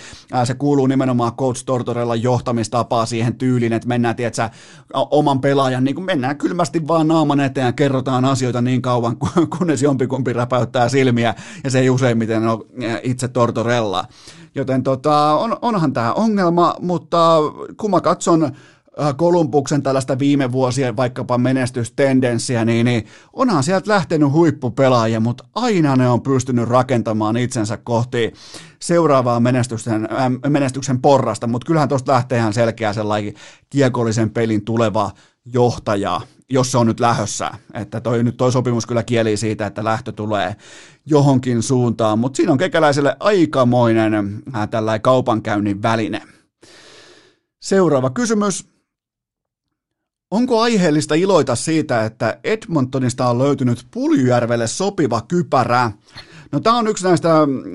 se 0.45 0.55
kuuluu 0.55 0.87
nimenomaan 0.87 1.37
coach 1.37 1.65
Tortorella 1.65 2.17
johtamistapaa 2.17 3.07
siihen 3.07 3.35
tyyliin, 3.35 3.73
että 3.73 3.89
mennään, 3.89 4.17
tiedätkö, 4.17 4.51
oman 4.95 5.41
pelaajan, 5.41 5.85
niin 5.85 5.95
kuin 5.95 6.05
mennään 6.05 6.39
kylmästi 6.39 6.89
vaan 6.89 7.09
naaman 7.09 7.41
eteen 7.41 7.67
ja 7.67 7.73
kerrotaan 7.73 8.25
asioita 8.25 8.63
niin 8.63 8.83
kauan, 8.83 9.17
kunnes 9.59 9.83
jompikumpi 9.83 10.33
räpäyttää 10.33 10.89
silmiä, 10.89 11.35
ja 11.65 11.71
se 11.71 11.79
ei 11.79 11.91
usein 11.91 12.08
useimmiten 12.09 12.49
on 12.49 12.65
itse 13.03 13.29
Tortorella. 13.29 14.05
Joten 14.55 14.83
tota, 14.83 15.33
on, 15.33 15.57
onhan 15.63 15.93
tämä 15.93 16.13
ongelma, 16.13 16.75
mutta 16.81 17.39
kun 17.77 17.91
mä 17.91 18.01
katson 18.01 18.53
Kolumbuksen 19.17 19.83
tällaista 19.83 20.19
viime 20.19 20.53
vuosien 20.53 20.97
vaikkapa 20.97 21.39
menestystendenssiä, 21.39 22.65
niin, 22.65 22.85
niin 22.85 23.07
onhan 23.33 23.63
sieltä 23.63 23.91
lähtenyt 23.91 24.33
huippupelaajia, 24.33 25.21
mutta 25.21 25.45
aina 25.55 25.97
ne 25.97 26.09
on 26.09 26.23
pystynyt 26.23 26.69
rakentamaan 26.69 27.37
itsensä 27.37 27.77
kohti 27.77 28.33
seuraavaa 28.81 29.41
menestyksen, 29.41 30.09
äh, 30.13 30.51
menestyksen 30.51 31.01
porrasta, 31.01 31.47
mutta 31.47 31.67
kyllähän 31.67 31.89
tuosta 31.89 32.13
lähtee 32.13 32.39
ihan 32.39 32.53
selkeä 32.53 32.93
sellainen 32.93 33.35
kiekollisen 33.71 34.31
pelin 34.31 34.65
tuleva 34.65 35.11
johtaja, 35.45 36.21
jos 36.51 36.73
se 36.73 36.79
on 36.79 36.87
nyt 36.87 37.01
lähössä. 37.01 37.51
Että 37.75 38.01
toi, 38.01 38.23
nyt 38.23 38.37
toi 38.37 38.53
sopimus 38.53 38.87
kyllä 38.87 39.03
kieli 39.03 39.37
siitä, 39.37 39.67
että 39.67 39.85
lähtö 39.85 40.13
tulee 40.13 40.57
johonkin 41.07 41.63
suuntaan, 41.63 42.19
mutta 42.19 42.37
siinä 42.37 42.53
on 42.53 42.59
kekäläiselle 42.59 43.17
aikamoinen 43.21 44.15
äh, 44.55 44.69
tällainen 44.69 45.03
kaupankäynnin 45.03 45.83
väline. 45.83 46.23
Seuraava 47.63 48.11
kysymys. 48.11 48.69
Onko 50.31 50.61
aiheellista 50.61 51.15
iloita 51.15 51.57
siitä, 51.57 52.05
että 52.05 52.39
Edmontonista 52.45 53.29
on 53.29 53.39
löytynyt 53.39 53.87
Puljujärvelle 53.91 54.67
sopiva 54.67 55.21
kypärä? 55.21 55.93
No 56.53 56.61
tämä 56.61 56.79
on 56.79 56.89
yksi 56.89 57.05
näistä 57.05 57.29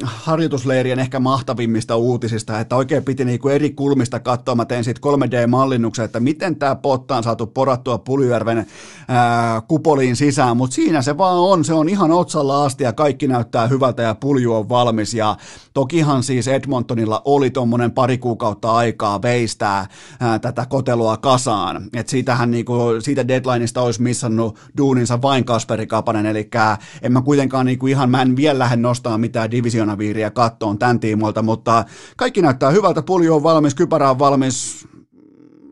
harjoitusleirien 0.03 0.99
ehkä 0.99 1.19
mahtavimmista 1.19 1.95
uutisista, 1.95 2.59
että 2.59 2.75
oikein 2.75 3.03
piti 3.03 3.25
niinku 3.25 3.49
eri 3.49 3.69
kulmista 3.69 4.19
katsoa. 4.19 4.55
Mä 4.55 4.65
tein 4.65 4.83
siitä 4.83 5.01
3D-mallinnuksen, 5.05 6.05
että 6.05 6.19
miten 6.19 6.55
tämä 6.55 6.75
potta 6.75 7.15
on 7.17 7.23
saatu 7.23 7.47
porattua 7.47 7.97
Puljujärven 7.97 8.65
ää, 9.07 9.61
kupoliin 9.61 10.15
sisään, 10.15 10.57
mutta 10.57 10.73
siinä 10.73 11.01
se 11.01 11.17
vaan 11.17 11.37
on. 11.37 11.65
Se 11.65 11.73
on 11.73 11.89
ihan 11.89 12.11
otsalla 12.11 12.65
asti 12.65 12.83
ja 12.83 12.93
kaikki 12.93 13.27
näyttää 13.27 13.67
hyvältä 13.67 14.03
ja 14.03 14.15
pulju 14.15 14.53
on 14.53 14.69
valmis. 14.69 15.13
Ja 15.13 15.37
tokihan 15.73 16.23
siis 16.23 16.47
Edmontonilla 16.47 17.21
oli 17.25 17.49
tuommoinen 17.49 17.91
pari 17.91 18.17
kuukautta 18.17 18.71
aikaa 18.71 19.21
veistää 19.21 19.87
ää, 20.19 20.39
tätä 20.39 20.65
kotelua 20.65 21.17
kasaan. 21.17 21.89
Et 21.93 22.09
siitähän 22.09 22.51
niinku, 22.51 22.73
siitä 22.99 23.27
deadlineista 23.27 23.81
olisi 23.81 24.01
missannut 24.01 24.59
duuninsa 24.77 25.21
vain 25.21 25.45
Kasperi 25.45 25.87
Kapanen, 25.87 26.25
eli 26.25 26.49
en 27.01 27.11
mä 27.11 27.21
kuitenkaan 27.21 27.65
niinku 27.65 27.87
ihan, 27.87 28.09
mä 28.09 28.21
en 28.21 28.35
vielä 28.35 28.62
lähde 28.63 28.75
nostaa 28.75 29.17
mitään 29.17 29.51
divisionaviiriä 29.51 30.31
kattoon 30.31 30.79
tämän 30.79 30.99
tiimoilta, 30.99 31.41
mutta 31.41 31.85
kaikki 32.17 32.41
näyttää 32.41 32.71
hyvältä, 32.71 33.01
pulju 33.01 33.35
on 33.35 33.43
valmis, 33.43 33.75
kypärä 33.75 34.09
on 34.09 34.19
valmis, 34.19 34.87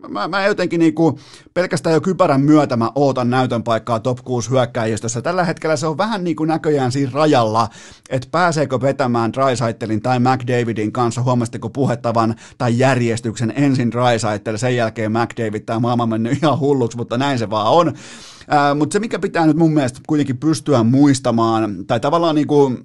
mä, 0.10 0.28
mä 0.28 0.46
jotenkin 0.46 0.80
niinku, 0.80 1.20
pelkästään 1.54 1.94
jo 1.94 2.02
kypärän 2.02 2.42
myötä 2.42 2.76
mä 2.76 2.92
ootan 2.96 3.30
näytön 3.30 3.64
paikkaa 3.64 4.00
top 4.00 4.18
6 4.24 4.50
hyökkäjistössä. 4.50 5.22
Tällä 5.22 5.44
hetkellä 5.44 5.76
se 5.76 5.88
on 5.88 5.98
vähän 5.98 6.24
niin 6.24 6.36
kuin 6.36 6.48
näköjään 6.48 6.92
siinä 6.92 7.12
rajalla, 7.14 7.70
että 8.10 8.28
pääseekö 8.32 8.82
vetämään 8.82 9.34
Drysaitelin 9.34 10.02
tai 10.02 10.20
McDavidin 10.20 10.92
kanssa, 10.92 11.22
huomasitteko 11.22 11.70
puhettavan 11.70 12.36
tai 12.58 12.80
järjestyksen 12.80 13.54
ensin 13.56 13.92
Drysaitel, 13.92 14.58
sen 14.58 14.76
jälkeen 14.76 15.12
McDavid, 15.12 15.62
tämä 15.62 15.80
maailma 15.80 16.06
mennyt 16.06 16.44
ihan 16.44 16.60
hulluksi, 16.60 16.98
mutta 16.98 17.18
näin 17.18 17.40
se 17.40 17.50
vaan 17.50 17.72
on. 17.72 17.88
Äh, 17.88 18.78
mutta 18.78 18.94
se, 18.94 19.00
mikä 19.00 19.20
pitää 19.20 19.46
nyt 19.46 19.58
mun 19.58 19.74
mielestä 19.74 20.00
kuitenkin 20.08 20.38
pystyä 20.38 20.84
muistamaan, 20.84 21.86
tai 21.88 22.00
tavallaan 22.00 22.36
niin 22.36 22.48
kuin 22.48 22.78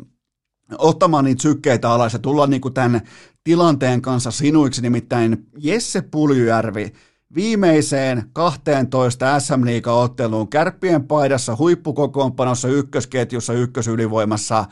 ottamaan 0.79 1.25
niitä 1.25 1.43
sykkeitä 1.43 1.91
alas 1.91 2.13
ja 2.13 2.19
tulla 2.19 2.47
niin 2.47 2.61
kuin 2.61 2.75
tämän 2.75 3.01
tilanteen 3.47 4.03
kanssa 4.03 4.31
sinuiksi, 4.31 4.83
nimittäin 4.83 5.47
Jesse 5.59 6.03
Puljujärvi 6.03 6.93
viimeiseen 7.35 8.31
12 8.33 9.41
SM 9.41 9.63
otteluun 9.87 10.49
kärppien 10.49 11.07
paidassa 11.07 11.57
huippukokoonpanossa 11.57 12.69
ykkösketjussa 12.69 13.53
ykkösylivoimassa 13.53 14.65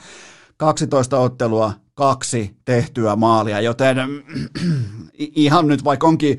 12 0.57 1.18
ottelua, 1.18 1.72
kaksi 1.95 2.57
tehtyä 2.64 3.16
maalia, 3.16 3.61
joten 3.61 3.97
ihan 5.18 5.68
nyt 5.68 5.85
vaikka 5.85 6.07
onkin 6.07 6.39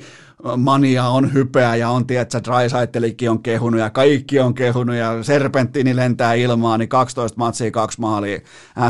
mania 0.57 1.07
on 1.07 1.33
hypeä 1.33 1.75
ja 1.75 1.89
on, 1.89 2.07
tiedätkö, 2.07 2.41
Drysaittelikin 2.43 3.29
on 3.29 3.43
kehunut 3.43 3.79
ja 3.79 3.89
kaikki 3.89 4.39
on 4.39 4.53
kehunut 4.53 4.95
ja 4.95 5.23
Serpentini 5.23 5.95
lentää 5.95 6.33
ilmaan, 6.33 6.79
niin 6.79 6.89
12 6.89 7.37
matsia, 7.37 7.71
kaksi 7.71 8.01
maalia 8.01 8.39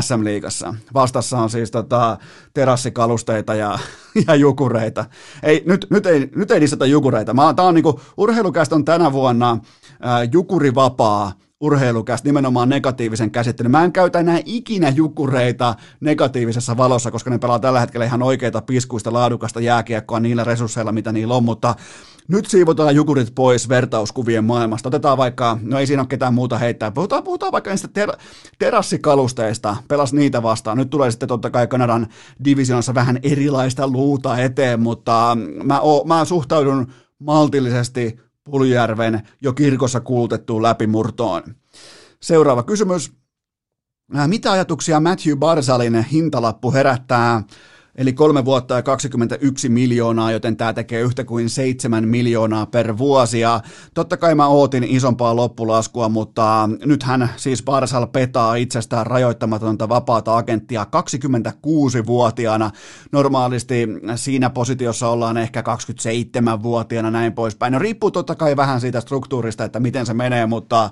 SM-liigassa. 0.00 0.74
Vastassa 0.94 1.38
on 1.38 1.50
siis 1.50 1.70
tota, 1.70 2.18
terassikalusteita 2.54 3.54
ja, 3.54 3.78
ja 4.26 4.34
jukureita. 4.34 5.04
Ei, 5.42 5.62
nyt, 5.66 5.86
nyt, 5.90 6.06
ei, 6.06 6.30
nyt 6.36 6.50
ei 6.50 6.60
lisätä 6.60 6.86
jukureita. 6.86 7.34
Mä, 7.34 7.54
tää 7.54 7.64
on 7.64 7.74
niinku, 7.74 8.00
urheilukästä 8.16 8.74
on 8.74 8.84
tänä 8.84 9.12
vuonna 9.12 9.58
ää, 10.00 10.24
jukurivapaa 10.32 11.32
urheilukästä 11.60 12.28
nimenomaan 12.28 12.68
negatiivisen 12.68 13.30
käsittelyn. 13.30 13.70
Mä 13.70 13.84
en 13.84 13.92
käytä 13.92 14.18
enää 14.18 14.40
ikinä 14.44 14.88
jukureita 14.88 15.74
negatiivisessa 16.00 16.76
valossa, 16.76 17.10
koska 17.10 17.30
ne 17.30 17.38
pelaa 17.38 17.58
tällä 17.58 17.80
hetkellä 17.80 18.06
ihan 18.06 18.22
oikeita 18.22 18.62
piskuista 18.62 19.12
laadukasta 19.12 19.60
jääkiekkoa 19.60 20.20
niillä 20.20 20.44
resursseilla, 20.44 20.92
mitä 20.92 21.12
niillä 21.12 21.34
on, 21.34 21.44
mutta 21.44 21.74
nyt 22.28 22.46
siivotaan 22.46 22.94
jukurit 22.94 23.34
pois 23.34 23.68
vertauskuvien 23.68 24.44
maailmasta. 24.44 24.88
Otetaan 24.88 25.18
vaikka, 25.18 25.58
no 25.62 25.78
ei 25.78 25.86
siinä 25.86 26.02
ole 26.02 26.08
ketään 26.08 26.34
muuta 26.34 26.58
heittää, 26.58 26.90
puhutaan, 26.90 27.24
puhutaan 27.24 27.52
vaikka 27.52 27.70
niistä 27.70 27.88
ter- 27.88 28.16
terassikalusteista, 28.58 29.76
pelas 29.88 30.12
niitä 30.12 30.42
vastaan. 30.42 30.78
Nyt 30.78 30.90
tulee 30.90 31.10
sitten 31.10 31.28
totta 31.28 31.50
kai 31.50 31.66
Kanadan 31.66 32.06
divisionassa 32.44 32.94
vähän 32.94 33.18
erilaista 33.22 33.88
luuta 33.88 34.38
eteen, 34.38 34.80
mutta 34.80 35.36
mä, 35.64 35.80
o, 35.80 36.04
mä 36.04 36.24
suhtaudun 36.24 36.86
maltillisesti 37.18 38.25
Puljärven 38.50 39.22
jo 39.40 39.52
kirkossa 39.52 40.00
kuultettuun 40.00 40.62
läpimurtoon. 40.62 41.42
Seuraava 42.22 42.62
kysymys. 42.62 43.12
Mitä 44.26 44.52
ajatuksia 44.52 45.00
Matthew 45.00 45.36
Barzalin 45.36 46.04
hintalappu 46.04 46.72
herättää 46.72 47.42
Eli 47.96 48.12
kolme 48.12 48.44
vuotta 48.44 48.74
ja 48.74 48.82
21 48.82 49.68
miljoonaa, 49.68 50.32
joten 50.32 50.56
tämä 50.56 50.72
tekee 50.72 51.00
yhtä 51.00 51.24
kuin 51.24 51.50
seitsemän 51.50 52.08
miljoonaa 52.08 52.66
per 52.66 52.98
vuosi. 52.98 53.40
Ja 53.40 53.60
totta 53.94 54.16
kai 54.16 54.34
mä 54.34 54.46
ootin 54.46 54.84
isompaa 54.84 55.36
loppulaskua, 55.36 56.08
mutta 56.08 56.68
nyt 56.84 57.02
hän 57.02 57.30
siis 57.36 57.62
Barsal 57.62 58.06
petaa 58.06 58.54
itsestään 58.54 59.06
rajoittamatonta 59.06 59.88
vapaata 59.88 60.36
agenttia 60.36 60.86
26-vuotiaana. 60.96 62.70
Normaalisti 63.12 63.88
siinä 64.16 64.50
positiossa 64.50 65.08
ollaan 65.08 65.36
ehkä 65.36 65.60
27-vuotiaana 65.62 67.10
näin 67.10 67.32
poispäin. 67.32 67.72
No 67.72 67.78
riippuu 67.78 68.10
totta 68.10 68.34
kai 68.34 68.56
vähän 68.56 68.80
siitä 68.80 69.00
struktuurista, 69.00 69.64
että 69.64 69.80
miten 69.80 70.06
se 70.06 70.14
menee, 70.14 70.46
mutta, 70.46 70.90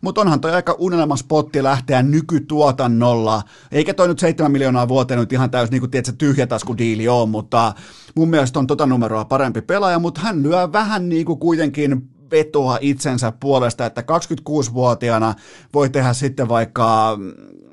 mutta 0.00 0.20
onhan 0.20 0.40
toi 0.40 0.52
aika 0.52 0.76
unelma 0.78 1.16
spotti 1.16 1.62
lähteä 1.62 2.02
nykytuotannolla. 2.02 3.42
Eikä 3.72 3.94
toi 3.94 4.08
nyt 4.08 4.18
7 4.18 4.52
miljoonaa 4.52 4.88
vuoteen 4.88 5.20
nyt 5.20 5.32
ihan 5.32 5.50
täysin 5.50 5.72
niin 5.72 5.80
kuin 5.80 5.90
tiedätkö, 5.90 6.12
tyhjätaskudiili 6.18 7.08
on, 7.08 7.28
mutta 7.28 7.74
mun 8.16 8.30
mielestä 8.30 8.58
on 8.58 8.66
tota 8.66 8.86
numeroa 8.86 9.24
parempi 9.24 9.62
pelaaja, 9.62 9.98
mutta 9.98 10.20
hän 10.20 10.42
lyö 10.42 10.72
vähän 10.72 11.08
niin 11.08 11.26
kuin 11.26 11.38
kuitenkin 11.38 12.10
vetoa 12.30 12.78
itsensä 12.80 13.32
puolesta, 13.40 13.86
että 13.86 14.00
26-vuotiaana 14.00 15.34
voi 15.74 15.90
tehdä 15.90 16.12
sitten 16.12 16.48
vaikka 16.48 17.18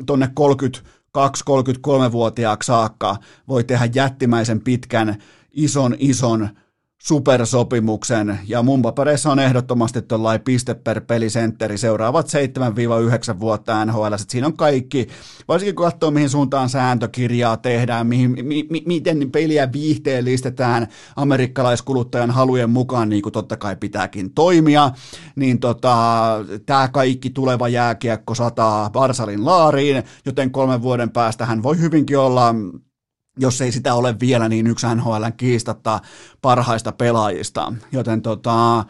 tonne 0.06 0.30
32-33-vuotiaaksi 1.18 2.68
saakka, 2.68 3.18
voi 3.48 3.64
tehdä 3.64 3.90
jättimäisen 3.96 4.62
pitkän, 4.62 5.16
ison, 5.52 5.96
ison 6.00 6.50
supersopimuksen, 7.04 8.40
ja 8.48 8.64
mun 8.64 8.82
papereissa 8.82 9.32
on 9.32 9.40
ehdottomasti 9.40 10.02
tuollainen 10.02 10.44
piste 10.44 10.74
per 10.74 11.02
pelisentteri 11.02 11.78
seuraavat 11.78 12.28
7-9 13.36 13.40
vuotta 13.40 13.86
NHL. 13.86 14.14
Siinä 14.18 14.48
on 14.48 14.58
kaikki, 14.58 15.08
varsinkin 15.48 15.76
kun 15.76 15.86
katsoo 15.86 16.12
mihin 16.12 16.30
suuntaan 16.30 16.70
sääntökirjaa 16.70 17.58
tehdään, 17.58 18.08
mihin, 18.08 18.32
mi, 18.32 18.68
mi, 18.70 18.84
miten 18.86 19.32
peliä 19.32 19.72
viihteellistetään 19.72 20.88
amerikkalaiskuluttajan 21.16 22.32
halujen 22.32 22.70
mukaan, 22.70 23.10
niin 23.10 23.22
kuin 23.22 23.34
totta 23.34 23.58
kai 23.58 23.76
pitääkin 23.76 24.34
toimia, 24.34 24.92
niin 25.36 25.60
tota, 25.60 25.96
tämä 26.66 26.88
kaikki 26.88 27.30
tuleva 27.30 27.68
jääkiekko 27.68 28.36
sataa 28.36 28.90
Barsalin 28.90 29.46
laariin, 29.46 30.04
joten 30.26 30.52
kolmen 30.52 30.82
vuoden 30.82 31.10
päästä 31.10 31.46
hän 31.46 31.64
voi 31.64 31.80
hyvinkin 31.80 32.18
olla 32.18 32.56
jos 33.40 33.62
ei 33.62 33.72
sitä 33.72 33.94
ole 33.94 34.16
vielä, 34.20 34.50
niin 34.50 34.68
yksi 34.68 34.88
NHL 34.96 35.24
kiistatta 35.38 36.00
parhaista 36.42 36.92
pelaajista. 36.92 37.74
Joten 37.92 38.22
tota, 38.22 38.86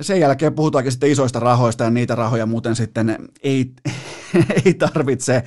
sen 0.00 0.20
jälkeen 0.20 0.54
puhutaankin 0.54 0.92
sitten 0.92 1.10
isoista 1.10 1.40
rahoista 1.40 1.84
ja 1.84 1.90
niitä 1.90 2.14
rahoja 2.14 2.46
muuten 2.46 2.76
sitten 2.76 3.28
ei, 3.42 3.72
ei 4.64 4.74
tarvitse, 4.74 5.42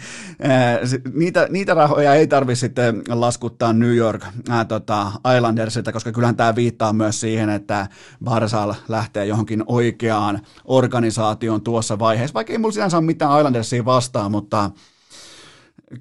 niitä, 1.13 1.47
niitä 1.49 1.73
rahoja 1.73 2.13
ei 2.13 2.27
tarvitse 2.27 2.59
sitten 2.59 3.01
laskuttaa 3.09 3.73
New 3.73 3.95
York 3.95 4.25
ää, 4.49 4.65
tota, 4.65 5.11
Islandersilta, 5.37 5.91
koska 5.91 6.11
kyllähän 6.11 6.35
tämä 6.35 6.55
viittaa 6.55 6.93
myös 6.93 7.21
siihen, 7.21 7.49
että 7.49 7.87
Barsal 8.23 8.73
lähtee 8.87 9.25
johonkin 9.25 9.63
oikeaan 9.65 10.39
organisaation 10.65 11.61
tuossa 11.61 11.99
vaiheessa, 11.99 12.33
vaikka 12.33 12.53
ei 12.53 12.59
mulla 12.59 12.71
sinänsä 12.71 12.97
ole 12.97 13.05
mitään 13.05 13.39
Islandersia 13.39 13.85
vastaan, 13.85 14.31
mutta 14.31 14.71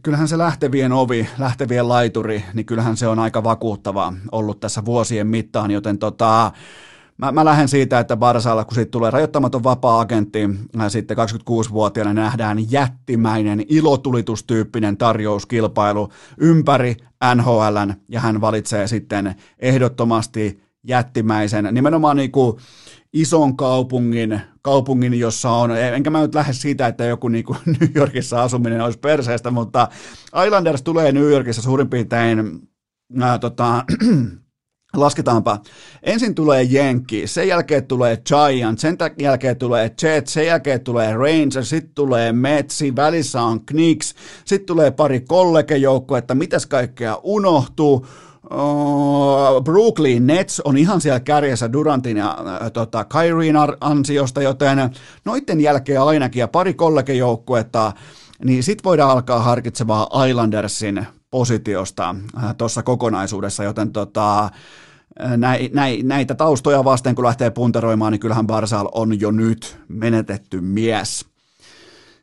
kyllähän 0.03 0.29
se 0.29 0.39
lähtevien 0.39 0.93
ovi, 0.93 1.29
lähtevien 1.39 1.89
laituri, 1.89 2.45
niin 2.55 2.67
kyllähän 2.67 2.97
se 2.97 3.09
on 3.09 3.19
aika 3.19 3.45
vakuuttava 3.45 4.13
ollut 4.33 4.61
tässä 4.61 4.85
vuosien 4.85 5.27
mittaan, 5.27 5.71
joten 5.71 5.99
tota, 5.99 6.53
mä, 7.19 7.33
mä 7.33 7.45
lähden 7.45 7.69
siitä, 7.69 7.99
että 7.99 8.17
Barsalla, 8.17 8.65
kun 8.65 8.75
siitä 8.75 8.91
tulee 8.91 9.11
rajoittamaton 9.11 9.65
vapaa-agentti, 9.65 10.51
sitten 10.89 11.17
26-vuotiaana 11.17 12.15
nähdään 12.15 12.71
jättimäinen 12.71 13.65
ilotulitustyyppinen 13.69 14.97
tarjouskilpailu 14.97 16.09
ympäri 16.39 16.97
NHLn, 17.35 17.95
ja 18.09 18.21
hän 18.21 18.41
valitsee 18.41 18.87
sitten 18.87 19.35
ehdottomasti 19.59 20.63
jättimäisen, 20.87 21.69
nimenomaan 21.73 22.17
niin 22.17 22.33
kuin 22.33 22.57
ison 23.13 23.57
kaupungin, 23.57 24.41
kaupungin, 24.65 25.19
jossa 25.19 25.51
on, 25.51 25.77
enkä 25.77 26.11
mä 26.11 26.21
nyt 26.21 26.35
lähde 26.35 26.53
siitä, 26.53 26.87
että 26.87 27.05
joku 27.05 27.29
niin 27.29 27.45
kuin 27.45 27.59
New 27.81 27.89
Yorkissa 27.95 28.43
asuminen 28.43 28.81
olisi 28.81 28.99
perseestä, 28.99 29.51
mutta 29.51 29.89
Islanders 30.47 30.83
tulee 30.83 31.13
New 31.13 31.31
Yorkissa 31.31 31.63
suurin 31.63 31.91
piirtein, 31.91 32.69
ää, 33.21 33.39
tota, 33.39 33.85
lasketaanpa, 34.97 35.61
ensin 36.03 36.35
tulee 36.35 36.63
Jenkki, 36.63 37.27
sen 37.27 37.49
jälkeen 37.49 37.87
tulee 37.87 38.17
Giants, 38.17 38.83
sen 38.83 38.97
jälkeen 39.19 39.57
tulee 39.57 39.91
Jets, 40.03 40.33
sen 40.33 40.47
jälkeen 40.47 40.81
tulee 40.81 41.13
Rangers, 41.13 41.71
sitten 41.71 41.95
tulee 41.95 42.33
Metsi, 42.33 42.97
välissä 42.97 43.43
on 43.43 43.67
Knicks, 43.67 44.15
sitten 44.45 44.67
tulee 44.67 44.91
pari 44.91 45.21
kollegejoukkoa, 45.21 46.21
mitäs 46.35 46.67
kaikkea 46.67 47.21
unohtuu, 47.23 48.07
Brooklyn 49.65 50.27
Nets 50.27 50.61
on 50.61 50.77
ihan 50.77 51.01
siellä 51.01 51.21
kärjessä 51.21 51.73
Durantin 51.73 52.17
ja 52.17 52.39
äh, 52.63 52.73
tota, 52.73 53.05
Kyrien 53.05 53.57
ansiosta, 53.81 54.43
joten 54.43 54.79
noiden 55.25 55.61
jälkeen 55.61 56.03
ainakin 56.03 56.41
ja 56.41 56.49
pari 56.49 56.75
kollegejoukkuetta, 56.75 57.93
niin 58.45 58.63
sitten 58.63 58.85
voidaan 58.85 59.11
alkaa 59.11 59.43
harkitsemaan 59.43 60.29
Islandersin 60.29 61.07
positiosta 61.31 62.15
äh, 62.45 62.55
tuossa 62.59 62.83
kokonaisuudessa, 62.83 63.65
joten 63.65 63.93
tota, 63.93 64.51
näi, 65.37 65.71
näi, 65.73 66.03
näitä 66.03 66.35
taustoja 66.35 66.85
vasten, 66.85 67.15
kun 67.15 67.25
lähtee 67.25 67.51
punteroimaan, 67.51 68.13
niin 68.13 68.21
kyllähän 68.21 68.47
Barsal 68.47 68.89
on 68.93 69.21
jo 69.21 69.31
nyt 69.31 69.79
menetetty 69.89 70.61
mies. 70.61 71.27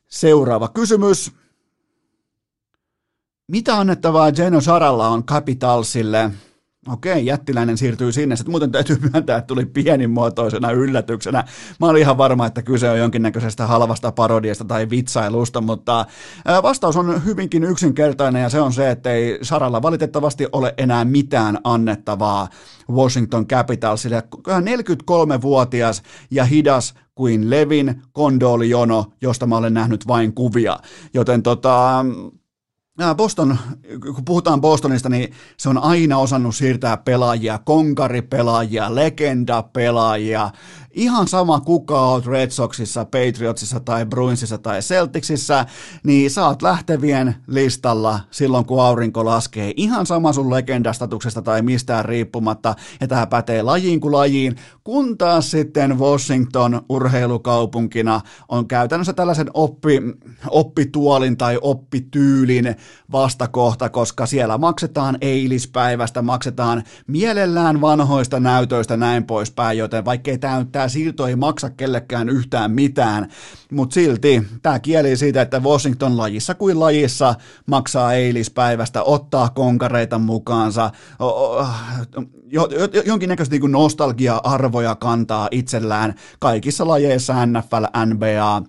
Seuraava 0.07 0.67
kysymys. 0.67 1.31
Mitä 3.51 3.77
annettavaa 3.77 4.31
Geno 4.31 4.61
Saralla 4.61 5.07
on 5.07 5.23
Capitalsille? 5.23 6.31
Okei, 6.87 7.25
jättiläinen 7.25 7.77
siirtyy 7.77 8.11
sinne. 8.11 8.35
Sitten 8.35 8.51
muuten 8.51 8.71
täytyy 8.71 8.97
myöntää, 9.13 9.37
että 9.37 9.47
tuli 9.47 9.65
pienimuotoisena 9.65 10.71
yllätyksenä. 10.71 11.43
Mä 11.79 11.87
olin 11.87 12.01
ihan 12.01 12.17
varma, 12.17 12.45
että 12.45 12.61
kyse 12.61 12.89
on 12.89 12.97
jonkinnäköisestä 12.97 13.67
halvasta 13.67 14.11
parodiasta 14.11 14.65
tai 14.65 14.89
vitsailusta, 14.89 15.61
mutta 15.61 16.05
vastaus 16.63 16.97
on 16.97 17.25
hyvinkin 17.25 17.63
yksinkertainen 17.63 18.41
ja 18.41 18.49
se 18.49 18.61
on 18.61 18.73
se, 18.73 18.91
että 18.91 19.13
ei 19.13 19.39
Saralla 19.41 19.81
valitettavasti 19.81 20.47
ole 20.51 20.73
enää 20.77 21.05
mitään 21.05 21.59
annettavaa 21.63 22.47
Washington 22.91 23.47
Capitalsille. 23.47 24.23
43-vuotias 24.47 26.03
ja 26.31 26.45
hidas 26.45 26.93
kuin 27.15 27.49
Levin 27.49 28.01
Kondolijono, 28.11 29.05
josta 29.21 29.45
mä 29.47 29.57
olen 29.57 29.73
nähnyt 29.73 30.07
vain 30.07 30.33
kuvia. 30.33 30.77
Joten 31.13 31.43
tota, 31.43 32.05
Boston, 33.17 33.57
kun 34.15 34.25
puhutaan 34.25 34.61
Bostonista, 34.61 35.09
niin 35.09 35.33
se 35.57 35.69
on 35.69 35.77
aina 35.77 36.17
osannut 36.17 36.55
siirtää 36.55 36.97
pelaajia, 36.97 37.57
konkaripelaajia, 37.57 38.95
legendapelaajia, 38.95 40.51
ihan 40.93 41.27
sama 41.27 41.59
kuka 41.59 42.01
oot 42.01 42.25
Red 42.25 42.51
Soxissa, 42.51 43.05
Patriotsissa 43.05 43.79
tai 43.79 44.05
Bruinsissa 44.05 44.57
tai 44.57 44.79
Celticsissa, 44.79 45.65
niin 46.03 46.31
saat 46.31 46.61
lähtevien 46.61 47.35
listalla 47.47 48.19
silloin 48.31 48.65
kun 48.65 48.81
aurinko 48.83 49.25
laskee. 49.25 49.73
Ihan 49.75 50.05
sama 50.05 50.33
sun 50.33 50.49
legendastatuksesta 50.49 51.41
tai 51.41 51.61
mistään 51.61 52.05
riippumatta, 52.05 52.75
ja 53.01 53.07
tämä 53.07 53.27
pätee 53.27 53.61
lajiin 53.61 53.99
kuin 53.99 54.11
lajiin, 54.11 54.55
kun 54.83 55.17
taas 55.17 55.51
sitten 55.51 55.99
Washington 55.99 56.81
urheilukaupunkina 56.89 58.21
on 58.49 58.67
käytännössä 58.67 59.13
tällaisen 59.13 59.49
oppi, 59.53 60.01
oppituolin 60.49 61.37
tai 61.37 61.59
oppityylin 61.61 62.75
vastakohta, 63.11 63.89
koska 63.89 64.25
siellä 64.25 64.57
maksetaan 64.57 65.17
eilispäivästä, 65.21 66.21
maksetaan 66.21 66.83
mielellään 67.07 67.81
vanhoista 67.81 68.39
näytöistä 68.39 68.97
näin 68.97 69.23
poispäin, 69.23 69.77
joten 69.77 70.05
vaikkei 70.05 70.37
tämä 70.37 70.65
tämä 70.81 70.89
siirto 70.89 71.27
ei 71.27 71.35
maksa 71.35 71.69
kellekään 71.69 72.29
yhtään 72.29 72.71
mitään, 72.71 73.27
mutta 73.71 73.93
silti 73.93 74.43
tämä 74.61 74.79
kieli 74.79 75.17
siitä, 75.17 75.41
että 75.41 75.59
Washington 75.59 76.17
lajissa 76.17 76.55
kuin 76.55 76.79
lajissa 76.79 77.35
maksaa 77.65 78.13
eilispäivästä, 78.13 79.03
ottaa 79.03 79.49
konkareita 79.49 80.19
mukaansa, 80.19 80.91
jo, 82.51 82.69
jo, 82.93 83.01
jonkinnäköistä 83.05 83.55
niin 83.55 83.71
nostalgia-arvoja 83.71 84.95
kantaa 84.95 85.47
itsellään 85.51 86.15
kaikissa 86.39 86.87
lajeissa, 86.87 87.45
NFL, 87.45 87.85
NBA, 88.05 88.63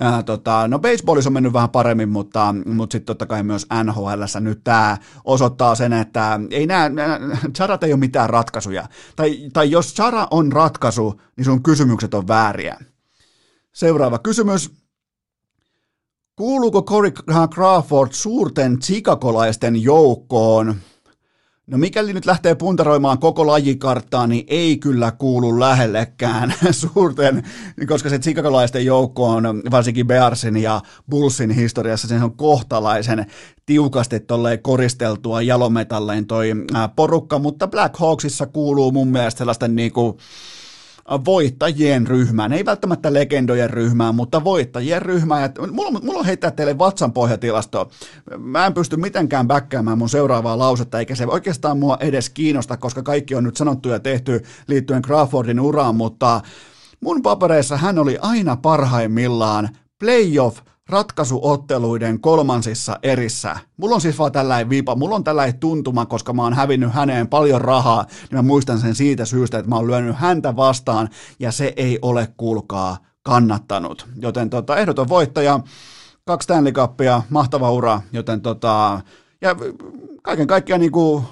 Ää, 0.00 0.22
tota, 0.22 0.68
no 0.68 0.78
baseballissa 0.78 1.28
on 1.28 1.32
mennyt 1.32 1.52
vähän 1.52 1.70
paremmin, 1.70 2.08
mutta, 2.08 2.54
mutta 2.66 2.92
sitten 2.92 3.06
totta 3.06 3.26
kai 3.26 3.42
myös 3.42 3.66
NHL 3.84 4.22
nyt 4.40 4.64
tämä 4.64 4.96
osoittaa 5.24 5.74
sen, 5.74 5.92
että 5.92 6.40
ei 6.50 6.66
nää, 6.66 6.90
Charat 7.56 7.82
ei 7.82 7.92
ole 7.92 8.00
mitään 8.00 8.30
ratkaisuja. 8.30 8.88
Tai, 9.16 9.50
tai 9.52 9.70
jos 9.70 9.94
Chara 9.94 10.26
on 10.30 10.52
ratkaisu, 10.52 11.20
niin 11.36 11.44
sun 11.44 11.62
kysymykset 11.62 12.14
on 12.14 12.28
vääriä. 12.28 12.76
Seuraava 13.74 14.18
kysymys. 14.18 14.70
Kuuluuko 16.36 16.82
Corey 16.82 17.12
Crawford 17.54 18.12
suurten 18.12 18.78
chicagolaisten 18.78 19.82
joukkoon? 19.82 20.74
No 21.68 21.78
mikäli 21.78 22.12
nyt 22.12 22.26
lähtee 22.26 22.54
puntaroimaan 22.54 23.18
koko 23.18 23.46
lajikarttaa, 23.46 24.26
niin 24.26 24.44
ei 24.48 24.76
kyllä 24.76 25.10
kuulu 25.10 25.60
lähellekään 25.60 26.54
suurten, 26.70 27.42
koska 27.88 28.08
se 28.08 28.18
tsikakolaisten 28.18 28.86
joukko 28.86 29.28
on 29.28 29.62
varsinkin 29.70 30.06
Bearsin 30.06 30.56
ja 30.56 30.80
Bullsin 31.10 31.50
historiassa, 31.50 32.08
se 32.08 32.14
on 32.14 32.36
kohtalaisen 32.36 33.26
tiukasti 33.66 34.20
tolleen 34.20 34.62
koristeltua 34.62 35.42
jalometallein 35.42 36.26
toi 36.26 36.52
porukka, 36.96 37.38
mutta 37.38 37.68
Black 37.68 37.96
Hawksissa 37.96 38.46
kuuluu 38.46 38.92
mun 38.92 39.08
mielestä 39.08 39.38
sellaista 39.38 39.68
niinku, 39.68 40.18
voittajien 41.24 42.06
ryhmään, 42.06 42.52
ei 42.52 42.64
välttämättä 42.64 43.12
legendojen 43.12 43.70
ryhmään, 43.70 44.14
mutta 44.14 44.44
voittajien 44.44 45.02
ryhmään. 45.02 45.42
Ja 45.42 45.66
mulla, 45.66 46.00
mulla 46.00 46.18
on 46.18 46.26
heittää 46.26 46.50
teille 46.50 46.78
vatsan 46.78 47.12
pohjatilasto. 47.12 47.90
Mä 48.38 48.66
en 48.66 48.74
pysty 48.74 48.96
mitenkään 48.96 49.46
backkäämään 49.46 49.98
mun 49.98 50.08
seuraavaa 50.08 50.58
lausetta, 50.58 50.98
eikä 50.98 51.14
se 51.14 51.26
oikeastaan 51.26 51.78
mua 51.78 51.96
edes 52.00 52.30
kiinnosta, 52.30 52.76
koska 52.76 53.02
kaikki 53.02 53.34
on 53.34 53.44
nyt 53.44 53.56
sanottu 53.56 53.88
ja 53.88 54.00
tehty 54.00 54.42
liittyen 54.66 55.02
Crawfordin 55.02 55.60
uraan, 55.60 55.96
mutta 55.96 56.40
mun 57.00 57.22
papereissa 57.22 57.76
hän 57.76 57.98
oli 57.98 58.18
aina 58.20 58.56
parhaimmillaan 58.56 59.68
playoff 59.98 60.58
ratkaisuotteluiden 60.88 62.20
kolmansissa 62.20 62.98
erissä. 63.02 63.56
Mulla 63.76 63.94
on 63.94 64.00
siis 64.00 64.18
vaan 64.18 64.32
tällainen 64.32 64.70
vipa, 64.70 64.94
mulla 64.94 65.14
on 65.14 65.24
tällainen 65.24 65.60
tuntuma, 65.60 66.06
koska 66.06 66.32
mä 66.32 66.42
oon 66.42 66.54
hävinnyt 66.54 66.92
häneen 66.92 67.28
paljon 67.28 67.60
rahaa, 67.60 68.04
niin 68.08 68.38
mä 68.38 68.42
muistan 68.42 68.78
sen 68.78 68.94
siitä 68.94 69.24
syystä, 69.24 69.58
että 69.58 69.68
mä 69.68 69.76
oon 69.76 69.86
lyönyt 69.86 70.16
häntä 70.16 70.56
vastaan, 70.56 71.08
ja 71.38 71.52
se 71.52 71.72
ei 71.76 71.98
ole, 72.02 72.28
kuulkaa, 72.36 72.96
kannattanut. 73.22 74.06
Joten 74.22 74.50
tota, 74.50 74.76
ehdoton 74.76 75.08
voittaja, 75.08 75.60
kaksi 76.24 76.44
Stanley 76.44 76.72
Cupia, 76.72 77.22
mahtava 77.30 77.70
ura, 77.70 78.00
joten 78.12 78.40
tota, 78.40 79.00
ja 79.40 79.56
kaiken 80.22 80.46
kaikkiaan 80.46 80.80
niin 80.80 80.92
kuin 80.92 81.24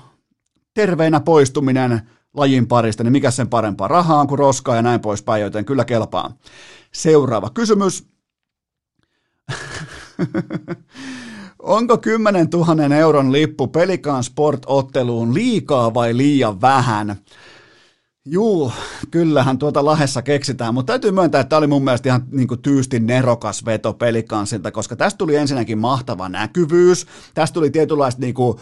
terveenä 0.75 1.21
poistuminen 1.21 2.03
lajin 2.35 2.67
parista, 2.67 3.05
niin 3.05 3.13
mikä 3.13 3.31
sen 3.31 3.49
parempaa 3.49 3.89
rahaa 3.89 4.27
kuin 4.27 4.39
roskaa 4.39 4.77
ja 4.77 4.83
näin 4.83 5.01
poispäin, 5.01 5.43
joten 5.43 5.65
kyllä 5.65 5.85
kelpaa. 5.85 6.33
Seuraava 6.93 7.51
kysymys. 7.51 8.16
Onko 11.59 11.99
10 11.99 12.49
000 12.53 12.97
euron 12.97 13.33
lippu 13.33 13.67
Pelikaan 13.67 14.25
Sport-otteluun 14.25 15.35
liikaa 15.35 15.95
vai 15.95 16.17
liian 16.17 16.61
vähän? 16.61 17.17
Juu, 18.29 18.73
kyllähän 19.11 19.59
tuota 19.59 19.85
lahessa 19.85 20.23
keksitään, 20.23 20.75
mutta 20.75 20.93
täytyy 20.93 21.11
myöntää, 21.11 21.41
että 21.41 21.49
tämä 21.49 21.59
oli 21.59 21.67
mun 21.67 21.85
mielestä 21.85 22.09
ihan 22.09 22.25
niin 22.31 22.49
kuin 22.49 22.63
tyysti 22.63 23.01
nerokas 23.01 23.65
veto 23.65 23.93
pelikansilta, 23.93 24.71
koska 24.71 24.97
tästä 24.97 25.19
tuli 25.19 25.37
ensinnäkin 25.37 25.79
mahtava 25.79 26.29
näkyvyys, 26.29 27.07
tästä 27.35 27.55
tuli 27.55 27.71
tietynlaista 27.71 28.21
niin 28.21 28.35
kuin, 28.35 28.59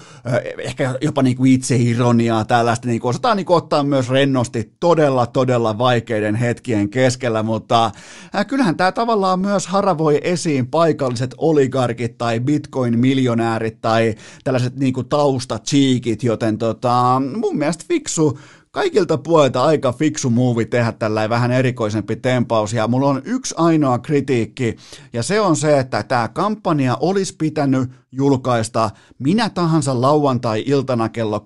ehkä 0.58 0.94
jopa 1.00 1.22
niin 1.22 1.36
kuin 1.36 1.52
itseironiaa, 1.52 2.44
tällaista 2.44 2.88
niin 2.88 3.00
kuin, 3.00 3.10
osataan 3.10 3.36
niin 3.36 3.46
kuin 3.46 3.56
ottaa 3.56 3.82
myös 3.82 4.08
rennosti 4.08 4.72
todella, 4.80 5.26
todella 5.26 5.78
vaikeiden 5.78 6.34
hetkien 6.34 6.88
keskellä, 6.88 7.42
mutta 7.42 7.90
kyllähän 8.46 8.76
tämä 8.76 8.92
tavallaan 8.92 9.40
myös 9.40 9.66
haravoi 9.66 10.20
esiin 10.22 10.66
paikalliset 10.66 11.34
oligarkit 11.38 12.18
tai 12.18 12.40
bitcoin-miljonäärit 12.40 13.80
tai 13.80 14.14
tällaiset 14.44 14.76
niin 14.76 14.92
kuin 14.92 15.08
taustachiikit, 15.08 16.22
joten 16.22 16.58
tota, 16.58 17.22
mun 17.36 17.58
mielestä 17.58 17.84
fiksu 17.88 18.38
kaikilta 18.75 19.18
puolilta 19.18 19.64
aika 19.64 19.93
fiksu 19.93 20.31
muuvi 20.31 20.66
tehdä 20.66 20.93
tällä 20.93 21.29
vähän 21.29 21.53
erikoisempi 21.53 22.16
tempaus, 22.16 22.72
ja 22.72 22.89
mulla 22.89 23.09
on 23.09 23.22
yksi 23.25 23.55
ainoa 23.59 23.99
kritiikki, 23.99 24.77
ja 25.12 25.22
se 25.22 25.41
on 25.41 25.57
se, 25.57 25.79
että 25.79 26.03
tämä 26.03 26.29
kampanja 26.29 26.97
olisi 27.01 27.35
pitänyt 27.39 27.91
julkaista 28.16 28.91
minä 29.18 29.51
tahansa 29.51 30.01
lauantai-iltana 30.01 31.09
kello 31.09 31.39
23.30, 31.39 31.45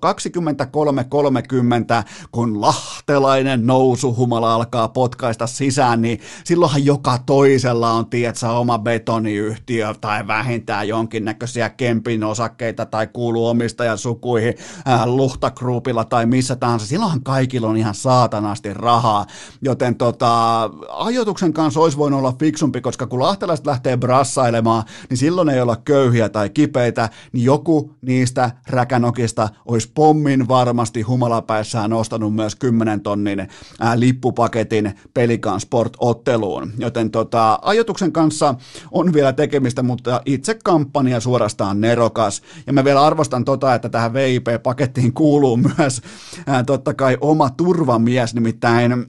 kun 2.31 2.61
lahtelainen 2.61 3.67
nousuhumala 3.67 4.53
alkaa 4.53 4.87
potkaista 4.87 5.47
sisään, 5.47 6.01
niin 6.01 6.19
silloinhan 6.43 6.85
joka 6.85 7.17
toisella 7.25 7.91
on, 7.91 8.09
tietsä, 8.09 8.51
oma 8.51 8.79
betoniyhtiö 8.79 9.95
tai 10.01 10.27
vähintään 10.27 10.87
jonkinnäköisiä 10.87 11.69
kempin 11.69 12.23
osakkeita 12.23 12.85
tai 12.85 13.07
kuuluu 13.07 13.47
omistajan 13.47 13.97
sukuihin 13.97 14.53
äh, 14.87 15.05
Luhtakruupilla 15.05 16.05
tai 16.05 16.25
missä 16.25 16.55
tahansa. 16.55 16.85
Silloinhan 16.85 17.18
kaikilla 17.23 17.67
on 17.67 17.77
ihan 17.77 17.95
saatanasti 17.95 18.73
rahaa, 18.73 19.25
joten 19.61 19.95
tota, 19.95 20.61
ajoituksen 20.89 21.53
kanssa 21.53 21.79
olisi 21.79 21.97
voinut 21.97 22.19
olla 22.19 22.33
fiksumpi, 22.39 22.81
koska 22.81 23.07
kun 23.07 23.19
lahtelaiset 23.19 23.65
lähtee 23.65 23.97
brassailemaan, 23.97 24.83
niin 25.09 25.17
silloin 25.17 25.49
ei 25.49 25.61
olla 25.61 25.75
köyhiä 25.75 26.29
tai 26.29 26.49
kipeitä, 26.49 27.09
niin 27.31 27.43
joku 27.45 27.95
niistä 28.01 28.51
räkänokista 28.67 29.49
olisi 29.65 29.91
pommin 29.95 30.47
varmasti 30.47 31.01
humalapäissään 31.01 31.93
ostanut 31.93 32.35
myös 32.35 32.55
10 32.55 33.01
tonnin 33.01 33.47
ää, 33.79 33.99
lippupaketin 33.99 34.93
Pelikan 35.13 35.59
Sport-otteluun. 35.59 36.71
Joten 36.77 37.11
tota, 37.11 37.59
ajoituksen 37.61 38.11
kanssa 38.11 38.55
on 38.91 39.13
vielä 39.13 39.33
tekemistä, 39.33 39.83
mutta 39.83 40.21
itse 40.25 40.59
kampanja 40.63 41.19
suorastaan 41.19 41.81
nerokas. 41.81 42.41
Ja 42.67 42.73
mä 42.73 42.83
vielä 42.83 43.05
arvostan 43.05 43.45
tota, 43.45 43.75
että 43.75 43.89
tähän 43.89 44.13
VIP-pakettiin 44.13 45.13
kuuluu 45.13 45.57
myös 45.57 46.01
ää, 46.47 46.63
totta 46.63 46.93
kai 46.93 47.08
oma 47.21 47.49
turvamies, 47.49 48.33
nimittäin 48.33 49.05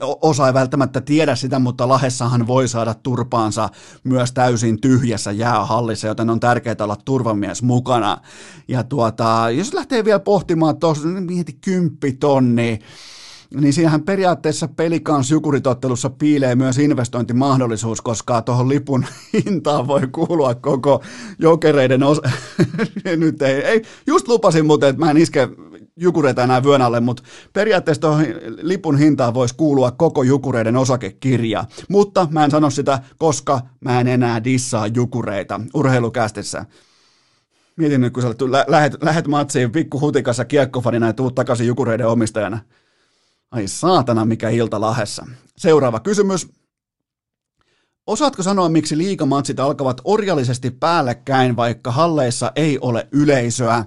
osa 0.00 0.46
ei 0.46 0.54
välttämättä 0.54 1.00
tiedä 1.00 1.34
sitä, 1.34 1.58
mutta 1.58 1.88
Lahessahan 1.88 2.46
voi 2.46 2.68
saada 2.68 2.94
turpaansa 2.94 3.68
myös 4.04 4.32
täysin 4.32 4.80
tyhjässä 4.80 5.32
jäähallissa, 5.32 6.06
joten 6.06 6.30
on 6.30 6.40
tärkeää 6.40 6.76
olla 6.80 6.96
turvamies 7.04 7.62
mukana. 7.62 8.18
Ja 8.68 8.84
tuota, 8.84 9.46
jos 9.56 9.74
lähtee 9.74 10.04
vielä 10.04 10.20
pohtimaan 10.20 10.80
tuossa, 10.80 11.08
niin 11.08 11.24
mieti 11.24 11.52
kymppitonni, 11.52 12.78
niin 13.54 13.72
siinähän 13.72 14.02
periaatteessa 14.02 14.68
pelikans 14.68 15.30
jukuritottelussa 15.30 16.10
piilee 16.10 16.54
myös 16.54 16.78
investointimahdollisuus, 16.78 18.00
koska 18.00 18.42
tuohon 18.42 18.68
lipun 18.68 19.06
hintaan 19.44 19.86
voi 19.86 20.06
kuulua 20.12 20.54
koko 20.54 21.02
jokereiden 21.38 22.02
osa. 22.02 22.22
Nyt 23.16 23.42
ei, 23.42 23.64
ei, 23.64 23.82
just 24.06 24.28
lupasin 24.28 24.66
muuten, 24.66 24.88
että 24.88 25.04
mä 25.04 25.10
en 25.10 25.16
iske 25.16 25.48
jukureita 25.96 26.42
enää 26.42 26.62
vyön 26.62 26.82
alle, 26.82 27.00
mutta 27.00 27.22
periaatteessa 27.52 28.00
tuohon 28.00 28.24
lipun 28.62 28.98
hintaan 28.98 29.34
voisi 29.34 29.54
kuulua 29.54 29.90
koko 29.90 30.22
jukureiden 30.22 30.76
osakekirja. 30.76 31.64
Mutta 31.88 32.28
mä 32.30 32.44
en 32.44 32.50
sano 32.50 32.70
sitä, 32.70 32.98
koska 33.18 33.60
mä 33.80 34.00
en 34.00 34.08
enää 34.08 34.44
dissaa 34.44 34.86
jukureita 34.86 35.60
urheilukästissä. 35.74 36.64
Mietin 37.76 38.00
nyt, 38.00 38.12
kun 38.12 38.22
sä 38.22 38.28
lähet, 38.68 39.02
lähet 39.02 39.26
matsiin 39.26 39.72
pikkuhutikassa 39.72 40.44
kiekkofanina 40.44 41.06
ja 41.06 41.12
tuut 41.12 41.34
takaisin 41.34 41.66
jukureiden 41.66 42.06
omistajana. 42.06 42.58
Ai 43.50 43.68
saatana, 43.68 44.24
mikä 44.24 44.48
ilta 44.48 44.80
lahessa. 44.80 45.26
Seuraava 45.56 46.00
kysymys. 46.00 46.48
Osaatko 48.06 48.42
sanoa, 48.42 48.68
miksi 48.68 48.98
liikamatsit 48.98 49.60
alkavat 49.60 50.00
orjallisesti 50.04 50.70
päällekkäin, 50.70 51.56
vaikka 51.56 51.90
halleissa 51.90 52.52
ei 52.56 52.78
ole 52.78 53.08
yleisöä? 53.12 53.84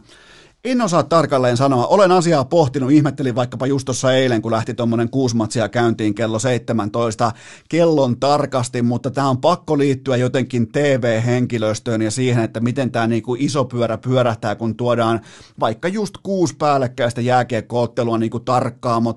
En 0.64 0.82
osaa 0.82 1.04
tarkalleen 1.04 1.58
sanoa. 1.58 1.88
Olen 1.88 2.12
asiaa 2.12 2.46
pohtinut, 2.46 2.92
ihmettelin 2.92 3.36
vaikkapa 3.36 3.68
just 3.68 3.86
tuossa 3.86 4.14
eilen, 4.14 4.42
kun 4.42 4.52
lähti 4.52 4.74
tuommoinen 4.74 5.10
kuusi 5.10 5.36
matsia 5.36 5.70
käyntiin 5.70 6.16
kello 6.16 6.40
17 6.40 7.32
kellon 7.70 8.20
tarkasti, 8.20 8.82
mutta 8.82 9.12
tämä 9.12 9.30
on 9.30 9.38
pakko 9.38 9.78
liittyä 9.78 10.18
jotenkin 10.18 10.72
TV-henkilöstöön 10.72 12.02
ja 12.02 12.12
siihen, 12.12 12.44
että 12.44 12.60
miten 12.60 12.92
tämä 12.92 13.08
niinku 13.08 13.36
iso 13.40 13.66
pyörä 13.66 13.98
pyörähtää, 13.98 14.56
kun 14.56 14.76
tuodaan 14.76 15.20
vaikka 15.60 15.88
just 15.88 16.18
kuusi 16.24 16.56
päällekkäistä 16.56 17.22
jääkiekkoottelua 17.22 18.18
niin 18.18 18.32
kuin 18.32 18.46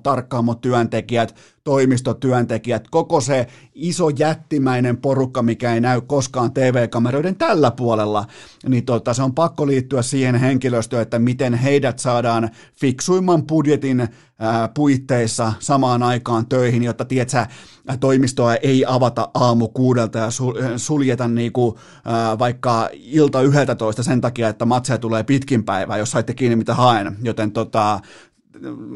tarkkaamot 0.03 0.61
työntekijät, 0.61 1.35
toimistotyöntekijät, 1.65 2.89
koko 2.91 3.21
se 3.21 3.47
iso 3.75 4.09
jättimäinen 4.09 4.97
porukka, 4.97 5.43
mikä 5.43 5.75
ei 5.75 5.81
näy 5.81 6.01
koskaan 6.01 6.53
TV-kameroiden 6.53 7.37
tällä 7.37 7.71
puolella, 7.71 8.25
niin 8.69 8.85
tota, 8.85 9.15
se 9.15 9.23
on 9.23 9.35
pakko 9.35 9.67
liittyä 9.67 10.03
siihen 10.03 10.35
henkilöstöön, 10.35 11.03
että 11.03 11.19
miten 11.19 11.33
heidät 11.51 11.99
saadaan 11.99 12.51
fiksuimman 12.75 13.47
budjetin 13.47 14.09
ää, 14.39 14.69
puitteissa 14.69 15.53
samaan 15.59 16.03
aikaan 16.03 16.47
töihin, 16.47 16.83
jotta 16.83 17.05
tiedätkö, 17.05 17.47
toimistoa 18.01 18.55
ei 18.55 18.85
avata 18.87 19.31
aamu 19.35 19.69
kuudelta 19.69 20.19
ja 20.19 20.29
suljeta 20.77 21.29
niinku, 21.29 21.79
ää, 22.05 22.39
vaikka 22.39 22.89
ilta 22.93 23.43
yhdeltä 23.43 23.77
sen 24.01 24.21
takia, 24.21 24.49
että 24.49 24.65
matseja 24.65 24.99
tulee 24.99 25.23
pitkin 25.23 25.65
päivää, 25.65 25.99
jos 25.99 26.11
saitte 26.11 26.35
kiinni 26.35 26.57
mitä 26.57 26.75
haen. 26.75 27.17
Joten 27.23 27.53
tota, 27.53 28.01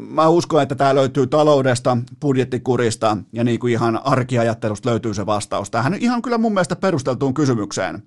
mä 0.09 0.27
uskon, 0.27 0.61
että 0.61 0.75
tämä 0.75 0.95
löytyy 0.95 1.27
taloudesta, 1.27 1.97
budjettikurista 2.21 3.17
ja 3.33 3.43
niin 3.43 3.59
kuin 3.59 3.73
ihan 3.73 4.01
arkiajattelusta 4.03 4.89
löytyy 4.89 5.13
se 5.13 5.25
vastaus. 5.25 5.71
Tähän 5.71 5.93
ihan 5.93 6.21
kyllä 6.21 6.37
mun 6.37 6.53
mielestä 6.53 6.75
perusteltuun 6.75 7.33
kysymykseen. 7.33 8.03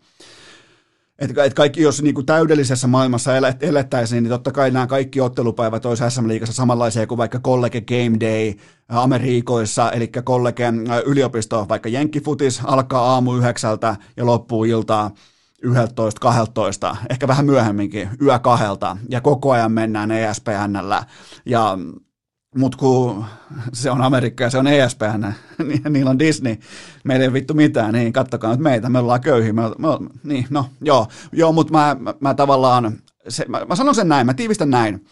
Että 1.21 1.45
et 1.45 1.55
kaikki, 1.55 1.83
jos 1.83 2.03
niin 2.03 2.15
kuin 2.15 2.27
täydellisessä 2.27 2.87
maailmassa 2.87 3.31
elettäisiin, 3.61 4.23
niin 4.23 4.31
totta 4.31 4.53
kai 4.53 4.71
nämä 4.71 4.87
kaikki 4.87 5.21
ottelupäivät 5.21 5.87
olisi 5.87 6.05
SM-liigassa 6.09 6.53
samanlaisia 6.53 7.07
kuin 7.07 7.19
vaikka 7.19 7.39
College 7.39 7.81
Game 7.81 8.21
Day 8.21 8.55
Amerikoissa, 8.89 9.93
eli 9.93 10.09
College 10.09 10.73
yliopisto, 11.07 11.67
vaikka 11.69 11.89
Jenkkifutis 11.89 12.61
alkaa 12.65 13.13
aamu 13.13 13.37
yhdeksältä 13.37 13.97
ja 14.17 14.27
loppuu 14.27 14.65
iltaa 14.65 15.11
11, 15.63 16.21
12, 16.21 16.97
ehkä 17.11 17.29
vähän 17.29 17.47
myöhemminkin, 17.47 18.09
yö 18.23 18.39
kahdelta, 18.39 18.97
ja 19.09 19.21
koko 19.21 19.53
ajan 19.53 19.73
mennään 19.73 20.11
ESPNllä, 20.11 21.05
ja 21.47 21.79
mutta 22.57 22.79
kun 22.79 23.25
se 23.73 23.91
on 23.91 24.03
Amerikka 24.03 24.45
ja 24.45 24.51
se 24.51 24.59
on 24.59 24.67
ESPN, 24.67 25.33
niin 25.65 25.83
niillä 25.93 26.11
on 26.11 26.19
Disney, 26.19 26.57
meillä 27.05 27.25
ei 27.25 27.33
vittu 27.33 27.55
mitään, 27.55 27.93
niin 27.95 28.13
kattokaa 28.13 28.51
nyt 28.51 28.61
meitä, 28.61 28.89
me 28.89 28.99
ollaan 28.99 29.21
köyhiä, 29.21 29.53
me, 29.53 29.63
me, 29.63 29.89
niin 30.23 30.47
no 30.51 30.67
joo, 30.81 31.07
joo 31.33 31.53
mutta 31.53 31.73
mä, 31.73 31.97
mä, 32.01 32.15
mä 32.21 32.35
tavallaan, 32.35 32.99
se, 33.29 33.45
mä, 33.49 33.65
mä 33.65 33.77
sanon 33.77 33.95
sen 33.95 34.09
näin, 34.09 34.27
mä 34.27 34.35
tiivistän 34.35 34.71
näin, 34.71 35.07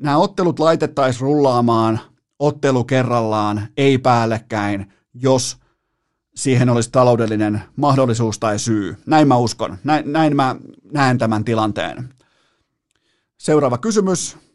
nämä 0.00 0.16
ottelut 0.16 0.58
laitettaisiin 0.58 1.20
rullaamaan 1.20 2.00
ottelu 2.38 2.84
kerrallaan, 2.84 3.68
ei 3.76 3.98
päällekkäin, 3.98 4.92
jos 5.14 5.56
siihen 6.34 6.70
olisi 6.70 6.90
taloudellinen 6.90 7.62
mahdollisuus 7.76 8.38
tai 8.38 8.58
syy. 8.58 8.96
Näin 9.06 9.28
mä 9.28 9.36
uskon, 9.36 9.76
näin, 9.84 10.12
näin 10.12 10.36
mä 10.36 10.56
näen 10.92 11.18
tämän 11.18 11.44
tilanteen. 11.44 12.14
Seuraava 13.38 13.78
kysymys. 13.78 14.47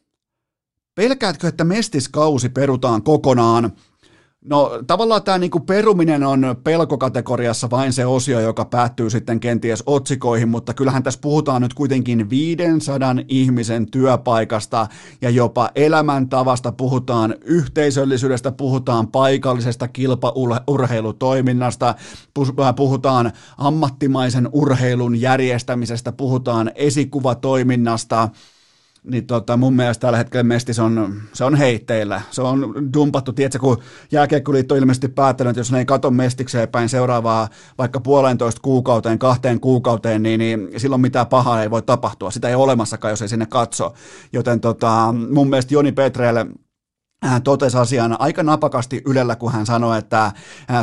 Pelkäätkö, 0.96 1.48
että 1.48 1.64
mestiskausi 1.64 2.50
perutaan 2.50 3.04
kokonaan? 3.04 3.72
No 4.46 4.72
tavallaan 4.88 5.24
tämä 5.24 5.38
niinku 5.38 5.60
peruminen 5.60 6.24
on 6.24 6.56
pelkokategoriassa 6.64 7.70
vain 7.70 7.94
se 7.94 8.06
osio, 8.06 8.40
joka 8.40 8.66
päättyy 8.66 9.10
sitten 9.10 9.40
kenties 9.40 9.84
otsikoihin, 9.86 10.50
mutta 10.50 10.74
kyllähän 10.74 11.04
tässä 11.04 11.20
puhutaan 11.24 11.62
nyt 11.62 11.74
kuitenkin 11.74 12.30
500 12.30 13.16
ihmisen 13.28 13.92
työpaikasta 13.92 14.88
ja 15.22 15.30
jopa 15.30 15.70
elämäntavasta, 15.76 16.72
puhutaan 16.72 17.36
yhteisöllisyydestä, 17.46 18.52
puhutaan 18.52 19.08
paikallisesta 19.08 19.88
kilpaurheilutoiminnasta, 19.88 21.96
puhutaan 22.76 23.32
ammattimaisen 23.58 24.50
urheilun 24.52 25.22
järjestämisestä, 25.22 26.12
puhutaan 26.12 26.72
esikuvatoiminnasta, 26.76 28.30
niin 29.04 29.28
tota, 29.28 29.58
mun 29.58 29.76
mielestä 29.76 30.02
tällä 30.02 30.18
hetkellä 30.18 30.44
Mestis 30.44 30.80
on, 30.80 31.22
se 31.34 31.44
on 31.44 31.56
heitteillä. 31.56 32.22
Se 32.32 32.42
on 32.42 32.74
dumpattu, 32.94 33.34
tiedätkö, 33.34 33.60
kun 33.60 33.78
jääkiekkoliitto 34.12 34.74
on 34.74 34.80
ilmeisesti 34.80 35.08
päättänyt, 35.08 35.50
että 35.50 35.60
jos 35.60 35.72
ne 35.72 35.78
ei 35.78 35.86
kato 35.86 36.12
Mestikseen 36.12 36.70
päin 36.70 36.90
seuraavaa 36.90 37.50
vaikka 37.78 38.00
puolentoista 38.00 38.62
kuukauteen, 38.62 39.20
kahteen 39.20 39.60
kuukauteen, 39.60 40.24
niin, 40.24 40.40
niin 40.40 40.70
silloin 40.78 41.02
mitään 41.02 41.28
pahaa 41.28 41.64
ei 41.64 41.72
voi 41.72 41.82
tapahtua. 41.82 42.32
Sitä 42.32 42.50
ei 42.50 42.56
ole 42.56 42.64
olemassakaan, 42.64 43.12
jos 43.12 43.22
ei 43.22 43.30
sinne 43.30 43.46
katso. 43.46 43.94
Joten 44.34 44.60
tota, 44.60 45.16
mun 45.34 45.50
mielestä 45.50 45.74
Joni 45.74 45.92
Petrelle 45.92 46.40
hän 46.40 46.54
totesi 47.44 47.78
asian 47.78 48.22
aika 48.22 48.44
napakasti 48.44 49.02
Ylellä, 49.06 49.36
kun 49.36 49.52
hän 49.52 49.66
sanoi, 49.66 49.98
että 49.98 50.32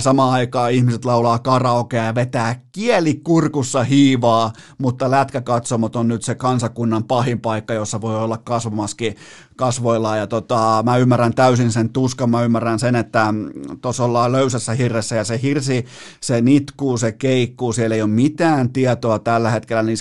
samaan 0.01 0.33
aikaan 0.33 0.73
ihmiset 0.73 1.05
laulaa 1.05 1.39
karaokea 1.39 2.05
ja 2.05 2.15
vetää 2.15 2.61
kielikurkussa 2.73 3.85
hiivaa, 3.85 4.53
mutta 4.79 5.11
lätkäkatsomot 5.11 5.97
on 5.97 6.09
nyt 6.09 6.23
se 6.23 6.35
kansakunnan 6.35 7.05
pahin 7.05 7.41
paikka, 7.41 7.75
jossa 7.75 8.01
voi 8.01 8.17
olla 8.17 8.39
kasvomaski 8.39 9.15
kasvoilla 9.57 10.17
ja 10.17 10.27
tota, 10.27 10.83
mä 10.85 10.97
ymmärrän 10.97 11.35
täysin 11.35 11.73
sen 11.73 11.91
tuskan, 11.91 12.31
mä 12.31 12.43
ymmärrän 12.43 12.79
sen, 12.79 12.97
että 12.97 13.35
tuossa 13.83 14.05
ollaan 14.05 14.33
löysässä 14.33 14.73
hirressä 14.73 15.17
ja 15.17 15.25
se 15.25 15.41
hirsi, 15.43 15.87
se 16.21 16.41
nitkuu, 16.41 16.99
se 16.99 17.13
keikkuu, 17.13 17.73
siellä 17.73 17.97
ei 17.97 18.03
ole 18.03 18.11
mitään 18.11 18.73
tietoa 18.73 19.19
tällä 19.19 19.51
hetkellä, 19.51 19.83
niin 19.83 19.99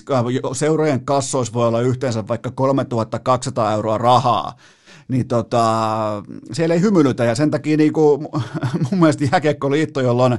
seurojen 0.53 1.05
kassoissa 1.05 1.53
voi 1.53 1.67
olla 1.67 1.81
yhteensä 1.81 2.27
vaikka 2.27 2.51
3200 2.51 3.73
euroa 3.73 3.97
rahaa, 3.97 4.53
niin 5.09 5.27
tota, 5.27 5.63
siellä 6.51 6.75
ei 6.75 6.81
hymyilytä 6.81 7.23
ja 7.23 7.35
sen 7.35 7.51
takia 7.51 7.77
niin 7.77 7.93
kuin, 7.93 8.21
mun 8.91 8.99
mielestä 8.99 9.25
Jääkiekkoliitto, 9.31 10.01
jolla 10.01 10.23
on 10.23 10.37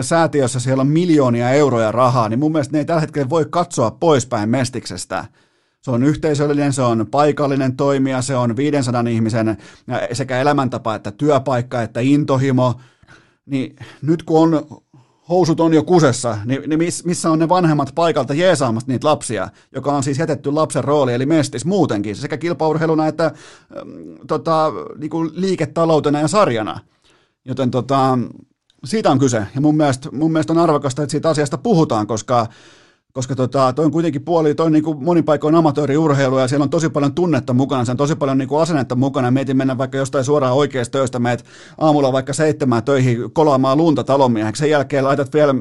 säätiössä 0.00 0.60
siellä 0.60 0.80
on 0.80 0.86
miljoonia 0.86 1.50
euroja 1.50 1.92
rahaa, 1.92 2.28
niin 2.28 2.38
mun 2.38 2.52
mielestä 2.52 2.72
ne 2.72 2.78
ei 2.78 2.84
tällä 2.84 3.00
hetkellä 3.00 3.30
voi 3.30 3.46
katsoa 3.50 3.90
poispäin 3.90 4.48
Mestiksestä. 4.48 5.24
Se 5.82 5.90
on 5.90 6.02
yhteisöllinen, 6.02 6.72
se 6.72 6.82
on 6.82 7.06
paikallinen 7.10 7.76
toimija, 7.76 8.22
se 8.22 8.36
on 8.36 8.56
500 8.56 9.04
ihmisen 9.10 9.56
sekä 10.12 10.40
elämäntapa 10.40 10.94
että 10.94 11.10
työpaikka 11.10 11.82
että 11.82 12.00
intohimo, 12.00 12.80
niin 13.46 13.76
nyt 14.02 14.22
kun 14.22 14.42
on 14.54 14.82
housut 15.28 15.60
on 15.60 15.74
jo 15.74 15.82
kusessa, 15.82 16.38
niin, 16.44 16.62
niin 16.66 16.92
missä 17.04 17.30
on 17.30 17.38
ne 17.38 17.48
vanhemmat 17.48 17.92
paikalta 17.94 18.34
jeesaamassa 18.34 18.92
niitä 18.92 19.08
lapsia, 19.08 19.48
joka 19.74 19.92
on 19.92 20.02
siis 20.02 20.18
jätetty 20.18 20.52
lapsen 20.52 20.84
rooli, 20.84 21.14
eli 21.14 21.26
mestis 21.26 21.64
muutenkin, 21.64 22.16
sekä 22.16 22.36
kilpaurheiluna 22.36 23.06
että 23.06 23.24
ähm, 23.24 23.34
tota, 24.26 24.72
niin 24.98 25.10
liiketaloutena 25.32 26.20
ja 26.20 26.28
sarjana. 26.28 26.80
Joten 27.44 27.70
tota, 27.70 28.18
siitä 28.84 29.10
on 29.10 29.18
kyse, 29.18 29.46
ja 29.54 29.60
mun 29.60 29.76
mielestä, 29.76 30.08
mun 30.12 30.32
mielestä 30.32 30.52
on 30.52 30.58
arvokasta, 30.58 31.02
että 31.02 31.10
siitä 31.10 31.28
asiasta 31.28 31.58
puhutaan, 31.58 32.06
koska 32.06 32.46
koska 33.14 33.34
tota, 33.34 33.72
toi 33.72 33.84
on 33.84 33.90
kuitenkin 33.90 34.24
puoli, 34.24 34.54
toi 34.54 34.66
on 34.66 34.72
niin 34.72 34.84
kuin 34.84 35.04
monin 35.04 35.24
paikoin 35.24 35.54
amatööriurheilu 35.54 36.38
ja 36.38 36.48
siellä 36.48 36.64
on 36.64 36.70
tosi 36.70 36.88
paljon 36.88 37.14
tunnetta 37.14 37.52
mukana, 37.52 37.84
se 37.84 37.90
on 37.90 37.96
tosi 37.96 38.16
paljon 38.16 38.38
niin 38.38 38.48
kuin 38.48 38.62
asennetta 38.62 38.94
mukana. 38.94 39.30
Mietin 39.30 39.56
mennä 39.56 39.78
vaikka 39.78 39.98
jostain 39.98 40.24
suoraan 40.24 40.54
oikeasta 40.54 40.98
töistä, 40.98 41.18
meet 41.18 41.44
aamulla 41.78 42.12
vaikka 42.12 42.32
seitsemään 42.32 42.84
töihin 42.84 43.32
kolaamaan 43.32 43.78
lunta 43.78 44.04
talomieheksi, 44.04 44.60
sen 44.60 44.70
jälkeen 44.70 45.04
laitat 45.04 45.34
vielä, 45.34 45.54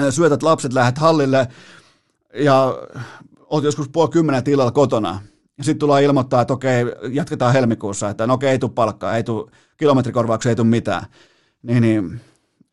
äh, 0.00 0.06
syötät 0.10 0.42
lapset, 0.42 0.72
lähdet 0.72 0.98
hallille 0.98 1.48
ja 2.34 2.78
oot 3.50 3.64
joskus 3.64 3.88
puoli 3.88 4.10
kymmenen 4.10 4.44
tilalla 4.44 4.72
kotona. 4.72 5.20
Sitten 5.60 5.78
tullaan 5.78 6.02
ilmoittaa, 6.02 6.40
että 6.40 6.54
okei, 6.54 6.84
jatketaan 7.12 7.52
helmikuussa, 7.52 8.10
että 8.10 8.26
no 8.26 8.34
okei, 8.34 8.50
ei 8.50 8.58
tule 8.58 8.70
palkkaa, 8.74 9.16
ei 9.16 9.24
tule 9.24 9.50
kilometrikorvauksia, 9.76 10.50
ei 10.50 10.56
tule 10.56 10.66
mitään. 10.66 11.06
Niin, 11.62 11.82
niin 11.82 12.20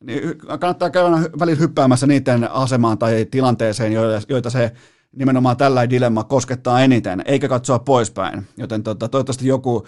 niin 0.01 0.37
kannattaa 0.37 0.89
käydä 0.89 1.09
välillä 1.39 1.59
hyppäämässä 1.59 2.07
niiden 2.07 2.51
asemaan 2.51 2.97
tai 2.97 3.27
tilanteeseen, 3.31 3.93
joita, 4.29 4.49
se 4.49 4.71
nimenomaan 5.15 5.57
tällä 5.57 5.89
dilemma 5.89 6.23
koskettaa 6.23 6.81
eniten, 6.81 7.23
eikä 7.25 7.47
katsoa 7.47 7.79
poispäin. 7.79 8.47
Joten 8.57 8.83
tota, 8.83 9.07
toivottavasti 9.07 9.47
joku, 9.47 9.87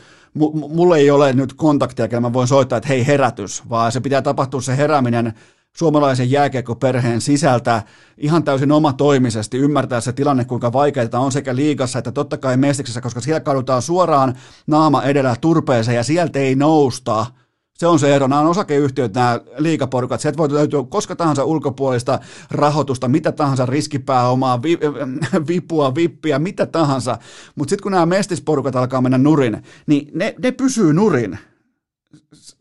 mulle 0.69 0.97
ei 0.97 1.11
ole 1.11 1.33
nyt 1.33 1.53
kontaktia, 1.53 2.07
kellä 2.07 2.21
mä 2.21 2.33
voin 2.33 2.47
soittaa, 2.47 2.77
että 2.77 2.89
hei 2.89 3.07
herätys, 3.07 3.69
vaan 3.69 3.91
se 3.91 3.99
pitää 3.99 4.21
tapahtua 4.21 4.61
se 4.61 4.77
herääminen 4.77 5.33
suomalaisen 5.77 6.31
jääkiekkoperheen 6.31 7.21
sisältä 7.21 7.83
ihan 8.17 8.43
täysin 8.43 8.71
omatoimisesti, 8.71 9.57
ymmärtää 9.57 10.01
se 10.01 10.13
tilanne, 10.13 10.45
kuinka 10.45 10.73
vaikeaa 10.73 11.19
on 11.19 11.31
sekä 11.31 11.55
liigassa 11.55 11.99
että 11.99 12.11
totta 12.11 12.37
kai 12.37 12.57
mestiksessä, 12.57 13.01
koska 13.01 13.21
siellä 13.21 13.39
kadutaan 13.39 13.81
suoraan 13.81 14.35
naama 14.67 15.03
edellä 15.03 15.35
turpeeseen 15.41 15.95
ja 15.95 16.03
sieltä 16.03 16.39
ei 16.39 16.55
nousta– 16.55 17.25
se 17.77 17.87
on 17.87 17.99
se 17.99 18.15
ero. 18.15 18.27
Nämä 18.27 18.41
on 18.41 18.47
osakeyhtiöt, 18.47 19.13
nämä 19.13 19.39
liikaporukat. 19.57 20.21
Sieltä 20.21 20.37
voi 20.37 20.53
löytyä 20.53 20.83
koska 20.89 21.15
tahansa 21.15 21.43
ulkopuolista 21.43 22.19
rahoitusta, 22.51 23.07
mitä 23.07 23.31
tahansa 23.31 23.65
riskipääomaa, 23.65 24.61
vi, 24.61 24.79
vipua, 25.47 25.95
vippiä, 25.95 26.39
mitä 26.39 26.65
tahansa. 26.65 27.17
Mutta 27.55 27.69
sitten 27.69 27.83
kun 27.83 27.91
nämä 27.91 28.05
mestisporukat 28.05 28.75
alkaa 28.75 29.01
mennä 29.01 29.17
nurin, 29.17 29.63
niin 29.87 30.11
ne, 30.13 30.35
ne 30.43 30.51
pysyy 30.51 30.93
nurin. 30.93 31.39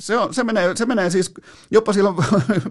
Se, 0.01 0.19
on, 0.19 0.35
se, 0.35 0.45
menee, 0.45 0.77
se 0.77 0.87
menee 0.87 1.11
siis, 1.11 1.35
jopa 1.71 1.93
silloin 1.93 2.17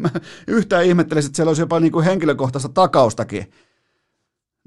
yhtään 0.47 0.85
ihmettelisin, 0.85 1.29
että 1.29 1.35
siellä 1.35 1.49
olisi 1.49 1.61
jopa 1.61 1.79
niin 1.79 1.91
kuin 1.91 2.05
henkilökohtaista 2.05 2.69
takaustakin. 2.69 3.51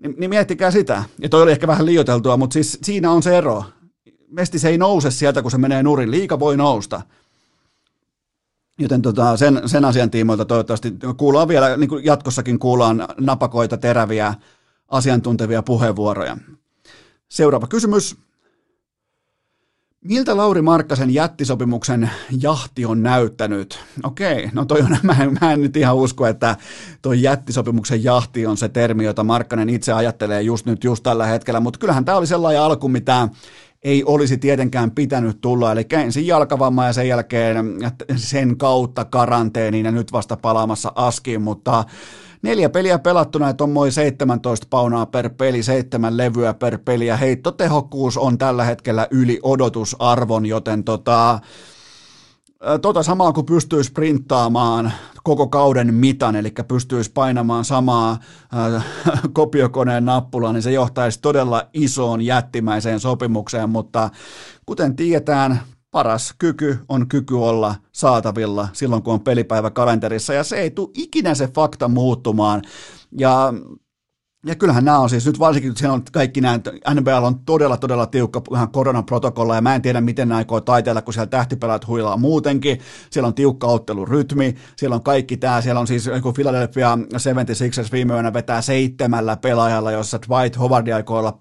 Niin, 0.02 0.14
niin 0.18 0.30
miettikää 0.30 0.70
sitä. 0.70 1.04
Ja 1.18 1.28
toi 1.28 1.42
oli 1.42 1.52
ehkä 1.52 1.66
vähän 1.66 1.86
liioteltua, 1.86 2.36
mutta 2.36 2.54
siis 2.54 2.78
siinä 2.82 3.10
on 3.10 3.22
se 3.22 3.38
ero. 3.38 3.64
Mestis 4.28 4.64
ei 4.64 4.78
nouse 4.78 5.10
sieltä, 5.10 5.42
kun 5.42 5.50
se 5.50 5.58
menee 5.58 5.82
nurin. 5.82 6.10
Liika 6.10 6.38
voi 6.38 6.56
nousta. 6.56 7.02
Joten 8.78 9.02
tota, 9.02 9.36
sen, 9.36 9.62
sen 9.66 9.84
asian 9.84 10.10
tiimoilta 10.10 10.44
toivottavasti 10.44 10.94
kuullaan 11.16 11.48
vielä, 11.48 11.76
niin 11.76 11.88
kuin 11.88 12.04
jatkossakin 12.04 12.58
kuullaan 12.58 13.08
napakoita, 13.20 13.76
teräviä, 13.76 14.34
asiantuntevia 14.88 15.62
puheenvuoroja. 15.62 16.36
Seuraava 17.28 17.66
kysymys. 17.66 18.16
Miltä 20.04 20.36
Lauri 20.36 20.62
Markkasen 20.62 21.14
jättisopimuksen 21.14 22.10
jahti 22.40 22.84
on 22.84 23.02
näyttänyt? 23.02 23.78
Okei, 24.02 24.50
no 24.52 24.64
toi 24.64 24.80
on, 24.80 24.96
mä, 25.02 25.16
en, 25.20 25.38
mä 25.40 25.52
en 25.52 25.60
nyt 25.62 25.76
ihan 25.76 25.96
usko, 25.96 26.26
että 26.26 26.56
toi 27.02 27.22
jättisopimuksen 27.22 28.04
jahti 28.04 28.46
on 28.46 28.56
se 28.56 28.68
termi, 28.68 29.04
jota 29.04 29.24
Markkanen 29.24 29.68
itse 29.70 29.92
ajattelee 29.92 30.42
just 30.42 30.66
nyt, 30.66 30.84
just 30.84 31.02
tällä 31.02 31.26
hetkellä, 31.26 31.60
mutta 31.60 31.78
kyllähän 31.78 32.04
tämä 32.04 32.18
oli 32.18 32.26
sellainen 32.26 32.62
alku, 32.62 32.88
mitä 32.88 33.28
ei 33.84 34.04
olisi 34.04 34.38
tietenkään 34.38 34.90
pitänyt 34.90 35.40
tulla, 35.40 35.72
eli 35.72 35.86
ensin 35.92 36.26
jalkavamma 36.26 36.86
ja 36.86 36.92
sen 36.92 37.08
jälkeen 37.08 37.56
sen 38.16 38.56
kautta 38.56 39.04
karanteeniin 39.04 39.84
ja 39.84 39.92
nyt 39.92 40.12
vasta 40.12 40.36
palaamassa 40.36 40.92
askiin, 40.94 41.42
mutta 41.42 41.84
neljä 42.42 42.68
peliä 42.68 42.98
pelattuna, 42.98 43.54
on 43.60 43.70
moi 43.70 43.92
17 43.92 44.66
paunaa 44.70 45.06
per 45.06 45.30
peli, 45.30 45.62
seitsemän 45.62 46.16
levyä 46.16 46.54
per 46.54 46.78
peli. 46.84 47.06
Ja 47.06 47.16
heittotehokkuus 47.16 48.16
on 48.16 48.38
tällä 48.38 48.64
hetkellä 48.64 49.08
yli 49.10 49.38
odotusarvon, 49.42 50.46
joten 50.46 50.84
tota, 50.84 51.38
tota 52.82 53.02
samaa 53.02 53.32
kuin 53.32 53.46
pystyy 53.46 53.84
sprinttaamaan 53.84 54.92
koko 55.24 55.46
kauden 55.46 55.94
mitan, 55.94 56.36
eli 56.36 56.52
pystyisi 56.68 57.12
painamaan 57.12 57.64
samaa 57.64 58.18
äh, 58.74 58.84
kopiokoneen 59.32 60.04
nappulaa, 60.04 60.52
niin 60.52 60.62
se 60.62 60.72
johtaisi 60.72 61.20
todella 61.20 61.68
isoon 61.74 62.22
jättimäiseen 62.22 63.00
sopimukseen, 63.00 63.70
mutta 63.70 64.10
kuten 64.66 64.96
tiedetään, 64.96 65.60
paras 65.90 66.34
kyky 66.38 66.78
on 66.88 67.08
kyky 67.08 67.34
olla 67.34 67.74
saatavilla 67.92 68.68
silloin, 68.72 69.02
kun 69.02 69.14
on 69.14 69.20
pelipäivä 69.20 69.70
kalenterissa, 69.70 70.34
ja 70.34 70.44
se 70.44 70.56
ei 70.56 70.70
tule 70.70 70.90
ikinä 70.94 71.34
se 71.34 71.48
fakta 71.48 71.88
muuttumaan. 71.88 72.62
Ja 73.18 73.52
Ja 74.46 74.54
kyllähän 74.54 74.84
nämä 74.84 74.98
on 74.98 75.10
siis, 75.10 75.26
nyt 75.26 75.38
varsinkin 75.38 75.70
kun 75.70 75.76
siellä 75.76 75.94
on 75.94 76.02
kaikki 76.12 76.40
nämä, 76.40 76.60
NBL 76.94 77.24
on 77.24 77.38
todella, 77.38 77.76
todella 77.76 78.06
tiukka 78.06 78.42
ihan 78.54 78.70
koronaprotokolla, 78.70 79.54
ja 79.54 79.60
mä 79.60 79.74
en 79.74 79.82
tiedä, 79.82 80.00
miten 80.00 80.28
ne 80.28 80.34
aikoo 80.34 80.60
taiteella, 80.60 81.02
kun 81.02 81.14
siellä 81.14 81.26
tähtipelät 81.26 81.86
huilaa 81.86 82.16
muutenkin. 82.16 82.80
Siellä 83.10 83.26
on 83.26 83.34
tiukka 83.34 83.66
ottelurytmi, 83.66 84.54
siellä 84.76 84.94
on 84.94 85.02
kaikki 85.02 85.36
tämä, 85.36 85.60
siellä 85.60 85.80
on 85.80 85.86
siis, 85.86 86.10
kun 86.22 86.34
Philadelphia 86.34 86.98
76ers 87.12 87.92
viime 87.92 88.14
yönä 88.14 88.32
vetää 88.32 88.62
seitsemällä 88.62 89.36
pelaajalla, 89.36 89.92
jossa 89.92 90.18
Dwight 90.28 90.58
Howard 90.58 90.88
aikoo 90.88 91.18
olla 91.18 91.36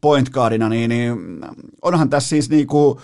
point 0.00 0.30
guardina, 0.30 0.68
niin, 0.68 0.88
niin 0.88 1.40
onhan 1.82 2.10
tässä 2.10 2.28
siis 2.28 2.50
niinku, 2.50 3.00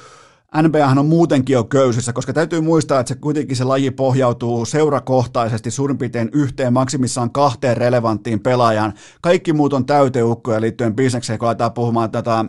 NBAhan 0.62 0.98
on 0.98 1.06
muutenkin 1.06 1.54
jo 1.54 1.64
köysissä, 1.64 2.12
koska 2.12 2.32
täytyy 2.32 2.60
muistaa, 2.60 3.00
että 3.00 3.08
se 3.14 3.20
kuitenkin 3.20 3.56
se 3.56 3.64
laji 3.64 3.90
pohjautuu 3.90 4.64
seurakohtaisesti 4.64 5.70
suurin 5.70 5.98
piirtein 5.98 6.30
yhteen, 6.32 6.72
maksimissaan 6.72 7.30
kahteen 7.30 7.76
relevanttiin 7.76 8.40
pelaajan. 8.40 8.92
Kaikki 9.20 9.52
muut 9.52 9.72
on 9.72 9.86
täyteukkoja 9.86 10.60
liittyen 10.60 10.96
bisnekseen, 10.96 11.38
kun 11.38 11.48
aletaan 11.48 11.72
puhumaan 11.72 12.10
tätä 12.10 12.44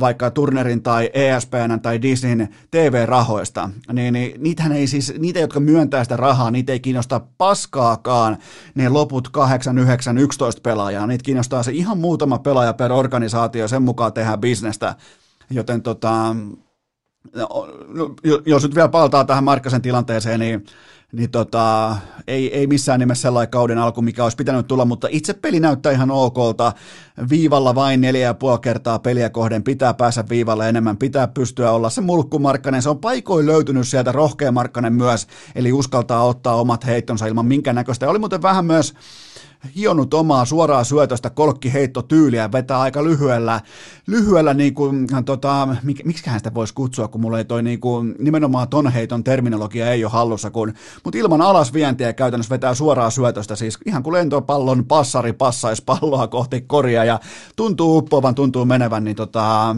vaikka 0.00 0.30
Turnerin 0.30 0.82
tai 0.82 1.10
ESPN 1.14 1.80
tai 1.82 2.02
Disneyn 2.02 2.48
TV-rahoista, 2.70 3.70
niin, 3.92 4.12
niin 4.12 4.42
niitähän 4.42 4.72
ei 4.72 4.86
siis, 4.86 5.14
niitä, 5.18 5.40
jotka 5.40 5.60
myöntää 5.60 6.04
sitä 6.04 6.16
rahaa, 6.16 6.50
niitä 6.50 6.72
ei 6.72 6.80
kiinnosta 6.80 7.20
paskaakaan 7.38 8.36
ne 8.74 8.88
loput 8.88 9.28
8, 9.28 9.78
9, 9.78 10.18
11 10.18 10.60
pelaajaa. 10.60 11.06
Niitä 11.06 11.22
kiinnostaa 11.22 11.62
se 11.62 11.72
ihan 11.72 11.98
muutama 11.98 12.38
pelaaja 12.38 12.72
per 12.72 12.92
organisaatio, 12.92 13.68
sen 13.68 13.82
mukaan 13.82 14.12
tehdään 14.12 14.40
bisnestä. 14.40 14.94
Joten 15.50 15.82
tota, 15.82 16.36
jos 18.46 18.62
nyt 18.62 18.74
vielä 18.74 18.88
palataan 18.88 19.26
tähän 19.26 19.44
Markkasen 19.44 19.82
tilanteeseen, 19.82 20.40
niin, 20.40 20.64
niin 21.12 21.30
tota, 21.30 21.96
ei, 22.26 22.54
ei 22.54 22.66
missään 22.66 23.00
nimessä 23.00 23.22
sellainen 23.22 23.50
kauden 23.50 23.78
alku, 23.78 24.02
mikä 24.02 24.22
olisi 24.22 24.36
pitänyt 24.36 24.66
tulla, 24.66 24.84
mutta 24.84 25.08
itse 25.10 25.32
peli 25.32 25.60
näyttää 25.60 25.92
ihan 25.92 26.10
okolta. 26.10 26.72
Viivalla 27.30 27.74
vain 27.74 28.00
neljä 28.00 28.26
ja 28.26 28.34
puoli 28.34 28.58
kertaa 28.58 28.98
peliä 28.98 29.30
kohden, 29.30 29.62
pitää 29.62 29.94
päästä 29.94 30.24
viivalle 30.28 30.68
enemmän, 30.68 30.96
pitää 30.96 31.28
pystyä 31.28 31.70
olla 31.70 31.90
se 31.90 32.00
mulkku 32.00 32.38
Markkanen. 32.38 32.82
Se 32.82 32.90
on 32.90 32.98
paikoin 32.98 33.46
löytynyt 33.46 33.88
sieltä 33.88 34.12
rohkea 34.12 34.52
Markkanen 34.52 34.92
myös, 34.92 35.26
eli 35.54 35.72
uskaltaa 35.72 36.24
ottaa 36.24 36.54
omat 36.54 36.86
heittonsa 36.86 37.26
ilman 37.26 37.46
minkään 37.46 37.76
näköistä. 37.76 38.10
Oli 38.10 38.18
muuten 38.18 38.42
vähän 38.42 38.66
myös 38.66 38.94
hionut 39.76 40.14
omaa 40.14 40.44
suoraa 40.44 40.84
syötöstä 40.84 41.30
kolkkiheittotyyliä, 41.30 42.52
vetää 42.52 42.80
aika 42.80 43.04
lyhyellä, 43.04 43.60
lyhyellä 44.06 44.54
niin 44.54 44.74
kuin, 44.74 45.06
tota, 45.24 45.76
mik, 45.82 46.04
miksiköhän 46.04 46.40
sitä 46.40 46.54
voisi 46.54 46.74
kutsua, 46.74 47.08
kun 47.08 47.20
mulla 47.20 47.38
ei 47.38 47.44
toi 47.44 47.62
niin 47.62 47.80
kuin, 47.80 48.14
nimenomaan 48.18 48.68
ton 48.68 48.92
heiton 48.92 49.24
terminologia 49.24 49.90
ei 49.90 50.04
ole 50.04 50.12
hallussa, 50.12 50.50
kun, 50.50 50.72
mutta 51.04 51.18
ilman 51.18 51.42
alasvientiä 51.42 52.12
käytännössä 52.12 52.54
vetää 52.54 52.74
suoraa 52.74 53.10
syötöstä, 53.10 53.56
siis 53.56 53.78
ihan 53.86 54.02
kuin 54.02 54.14
lentopallon 54.14 54.84
passari 54.84 55.32
passaisi 55.32 55.82
palloa 55.86 56.28
kohti 56.28 56.60
koria 56.60 57.04
ja 57.04 57.20
tuntuu 57.56 57.98
uppoavan, 57.98 58.34
tuntuu 58.34 58.64
menevän, 58.64 59.04
niin 59.04 59.16
tota, 59.16 59.76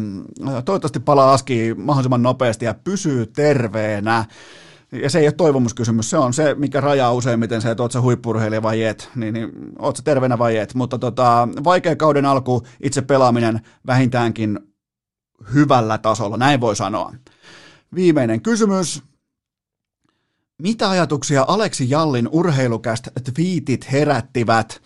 toivottavasti 0.64 1.00
palaa 1.00 1.32
aski 1.32 1.74
mahdollisimman 1.74 2.22
nopeasti 2.22 2.64
ja 2.64 2.74
pysyy 2.84 3.26
terveenä 3.26 4.24
ja 5.02 5.10
se 5.10 5.18
ei 5.18 5.26
ole 5.26 5.32
toivomuskysymys, 5.32 6.10
se 6.10 6.18
on 6.18 6.32
se, 6.32 6.54
mikä 6.54 6.80
rajaa 6.80 7.12
useimmiten 7.12 7.62
se, 7.62 7.70
että 7.70 7.82
oot 7.82 7.92
sä 7.92 8.00
huippurheilija 8.00 8.62
vai 8.62 8.84
et, 8.84 9.10
niin, 9.14 9.34
niin 9.34 9.50
oot 9.78 9.96
sä 9.96 10.02
terveenä 10.02 10.38
vai 10.38 10.56
et, 10.56 10.74
mutta 10.74 10.98
tota, 10.98 11.48
vaikea 11.64 11.96
kauden 11.96 12.26
alku, 12.26 12.62
itse 12.82 13.02
pelaaminen 13.02 13.60
vähintäänkin 13.86 14.58
hyvällä 15.54 15.98
tasolla, 15.98 16.36
näin 16.36 16.60
voi 16.60 16.76
sanoa. 16.76 17.14
Viimeinen 17.94 18.42
kysymys. 18.42 19.02
Mitä 20.62 20.90
ajatuksia 20.90 21.44
Aleksi 21.48 21.90
Jallin 21.90 22.28
urheilukästä 22.32 23.10
twiitit 23.34 23.92
herättivät? 23.92 24.82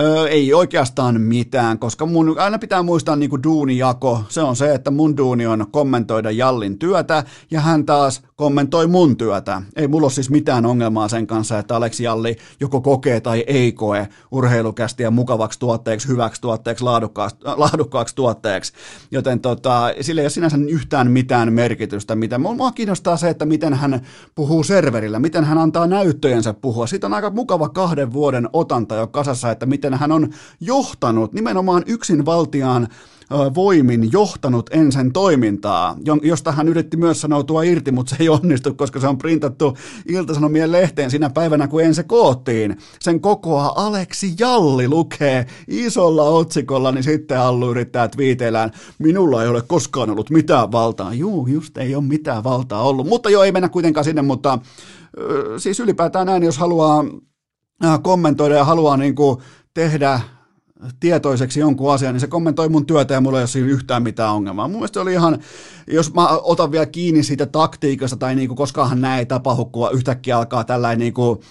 Öö, 0.00 0.28
ei 0.28 0.54
oikeastaan 0.54 1.20
mitään, 1.20 1.78
koska 1.78 2.06
mun 2.06 2.38
aina 2.38 2.58
pitää 2.58 2.82
muistaa 2.82 3.16
niin 3.16 3.30
kuin 3.30 3.42
duunijako. 3.42 4.22
Se 4.28 4.42
on 4.42 4.56
se, 4.56 4.74
että 4.74 4.90
mun 4.90 5.16
duuni 5.16 5.46
on 5.46 5.66
kommentoida 5.70 6.30
Jallin 6.30 6.78
työtä 6.78 7.24
ja 7.50 7.60
hän 7.60 7.86
taas 7.86 8.22
kommentoi 8.36 8.86
mun 8.86 9.16
työtä. 9.16 9.62
Ei 9.76 9.88
mulla 9.88 10.04
ole 10.04 10.12
siis 10.12 10.30
mitään 10.30 10.66
ongelmaa 10.66 11.08
sen 11.08 11.26
kanssa, 11.26 11.58
että 11.58 11.76
Aleksi 11.76 12.04
Jalli 12.04 12.36
joko 12.60 12.80
kokee 12.80 13.20
tai 13.20 13.44
ei 13.46 13.72
koe 13.72 14.08
urheilukästiä 14.30 15.10
mukavaksi 15.10 15.58
tuotteeksi, 15.58 16.08
hyväksi 16.08 16.40
tuotteeksi, 16.40 16.84
laadukkaaksi, 16.84 17.36
laadukkaaksi 17.42 18.14
tuotteeksi. 18.14 18.72
Joten 19.10 19.40
tota, 19.40 19.92
sillä 20.00 20.20
ei 20.20 20.24
ole 20.24 20.30
sinänsä 20.30 20.56
yhtään 20.68 21.10
mitään 21.10 21.52
merkitystä. 21.52 22.16
Mitä. 22.16 22.38
Mua 22.38 22.72
kiinnostaa 22.72 23.16
se, 23.16 23.28
että 23.28 23.46
miten 23.46 23.74
hän 23.74 24.00
puhuu 24.34 24.62
serverillä, 24.62 25.18
miten 25.18 25.44
hän 25.44 25.58
antaa 25.58 25.86
näyttöjensä 25.86 26.54
puhua. 26.54 26.86
Siitä 26.86 27.06
on 27.06 27.14
aika 27.14 27.30
mukava 27.30 27.68
kahden 27.68 28.12
vuoden 28.12 28.48
otanta 28.52 28.94
jo 28.94 29.06
kasassa, 29.06 29.50
että 29.50 29.66
miten 29.78 29.94
hän 29.94 30.12
on 30.12 30.28
johtanut 30.60 31.32
nimenomaan 31.32 31.82
yksinvaltiaan 31.86 32.88
voimin 33.54 34.12
johtanut 34.12 34.70
ensin 34.72 35.12
toimintaa, 35.12 35.96
josta 36.22 36.52
hän 36.52 36.68
yritti 36.68 36.96
myös 36.96 37.20
sanoutua 37.20 37.62
irti, 37.62 37.92
mutta 37.92 38.10
se 38.10 38.16
ei 38.20 38.28
onnistu, 38.28 38.74
koska 38.74 39.00
se 39.00 39.08
on 39.08 39.18
printattu 39.18 39.76
Iltasanomien 40.08 40.72
lehteen 40.72 41.10
siinä 41.10 41.30
päivänä, 41.30 41.68
kun 41.68 41.82
ensin 41.82 42.04
koottiin. 42.08 42.76
Sen 43.00 43.20
kokoa 43.20 43.72
Aleksi 43.76 44.34
Jalli 44.38 44.88
lukee 44.88 45.46
isolla 45.68 46.22
otsikolla, 46.22 46.92
niin 46.92 47.04
sitten 47.04 47.40
Allu 47.40 47.70
yrittää 47.70 48.08
twiiteillään, 48.08 48.70
minulla 48.98 49.42
ei 49.42 49.48
ole 49.48 49.62
koskaan 49.62 50.10
ollut 50.10 50.30
mitään 50.30 50.72
valtaa. 50.72 51.14
Juu, 51.14 51.46
just 51.46 51.78
ei 51.78 51.94
ole 51.94 52.04
mitään 52.04 52.44
valtaa 52.44 52.82
ollut, 52.82 53.06
mutta 53.06 53.30
joo, 53.30 53.42
ei 53.42 53.52
mennä 53.52 53.68
kuitenkaan 53.68 54.04
sinne, 54.04 54.22
mutta 54.22 54.58
siis 55.58 55.80
ylipäätään 55.80 56.26
näin, 56.26 56.42
jos 56.42 56.58
haluaa 56.58 57.04
kommentoida 58.02 58.54
ja 58.54 58.64
haluaa 58.64 58.96
niin 58.96 59.14
kuin 59.14 59.38
tehdä 59.74 60.20
tietoiseksi 61.00 61.60
jonkun 61.60 61.92
asian, 61.92 62.14
niin 62.14 62.20
se 62.20 62.26
kommentoi 62.26 62.68
mun 62.68 62.86
työtä 62.86 63.14
ja 63.14 63.20
mulla 63.20 63.38
ei 63.38 63.42
ole 63.42 63.48
siinä 63.48 63.68
yhtään 63.68 64.02
mitään 64.02 64.34
ongelmaa. 64.34 64.68
Mun 64.68 64.76
mielestä 64.76 65.00
oli 65.00 65.12
ihan, 65.12 65.38
jos 65.86 66.14
mä 66.14 66.28
otan 66.28 66.72
vielä 66.72 66.86
kiinni 66.86 67.22
siitä 67.22 67.46
taktiikasta 67.46 68.16
tai 68.16 68.34
niinku, 68.34 68.54
koskaanhan 68.54 69.00
näin 69.00 69.18
ei 69.18 69.26
tapahdu, 69.26 69.64
kun 69.64 69.92
yhtäkkiä 69.92 70.38
alkaa 70.38 70.64
tällainen 70.64 70.98
niinku, 70.98 71.42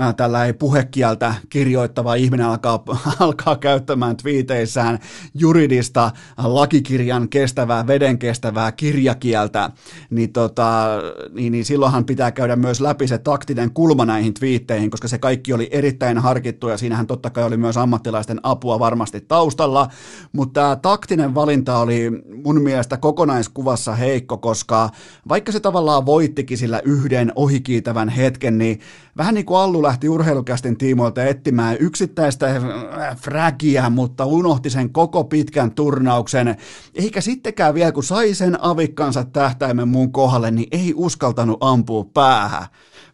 Äh, 0.00 0.14
tällä 0.14 0.38
puhekieltä 0.58 1.34
kirjoittava 1.50 2.14
ihminen 2.14 2.46
alkaa, 2.46 2.84
alkaa 3.20 3.56
käyttämään 3.56 4.16
twiiteissään 4.16 4.98
juridista 5.34 6.10
lakikirjan 6.44 7.28
kestävää, 7.28 7.86
veden 7.86 8.18
kestävää 8.18 8.72
kirjakieltä, 8.72 9.70
niin, 10.10 10.32
tota, 10.32 10.88
niin, 11.32 11.52
niin 11.52 11.64
silloinhan 11.64 12.04
pitää 12.04 12.32
käydä 12.32 12.56
myös 12.56 12.80
läpi 12.80 13.08
se 13.08 13.18
taktinen 13.18 13.70
kulma 13.70 14.04
näihin 14.04 14.34
twiitteihin, 14.34 14.90
koska 14.90 15.08
se 15.08 15.18
kaikki 15.18 15.52
oli 15.52 15.68
erittäin 15.70 16.18
harkittu 16.18 16.68
ja 16.68 16.76
siinähän 16.78 17.06
totta 17.06 17.30
kai 17.30 17.44
oli 17.44 17.56
myös 17.56 17.76
ammattilaisten 17.76 18.40
apua 18.42 18.78
varmasti 18.78 19.20
taustalla, 19.20 19.88
mutta 20.32 20.60
tämä 20.60 20.76
taktinen 20.76 21.34
valinta 21.34 21.78
oli 21.78 22.10
mun 22.44 22.62
mielestä 22.62 22.96
kokonaiskuvassa 22.96 23.94
heikko, 23.94 24.36
koska 24.38 24.90
vaikka 25.28 25.52
se 25.52 25.60
tavallaan 25.60 26.06
voittikin 26.06 26.58
sillä 26.58 26.80
yhden 26.84 27.32
ohikiitävän 27.34 28.08
hetken, 28.08 28.58
niin 28.58 28.80
vähän 29.16 29.34
niin 29.34 29.46
kuin 29.46 29.58
Allu 29.58 29.85
lähti 29.86 30.08
urheilukästin 30.08 30.78
tiimoilta 30.78 31.24
etsimään 31.24 31.76
yksittäistä 31.80 32.46
äh, 32.46 33.16
frägiä, 33.16 33.90
mutta 33.90 34.24
unohti 34.24 34.70
sen 34.70 34.90
koko 34.90 35.24
pitkän 35.24 35.70
turnauksen. 35.70 36.56
Eikä 36.94 37.20
sittenkään 37.20 37.74
vielä, 37.74 37.92
kun 37.92 38.04
sai 38.04 38.34
sen 38.34 38.64
avikkansa 38.64 39.24
tähtäimen 39.24 39.88
mun 39.88 40.12
kohdalle, 40.12 40.50
niin 40.50 40.68
ei 40.70 40.92
uskaltanut 40.96 41.58
ampua 41.60 42.04
päähän 42.04 42.66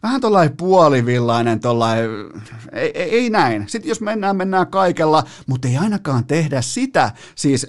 vähän 0.03 0.21
tuollainen 0.21 0.57
puolivillainen, 0.57 1.59
tollainen, 1.59 2.09
ei, 2.71 2.91
ei, 2.93 3.09
ei 3.09 3.29
näin. 3.29 3.63
Sitten 3.67 3.89
jos 3.89 4.01
mennään, 4.01 4.35
mennään 4.35 4.67
kaikella, 4.67 5.23
mutta 5.47 5.67
ei 5.67 5.77
ainakaan 5.77 6.25
tehdä 6.25 6.61
sitä, 6.61 7.11
siis 7.35 7.67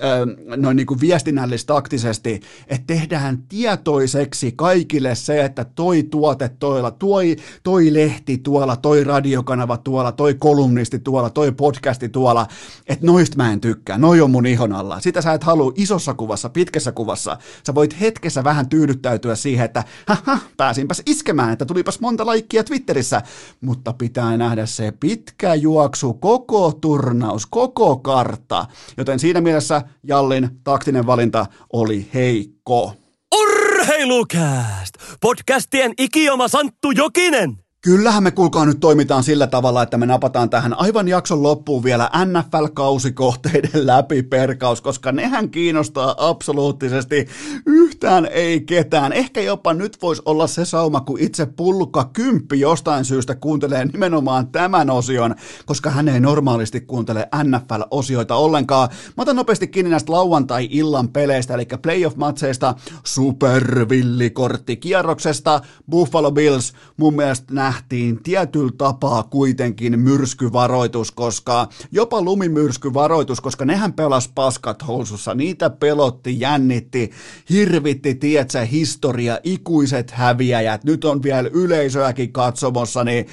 noin 0.57 0.77
niin 0.77 0.87
kuin 0.87 1.01
viestinnällistaktisesti, 1.01 2.41
että 2.69 2.87
tehdään 2.87 3.43
tietoiseksi 3.49 4.53
kaikille 4.57 5.15
se, 5.15 5.45
että 5.45 5.65
toi 5.65 6.03
tuote 6.03 6.49
toilla, 6.49 6.91
toi, 6.91 7.37
toi 7.63 7.95
lehti 7.95 8.39
tuolla, 8.39 8.77
toi 8.77 9.05
radiokanava 9.05 9.77
tuolla, 9.77 10.13
toi 10.13 10.35
kolumnisti 10.35 10.99
tuolla, 10.99 11.31
toi 11.31 11.53
podcasti 11.53 12.09
tuolla, 12.09 12.47
että 12.87 13.07
noista 13.07 13.37
mä 13.37 13.53
en 13.53 13.61
tykkää, 13.61 13.99
noi 13.99 14.21
on 14.21 14.31
mun 14.31 14.47
ihon 14.47 14.73
alla. 14.73 15.01
Sitä 15.01 15.23
sä 15.23 15.33
et 15.33 15.45
halua 15.45 15.73
isossa 15.77 16.15
kuvassa, 16.15 16.49
pitkässä 16.49 16.93
kuvassa. 16.93 17.39
Sä 17.67 17.75
voit 17.75 18.01
hetkessä 18.01 18.45
vähän 18.45 18.69
tyydyttäytyä 18.69 19.35
siihen, 19.35 19.65
että 19.65 19.85
haha, 20.07 20.39
pääsinpäs 20.57 21.03
iskemään, 21.07 21.53
että 21.53 21.65
tulipas 21.65 22.01
monta 22.01 22.24
laikkia 22.27 22.65
Twitterissä, 22.65 23.23
mutta 23.61 23.93
pitää 23.93 24.37
nähdä 24.37 24.67
se 24.67 24.93
pitkä 25.01 25.55
juoksu, 25.55 26.15
koko 26.15 26.73
turnaus, 26.81 27.47
koko 27.47 27.97
kartta. 27.97 28.67
Joten 28.97 29.19
siinä 29.19 29.41
mielessä 29.41 29.83
Jallin 30.03 30.51
taktinen 30.65 31.07
valinta 31.07 31.47
oli 31.73 32.09
heikko. 32.15 32.95
Urheilukääst! 33.35 34.95
Podcastien 35.21 35.93
ikioma 35.99 36.49
Santtu 36.49 36.91
Jokinen! 36.91 37.64
Kyllähän 37.85 38.23
me 38.23 38.31
kuulkaa 38.31 38.67
nyt 38.67 38.81
toimitaan 38.81 39.23
sillä 39.23 39.47
tavalla, 39.47 39.83
että 39.83 39.99
me 39.99 40.07
napataan 40.07 40.51
tähän 40.51 40.79
aivan 40.79 41.09
jakson 41.09 41.43
loppuun 41.43 41.85
vielä 41.85 42.11
NFL-kausikohteiden 42.25 43.87
läpi 43.87 44.23
perkaus, 44.23 44.81
koska 44.81 45.13
nehän 45.13 45.51
kiinnostaa 45.51 46.15
absoluuttisesti 46.19 47.27
yhtään 47.67 48.27
ei 48.27 48.61
ketään. 48.61 49.13
Ehkä 49.13 49.41
jopa 49.41 49.75
nyt 49.75 50.03
voisi 50.03 50.23
olla 50.25 50.47
se 50.47 50.65
sauma, 50.65 51.01
kun 51.01 51.21
itse 51.21 51.47
pulkka 51.47 52.11
kymppi 52.13 52.61
jostain 52.61 53.05
syystä 53.05 53.35
kuuntelee 53.35 53.85
nimenomaan 53.85 54.47
tämän 54.47 54.91
osion, 54.91 55.35
koska 55.67 55.91
hän 55.91 56.09
ei 56.09 56.21
normaalisti 56.21 56.81
kuuntele 56.81 57.29
NFL-osioita 57.45 58.35
ollenkaan. 58.35 58.89
Mä 59.17 59.23
otan 59.23 59.37
nopeasti 59.37 59.69
kiinni 59.69 59.91
näistä 59.91 60.13
lauantai-illan 60.13 61.09
peleistä, 61.09 61.55
eli 61.55 61.67
playoff-matseista, 61.83 62.75
supervillikorttikierroksesta, 63.05 65.61
Buffalo 65.91 66.33
Bills, 66.33 66.73
mun 66.97 67.17
mielestä 67.17 67.55
nämä 67.55 67.74
nähtiin 67.75 68.23
tietyllä 68.23 68.73
tapaa 68.79 69.23
kuitenkin 69.23 69.99
myrskyvaroitus, 70.01 71.11
koska 71.11 71.69
jopa 71.93 72.23
lumimyrskyvaroitus, 72.23 73.41
koska 73.41 73.65
nehän 73.65 73.93
pelas 73.93 74.29
paskat 74.35 74.87
housussa, 74.87 75.35
niitä 75.35 75.71
pelotti, 75.71 76.41
jännitti, 76.41 77.11
hirvitti, 77.51 78.15
tietsä, 78.15 78.65
historia, 78.65 79.39
ikuiset 79.43 80.11
häviäjät, 80.11 80.85
nyt 80.85 81.05
on 81.05 81.23
vielä 81.23 81.51
yleisöäkin 81.53 82.33
katsomossa, 82.33 83.05
niin 83.05 83.27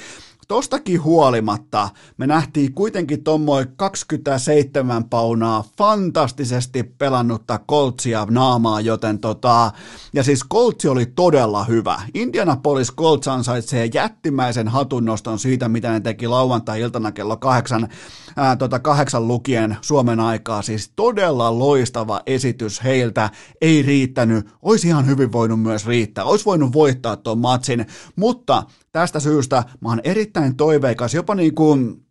tostakin 0.52 1.04
huolimatta 1.04 1.90
me 2.18 2.28
nähtiin 2.28 2.74
kuitenkin 2.74 3.24
tuommoin 3.24 3.68
27 3.76 5.04
paunaa 5.04 5.64
fantastisesti 5.78 6.84
pelannutta 6.84 7.60
Coltsia 7.70 8.28
naamaa, 8.30 8.82
joten 8.82 9.20
tota, 9.20 9.72
ja 10.14 10.24
siis 10.24 10.44
Coltsi 10.54 10.88
oli 10.88 11.06
todella 11.06 11.64
hyvä. 11.64 12.02
Indianapolis 12.14 12.94
Colts 12.96 13.28
ansaitsee 13.28 13.90
jättimäisen 13.94 14.68
hatunnoston 14.68 15.40
siitä, 15.40 15.70
mitä 15.70 15.92
ne 15.92 16.00
teki 16.00 16.28
lauantai-iltana 16.28 17.12
kello 17.12 17.38
kahdeksan, 17.38 17.88
ää, 18.36 18.56
tota 18.56 18.80
kahdeksan 18.80 19.28
lukien 19.28 19.78
Suomen 19.82 20.20
aikaa. 20.20 20.62
Siis 20.62 20.92
todella 20.96 21.60
loistava 21.60 22.22
esitys 22.26 22.84
heiltä, 22.84 23.30
ei 23.62 23.82
riittänyt, 23.82 24.48
olisi 24.62 24.88
ihan 24.88 25.08
hyvin 25.08 25.32
voinut 25.32 25.62
myös 25.62 25.88
riittää, 25.88 26.24
olisi 26.24 26.46
voinut 26.46 26.74
voittaa 26.74 27.16
tuon 27.16 27.38
matsin, 27.38 27.86
mutta 28.16 28.64
tästä 28.92 29.20
syystä 29.20 29.64
mä 29.82 29.90
oon 29.90 30.02
erittäin 30.04 30.56
toiveikas, 30.56 31.14
jopa 31.14 31.36
niin 31.36 31.56
kuin 31.56 32.06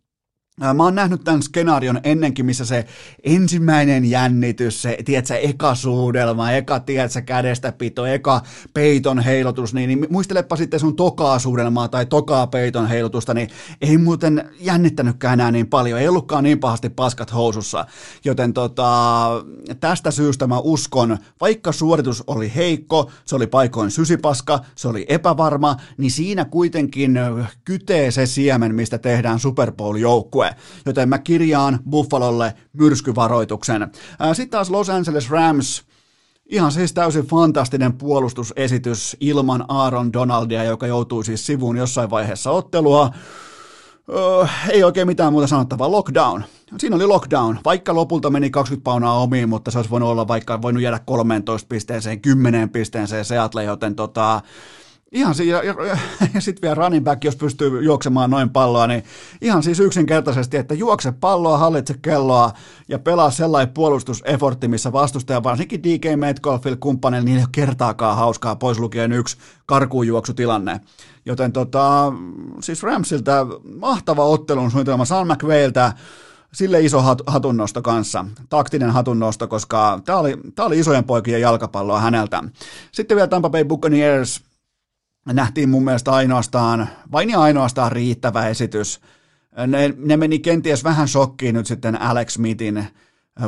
Mä 0.73 0.83
oon 0.83 0.95
nähnyt 0.95 1.23
tämän 1.23 1.43
skenaarion 1.43 1.99
ennenkin, 2.03 2.45
missä 2.45 2.65
se 2.65 2.85
ensimmäinen 3.23 4.05
jännitys, 4.05 4.81
se, 4.81 4.97
tiedätkö, 5.05 5.35
eka 5.35 5.75
suudelma, 5.75 6.51
eka, 6.51 6.79
tiedätkö, 6.79 7.21
kädestä 7.21 7.71
pito, 7.71 8.05
eka 8.05 8.41
peiton 8.73 9.19
heilotus, 9.19 9.73
niin, 9.73 9.87
niin 9.87 10.07
muistelepa 10.09 10.55
sitten 10.55 10.79
sun 10.79 10.95
tokaa 10.95 11.39
suudelmaa 11.39 11.87
tai 11.87 12.05
tokaa 12.05 12.47
peiton 12.47 12.87
heilutusta, 12.87 13.33
niin 13.33 13.49
ei 13.81 13.97
muuten 13.97 14.49
jännittänytkään 14.59 15.33
enää 15.33 15.51
niin 15.51 15.67
paljon, 15.67 15.99
ei 15.99 16.07
ollutkaan 16.07 16.43
niin 16.43 16.59
pahasti 16.59 16.89
paskat 16.89 17.33
housussa, 17.33 17.85
joten 18.25 18.53
tota, 18.53 19.29
tästä 19.79 20.11
syystä 20.11 20.47
mä 20.47 20.59
uskon, 20.59 21.17
vaikka 21.41 21.71
suoritus 21.71 22.23
oli 22.27 22.51
heikko, 22.55 23.11
se 23.25 23.35
oli 23.35 23.47
paikoin 23.47 23.91
sysipaska, 23.91 24.59
se 24.75 24.87
oli 24.87 25.05
epävarma, 25.09 25.75
niin 25.97 26.11
siinä 26.11 26.45
kuitenkin 26.45 27.19
kytee 27.65 28.11
se 28.11 28.25
siemen, 28.25 28.75
mistä 28.75 28.97
tehdään 28.97 29.39
Super 29.39 29.71
Bowl-joukkue, 29.71 30.50
joten 30.85 31.09
mä 31.09 31.19
kirjaan 31.19 31.79
Buffalolle 31.89 32.53
myrskyvaroituksen. 32.73 33.91
Sitten 34.33 34.49
taas 34.49 34.69
Los 34.69 34.89
Angeles 34.89 35.29
Rams, 35.29 35.83
Ihan 36.51 36.71
siis 36.71 36.93
täysin 36.93 37.25
fantastinen 37.25 37.93
puolustusesitys 37.93 39.17
ilman 39.19 39.65
Aaron 39.67 40.13
Donaldia, 40.13 40.63
joka 40.63 40.87
joutuu 40.87 41.23
siis 41.23 41.45
sivuun 41.45 41.77
jossain 41.77 42.09
vaiheessa 42.09 42.51
ottelua. 42.51 43.09
Öö, 44.09 44.47
ei 44.69 44.83
oikein 44.83 45.07
mitään 45.07 45.33
muuta 45.33 45.47
sanottavaa. 45.47 45.91
Lockdown. 45.91 46.43
Siinä 46.77 46.95
oli 46.95 47.05
lockdown. 47.05 47.57
Vaikka 47.65 47.95
lopulta 47.95 48.29
meni 48.29 48.49
20 48.49 48.83
paunaa 48.83 49.21
omiin, 49.21 49.49
mutta 49.49 49.71
se 49.71 49.77
olisi 49.77 49.89
voinut 49.89 50.09
olla 50.09 50.27
vaikka 50.27 50.61
voinut 50.61 50.83
jäädä 50.83 50.99
13 50.99 51.67
pisteeseen, 51.67 52.21
10 52.21 52.69
pisteeseen 52.69 53.25
Seattle, 53.25 53.63
joten 53.63 53.95
tota, 53.95 54.41
Ihan 55.11 55.35
siinä, 55.35 55.57
ja, 55.57 55.63
ja, 55.63 55.97
ja 56.33 56.41
sitten 56.41 56.61
vielä 56.61 56.75
running 56.75 57.05
back, 57.05 57.23
jos 57.23 57.35
pystyy 57.35 57.83
juoksemaan 57.83 58.29
noin 58.29 58.49
palloa, 58.49 58.87
niin 58.87 59.03
ihan 59.41 59.63
siis 59.63 59.79
yksinkertaisesti, 59.79 60.57
että 60.57 60.73
juokse 60.73 61.11
palloa, 61.11 61.57
hallitse 61.57 61.95
kelloa 62.01 62.51
ja 62.87 62.99
pelaa 62.99 63.31
sellainen 63.31 63.73
puolustusefortti, 63.73 64.67
missä 64.67 64.91
vastustaja, 64.91 65.43
varsinkin 65.43 65.83
DK 65.83 66.19
Metcalfilla 66.19 66.77
kumppanilla, 66.79 67.25
niin 67.25 67.37
ei 67.37 67.43
ole 67.43 67.49
kertaakaan 67.51 68.17
hauskaa, 68.17 68.55
pois 68.55 68.79
lukien 68.79 69.11
yksi 69.11 69.37
karkuunjuoksutilanne. 69.65 70.79
Joten 71.25 71.51
tota, 71.51 72.13
siis 72.61 72.83
Ramsiltä 72.83 73.45
mahtava 73.75 74.25
ottelun 74.25 74.71
suunnitelma 74.71 75.05
Sean 75.05 75.27
McVeiltä, 75.27 75.93
sille 76.53 76.81
iso 76.81 77.01
hat, 77.01 77.21
hatunnosto 77.27 77.81
kanssa, 77.81 78.25
taktinen 78.49 78.91
hatunnosto, 78.91 79.47
koska 79.47 79.99
tämä 80.05 80.17
oli, 80.17 80.37
oli 80.59 80.79
isojen 80.79 81.03
poikien 81.03 81.41
jalkapalloa 81.41 81.99
häneltä. 81.99 82.43
Sitten 82.91 83.15
vielä 83.15 83.27
Tampa 83.27 83.49
Bay 83.49 83.65
Buccaneers, 83.65 84.50
nähtiin 85.25 85.69
mun 85.69 85.83
mielestä 85.83 86.11
ainoastaan, 86.11 86.89
vain 87.11 87.29
ja 87.29 87.39
ainoastaan 87.39 87.91
riittävä 87.91 88.47
esitys. 88.47 89.01
Ne, 89.67 89.93
ne 89.97 90.17
meni 90.17 90.39
kenties 90.39 90.83
vähän 90.83 91.07
shokkiin 91.07 91.55
nyt 91.55 91.65
sitten 91.65 92.01
Alex 92.01 92.33
Smithin 92.33 92.87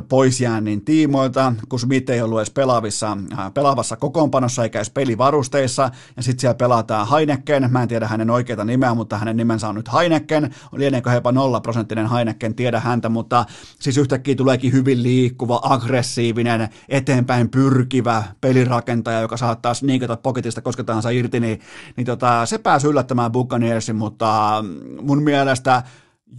poisjäännin 0.09 0.85
tiimoilta, 0.85 1.53
kun 1.69 1.79
Smith 1.79 2.11
ei 2.11 2.21
ollut 2.21 2.39
edes 2.39 2.49
pelaavissa, 2.49 3.17
pelaavassa 3.53 3.95
kokoonpanossa 3.95 4.63
eikä 4.63 4.79
edes 4.79 4.89
pelivarusteissa, 4.89 5.89
ja 6.17 6.23
sitten 6.23 6.41
siellä 6.41 6.55
pelataan 6.55 7.07
Heineken, 7.09 7.71
mä 7.71 7.81
en 7.81 7.87
tiedä 7.87 8.07
hänen 8.07 8.29
oikeita 8.29 8.65
nimeä, 8.65 8.93
mutta 8.93 9.17
hänen 9.17 9.37
nimensä 9.37 9.69
on 9.69 9.75
nyt 9.75 9.93
Heineken, 9.93 10.55
lieneekö 10.71 11.11
jopa 11.11 11.31
nolla 11.31 11.61
prosenttinen 11.61 12.09
Heineken, 12.09 12.55
tiedä 12.55 12.79
häntä, 12.79 13.09
mutta 13.09 13.45
siis 13.79 13.97
yhtäkkiä 13.97 14.35
tuleekin 14.35 14.73
hyvin 14.73 15.03
liikkuva, 15.03 15.59
aggressiivinen, 15.63 16.69
eteenpäin 16.89 17.49
pyrkivä 17.49 18.23
pelirakentaja, 18.41 19.21
joka 19.21 19.37
saattaa 19.37 19.73
sniikata 19.73 20.17
poketista 20.17 20.61
koska 20.61 20.83
tahansa 20.83 21.09
irti, 21.09 21.39
niin, 21.39 21.59
niin 21.97 22.05
tota, 22.05 22.45
se 22.45 22.57
pääsi 22.57 22.87
yllättämään 22.87 23.31
Buccaneersin, 23.31 23.95
mutta 23.95 24.63
mun 25.01 25.23
mielestä 25.23 25.83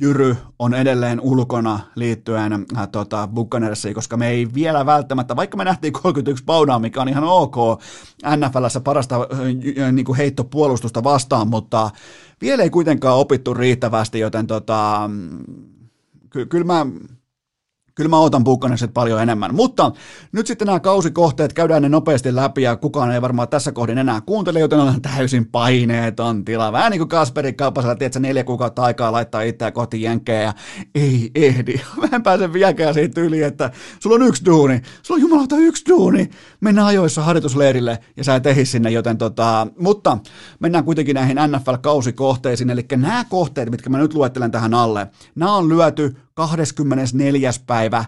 Jyry 0.00 0.36
on 0.58 0.74
edelleen 0.74 1.20
ulkona 1.20 1.80
liittyen 1.94 2.52
äh, 2.52 2.88
tota, 2.92 3.28
Buccaneersiin, 3.28 3.94
koska 3.94 4.16
me 4.16 4.28
ei 4.28 4.48
vielä 4.54 4.86
välttämättä, 4.86 5.36
vaikka 5.36 5.56
me 5.56 5.64
nähtiin 5.64 5.92
31 5.92 6.44
paunaa, 6.44 6.78
mikä 6.78 7.02
on 7.02 7.08
ihan 7.08 7.24
ok 7.24 7.56
NFLssä 8.36 8.80
parasta 8.80 9.16
äh, 9.16 9.92
niin 9.92 10.04
kuin 10.04 10.16
heittopuolustusta 10.16 11.04
vastaan, 11.04 11.48
mutta 11.48 11.90
vielä 12.40 12.62
ei 12.62 12.70
kuitenkaan 12.70 13.18
opittu 13.18 13.54
riittävästi, 13.54 14.18
joten 14.18 14.46
tota, 14.46 15.10
ky- 16.30 16.46
kyllä 16.46 16.64
mä 16.64 16.86
Kyllä 17.94 18.10
mä 18.10 18.18
otan 18.18 18.44
Buccaneersit 18.44 18.94
paljon 18.94 19.22
enemmän. 19.22 19.54
Mutta 19.54 19.92
nyt 20.32 20.46
sitten 20.46 20.66
nämä 20.66 20.80
kausikohteet, 20.80 21.52
käydään 21.52 21.82
ne 21.82 21.88
nopeasti 21.88 22.34
läpi 22.34 22.62
ja 22.62 22.76
kukaan 22.76 23.12
ei 23.12 23.22
varmaan 23.22 23.48
tässä 23.48 23.72
kohdin 23.72 23.98
enää 23.98 24.20
kuuntele, 24.20 24.60
joten 24.60 24.78
on 24.78 25.02
täysin 25.02 25.46
paineeton 25.46 26.44
tila. 26.44 26.72
Vähän 26.72 26.90
niin 26.90 26.98
kuin 26.98 27.08
Kasperi 27.08 27.52
Kaupasella, 27.52 27.96
tiedätkö, 27.96 28.20
neljä 28.20 28.44
kuukautta 28.44 28.82
aikaa 28.82 29.12
laittaa 29.12 29.42
itseä 29.42 29.70
kohti 29.70 30.02
jenkeä 30.02 30.42
ja 30.42 30.52
ei 30.94 31.30
ehdi. 31.34 31.74
Mä 32.00 32.08
en 32.12 32.22
pääse 32.22 32.52
vieläkään 32.52 32.94
siitä 32.94 33.20
yli, 33.20 33.42
että 33.42 33.70
sulla 34.00 34.16
on 34.16 34.22
yksi 34.22 34.44
duuni. 34.44 34.82
Sulla 35.02 35.18
on 35.18 35.22
jumalauta 35.22 35.56
yksi 35.56 35.84
duuni. 35.88 36.30
Mennään 36.60 36.86
ajoissa 36.86 37.22
harjoitusleirille 37.22 37.98
ja 38.16 38.24
sä 38.24 38.34
et 38.34 38.46
ehdi 38.46 38.64
sinne, 38.64 38.90
joten 38.90 39.18
tota, 39.18 39.66
mutta 39.78 40.18
mennään 40.60 40.84
kuitenkin 40.84 41.14
näihin 41.14 41.36
NFL-kausikohteisiin, 41.36 42.70
eli 42.70 42.86
nämä 42.96 43.24
kohteet, 43.24 43.70
mitkä 43.70 43.90
mä 43.90 43.98
nyt 43.98 44.14
luettelen 44.14 44.50
tähän 44.50 44.74
alle, 44.74 45.06
nämä 45.34 45.54
on 45.56 45.68
lyöty 45.68 46.16
24. 46.34 47.50
päivä 47.66 48.04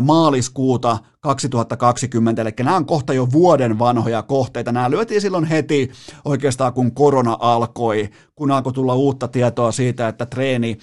maaliskuuta 0.00 0.98
2020, 1.26 2.42
eli 2.42 2.50
nämä 2.58 2.76
on 2.76 2.86
kohta 2.86 3.12
jo 3.12 3.32
vuoden 3.32 3.78
vanhoja 3.78 4.22
kohteita. 4.22 4.72
Nämä 4.72 4.90
lyötiin 4.90 5.20
silloin 5.20 5.44
heti 5.44 5.90
oikeastaan, 6.24 6.72
kun 6.72 6.94
korona 6.94 7.36
alkoi, 7.40 8.10
kun 8.34 8.50
alkoi 8.50 8.72
tulla 8.72 8.94
uutta 8.94 9.28
tietoa 9.28 9.72
siitä, 9.72 10.08
että 10.08 10.26
treeni 10.26 10.78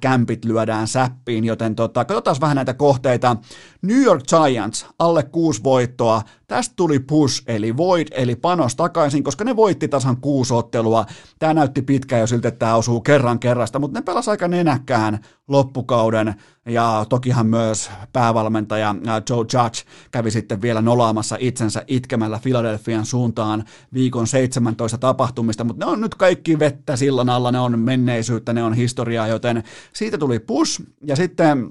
kämpit 0.00 0.44
lyödään 0.44 0.88
säppiin, 0.88 1.44
joten 1.44 1.74
tota, 1.74 2.04
katsotaan 2.04 2.36
vähän 2.40 2.56
näitä 2.56 2.74
kohteita. 2.74 3.36
New 3.82 4.02
York 4.02 4.22
Giants, 4.28 4.86
alle 4.98 5.22
kuusi 5.22 5.64
voittoa, 5.64 6.22
tästä 6.46 6.72
tuli 6.76 6.98
push, 6.98 7.42
eli 7.46 7.76
void, 7.76 8.08
eli 8.10 8.36
panos 8.36 8.76
takaisin, 8.76 9.24
koska 9.24 9.44
ne 9.44 9.56
voitti 9.56 9.88
tasan 9.88 10.16
kuusi 10.16 10.54
ottelua. 10.54 11.06
Tämä 11.38 11.54
näytti 11.54 11.82
pitkään 11.82 12.20
jo 12.20 12.26
siltä, 12.26 12.48
että 12.48 12.58
tämä 12.58 12.74
osuu 12.74 13.00
kerran 13.00 13.38
kerrasta, 13.38 13.78
mutta 13.78 13.98
ne 13.98 14.02
pelasi 14.02 14.30
aika 14.30 14.48
nenäkkään 14.48 15.18
loppukauden, 15.48 16.34
ja 16.66 17.06
tokihan 17.08 17.46
myös 17.46 17.90
päävalmentaja 18.12 18.94
Joe 19.30 19.38
Judge 19.38 19.82
kävi 20.10 20.30
sitten 20.30 20.62
vielä 20.62 20.82
nolaamassa 20.82 21.36
itsensä 21.40 21.84
itkemällä 21.86 22.40
Philadelphian 22.42 23.06
suuntaan 23.06 23.64
viikon 23.94 24.26
17 24.26 24.98
tapahtumista, 24.98 25.64
mutta 25.64 25.86
ne 25.86 25.92
on 25.92 26.00
nyt 26.00 26.14
kaikki 26.14 26.58
vettä 26.58 26.96
sillan 26.96 27.28
alla, 27.28 27.52
ne 27.52 27.60
on 27.60 27.78
menneisyyttä, 27.78 28.52
ne 28.52 28.62
on 28.62 28.74
historiaa, 28.74 29.28
joten 29.28 29.62
siitä 29.92 30.18
tuli 30.18 30.38
push, 30.38 30.82
ja 31.06 31.16
sitten 31.16 31.70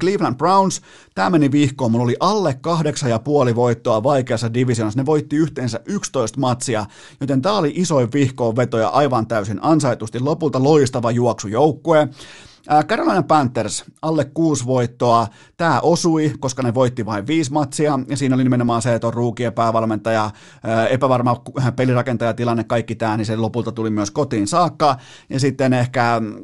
Cleveland 0.00 0.36
Browns, 0.36 0.80
tämä 1.14 1.30
meni 1.30 1.52
vihkoon, 1.52 1.92
mulla 1.92 2.04
oli 2.04 2.16
alle 2.20 2.58
kahdeksan 2.60 3.10
ja 3.10 3.18
puoli 3.18 3.56
voittoa 3.56 4.02
vaikeassa 4.02 4.54
divisionassa, 4.54 5.00
ne 5.00 5.06
voitti 5.06 5.36
yhteensä 5.36 5.80
11 5.84 6.40
matsia, 6.40 6.86
joten 7.20 7.42
tämä 7.42 7.58
oli 7.58 7.72
isoin 7.74 8.12
vihkoon 8.12 8.56
vetoja 8.56 8.88
aivan 8.88 9.26
täysin 9.26 9.58
ansaitusti, 9.62 10.20
lopulta 10.20 10.62
loistava 10.62 11.10
juoksujoukkue. 11.10 12.08
Carolina 12.86 13.22
Panthers, 13.22 13.84
alle 14.02 14.24
kuusi 14.24 14.66
voittoa. 14.66 15.26
Tämä 15.56 15.80
osui, 15.80 16.32
koska 16.40 16.62
ne 16.62 16.74
voitti 16.74 17.06
vain 17.06 17.26
viisi 17.26 17.52
matsia, 17.52 17.98
ja 18.08 18.16
siinä 18.16 18.34
oli 18.34 18.44
nimenomaan 18.44 18.82
se, 18.82 18.94
että 18.94 19.06
on 19.06 19.14
ruukien 19.14 19.52
päävalmentaja, 19.52 20.30
epävarma 20.90 21.42
pelirakentajatilanne, 21.76 22.64
kaikki 22.64 22.94
tämä, 22.94 23.16
niin 23.16 23.26
se 23.26 23.36
lopulta 23.36 23.72
tuli 23.72 23.90
myös 23.90 24.10
kotiin 24.10 24.46
saakka. 24.46 24.96
Ja 25.30 25.40
sitten 25.40 25.72
ehkä 25.72 26.20
mm, 26.20 26.34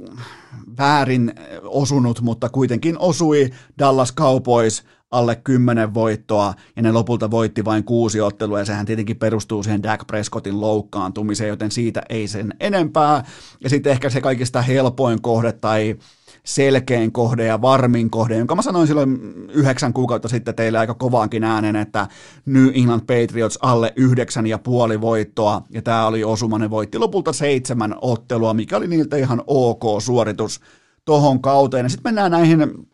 väärin 0.78 1.32
osunut, 1.62 2.20
mutta 2.20 2.48
kuitenkin 2.48 2.98
osui 2.98 3.50
Dallas 3.78 4.14
Cowboys 4.14 4.84
alle 5.12 5.36
10 5.36 5.94
voittoa, 5.94 6.54
ja 6.76 6.82
ne 6.82 6.92
lopulta 6.92 7.30
voitti 7.30 7.64
vain 7.64 7.84
kuusi 7.84 8.20
ottelua, 8.20 8.58
ja 8.58 8.64
sehän 8.64 8.86
tietenkin 8.86 9.16
perustuu 9.16 9.62
siihen 9.62 9.82
Dak 9.82 10.06
Prescottin 10.06 10.60
loukkaantumiseen, 10.60 11.48
joten 11.48 11.70
siitä 11.70 12.02
ei 12.08 12.28
sen 12.28 12.54
enempää. 12.60 13.24
Ja 13.60 13.70
sitten 13.70 13.92
ehkä 13.92 14.10
se 14.10 14.20
kaikista 14.20 14.62
helpoin 14.62 15.22
kohde 15.22 15.52
tai 15.52 15.96
selkein 16.44 17.12
kohde 17.12 17.46
ja 17.46 17.62
varmin 17.62 18.10
kohde, 18.10 18.36
jonka 18.36 18.54
mä 18.54 18.62
sanoin 18.62 18.86
silloin 18.86 19.18
yhdeksän 19.48 19.92
kuukautta 19.92 20.28
sitten 20.28 20.54
teille 20.54 20.78
aika 20.78 20.94
kovaankin 20.94 21.44
äänen, 21.44 21.76
että 21.76 22.08
New 22.46 22.68
England 22.74 23.00
Patriots 23.00 23.58
alle 23.62 23.92
yhdeksän 23.96 24.46
ja 24.46 24.58
puoli 24.58 25.00
voittoa, 25.00 25.62
ja 25.70 25.82
tämä 25.82 26.06
oli 26.06 26.24
osuma, 26.24 26.59
ne 26.59 26.70
voitti 26.70 26.98
lopulta 26.98 27.32
seitsemän 27.32 27.94
ottelua, 28.01 28.55
mikä 28.55 28.76
oli 28.76 28.86
niiltä 28.89 29.16
ihan 29.16 29.43
ok 29.47 29.82
suoritus 30.02 30.60
tohon 31.05 31.43
kauteen. 31.43 31.90
Sitten 31.90 32.10
mennään 32.10 32.30
näihin, 32.30 32.89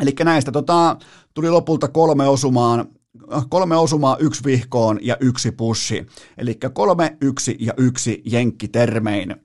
eli 0.00 0.14
näistä 0.24 0.52
tota, 0.52 0.96
tuli 1.34 1.50
lopulta 1.50 1.88
kolme 1.88 2.28
osumaan, 2.28 2.88
kolme 3.48 3.76
osumaa, 3.76 4.16
yksi 4.16 4.44
vihkoon 4.44 4.98
ja 5.02 5.16
yksi 5.20 5.52
pushi. 5.52 6.06
Eli 6.38 6.58
kolme, 6.72 7.16
yksi 7.20 7.56
ja 7.60 7.74
yksi 7.76 8.22
jenkkitermein. 8.24 9.36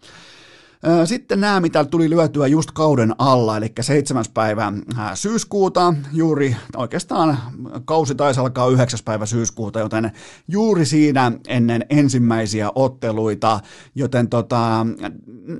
Sitten 1.05 1.41
nämä, 1.41 1.59
mitä 1.59 1.85
tuli 1.85 2.09
lyötyä 2.09 2.47
just 2.47 2.71
kauden 2.71 3.15
alla, 3.17 3.57
eli 3.57 3.71
7. 3.81 4.25
päivä 4.33 4.73
syyskuuta, 5.13 5.93
juuri 6.13 6.55
oikeastaan 6.77 7.37
kausi 7.85 8.15
taisi 8.15 8.39
alkaa 8.39 8.67
9. 8.67 8.99
päivä 9.05 9.25
syyskuuta, 9.25 9.79
joten 9.79 10.11
juuri 10.47 10.85
siinä 10.85 11.31
ennen 11.47 11.85
ensimmäisiä 11.89 12.71
otteluita, 12.75 13.59
joten 13.95 14.29
tota, 14.29 14.85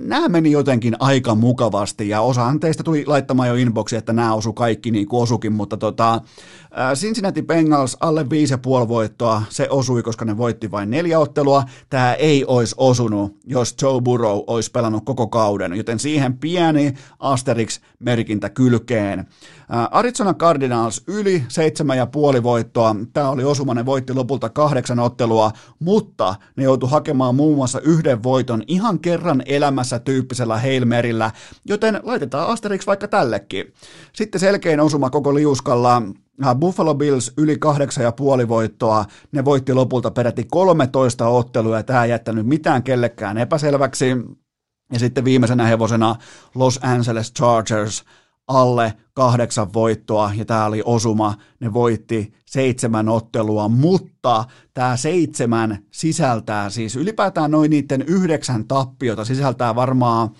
nämä 0.00 0.28
meni 0.28 0.50
jotenkin 0.50 0.96
aika 1.00 1.34
mukavasti, 1.34 2.08
ja 2.08 2.20
osahan 2.20 2.60
teistä 2.60 2.82
tuli 2.82 3.04
laittamaan 3.06 3.48
jo 3.48 3.54
inboxi, 3.54 3.96
että 3.96 4.12
nämä 4.12 4.34
osu 4.34 4.52
kaikki 4.52 4.90
niin 4.90 5.08
kuin 5.08 5.22
osukin, 5.22 5.52
mutta 5.52 5.76
tota, 5.76 6.20
Cincinnati 6.94 7.42
Bengals 7.42 7.96
alle 8.00 8.22
5,5 8.22 8.88
voittoa, 8.88 9.42
se 9.48 9.66
osui, 9.70 10.02
koska 10.02 10.24
ne 10.24 10.36
voitti 10.36 10.70
vain 10.70 10.90
neljä 10.90 11.18
ottelua. 11.18 11.64
Tämä 11.90 12.14
ei 12.14 12.44
olisi 12.44 12.74
osunut, 12.78 13.36
jos 13.46 13.74
Joe 13.82 14.00
Burrow 14.00 14.38
olisi 14.46 14.70
pelannut 14.70 15.04
koko 15.10 15.26
kauden, 15.26 15.76
joten 15.76 15.98
siihen 15.98 16.38
pieni 16.38 16.94
Asterix-merkintä 17.18 18.50
kylkeen. 18.50 19.26
Arizona 19.90 20.34
Cardinals 20.34 21.02
yli 21.06 21.44
7,5 22.36 22.42
voittoa. 22.42 22.96
Tämä 23.12 23.30
oli 23.30 23.44
osuma, 23.44 23.74
ne 23.74 23.86
voitti 23.86 24.14
lopulta 24.14 24.48
kahdeksan 24.48 24.98
ottelua, 24.98 25.50
mutta 25.78 26.34
ne 26.56 26.64
joutu 26.64 26.86
hakemaan 26.86 27.34
muun 27.34 27.56
muassa 27.56 27.80
yhden 27.80 28.22
voiton 28.22 28.62
ihan 28.66 28.98
kerran 28.98 29.42
elämässä 29.46 29.98
tyyppisellä 29.98 30.56
Heilmerillä, 30.56 31.30
joten 31.64 32.00
laitetaan 32.02 32.48
Asterix 32.48 32.86
vaikka 32.86 33.08
tällekin. 33.08 33.72
Sitten 34.12 34.40
selkein 34.40 34.80
osuma 34.80 35.10
koko 35.10 35.34
liuskalla 35.34 36.02
Buffalo 36.58 36.94
Bills 36.94 37.32
yli 37.36 37.58
kahdeksan 37.58 38.04
ja 38.04 38.12
puoli 38.12 38.48
voittoa, 38.48 39.04
ne 39.32 39.44
voitti 39.44 39.74
lopulta 39.74 40.10
peräti 40.10 40.46
13 40.50 41.28
ottelua 41.28 41.76
ja 41.76 41.82
tämä 41.82 42.04
ei 42.04 42.10
jättänyt 42.10 42.46
mitään 42.46 42.82
kellekään 42.82 43.38
epäselväksi. 43.38 44.16
Ja 44.92 44.98
sitten 44.98 45.24
viimeisenä 45.24 45.66
hevosena 45.66 46.16
Los 46.54 46.80
Angeles 46.82 47.32
Chargers 47.32 48.04
alle 48.50 48.94
kahdeksan 49.12 49.72
voittoa, 49.72 50.32
ja 50.36 50.44
tämä 50.44 50.64
oli 50.64 50.82
osuma, 50.84 51.34
ne 51.60 51.72
voitti 51.72 52.32
seitsemän 52.46 53.08
ottelua, 53.08 53.68
mutta 53.68 54.44
tämä 54.74 54.96
seitsemän 54.96 55.78
sisältää 55.90 56.70
siis 56.70 56.96
ylipäätään 56.96 57.50
noin 57.50 57.70
niiden 57.70 58.02
yhdeksän 58.02 58.64
tappiota, 58.64 59.24
sisältää 59.24 59.74
varmaan 59.74 60.30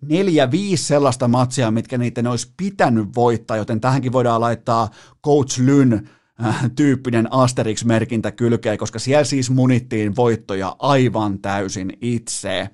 neljä, 0.00 0.50
viisi 0.50 0.84
sellaista 0.84 1.28
matsia, 1.28 1.70
mitkä 1.70 1.98
niiden 1.98 2.26
olisi 2.26 2.52
pitänyt 2.56 3.08
voittaa, 3.16 3.56
joten 3.56 3.80
tähänkin 3.80 4.12
voidaan 4.12 4.40
laittaa 4.40 4.90
Coach 5.24 5.60
Lyn 5.60 6.08
äh, 6.44 6.70
tyyppinen 6.76 7.32
Asterix-merkintä 7.32 8.32
kylkeen, 8.32 8.78
koska 8.78 8.98
siellä 8.98 9.24
siis 9.24 9.50
munittiin 9.50 10.16
voittoja 10.16 10.76
aivan 10.78 11.38
täysin 11.38 11.92
itse. 12.00 12.70